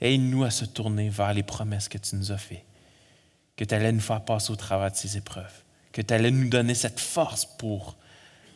Aide-nous 0.00 0.44
à 0.44 0.50
se 0.50 0.64
tourner 0.64 1.08
vers 1.08 1.34
les 1.34 1.42
promesses 1.42 1.88
que 1.88 1.98
tu 1.98 2.16
nous 2.16 2.32
as 2.32 2.38
faites, 2.38 2.64
que 3.56 3.64
tu 3.64 3.74
allais 3.74 3.92
nous 3.92 4.00
faire 4.00 4.24
passer 4.24 4.52
au 4.52 4.56
travers 4.56 4.90
de 4.90 4.96
ces 4.96 5.16
épreuves, 5.16 5.62
que 5.92 6.02
tu 6.02 6.14
allais 6.14 6.30
nous 6.30 6.48
donner 6.48 6.74
cette 6.74 7.00
force 7.00 7.44
pour 7.44 7.96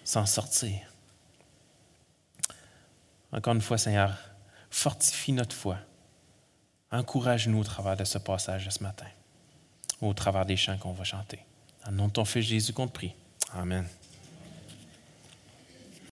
s'en 0.04 0.26
sortir. 0.26 0.78
Encore 3.32 3.54
une 3.54 3.60
fois, 3.60 3.78
Seigneur, 3.78 4.16
fortifie 4.70 5.32
notre 5.32 5.56
foi. 5.56 5.78
Encourage-nous 6.90 7.58
au 7.58 7.64
travers 7.64 7.96
de 7.96 8.04
ce 8.04 8.18
passage 8.18 8.66
de 8.66 8.70
ce 8.70 8.82
matin, 8.82 9.06
au 10.00 10.12
travers 10.12 10.44
des 10.44 10.56
chants 10.56 10.76
qu'on 10.76 10.92
va 10.92 11.04
chanter. 11.04 11.40
En 11.86 11.92
nom 11.92 12.08
de 12.08 12.12
ton 12.12 12.24
Fils 12.24 12.44
Jésus 12.44 12.72
qu'on 12.72 12.86
te 12.86 12.92
prie. 12.92 13.14
Amen. 13.54 14.01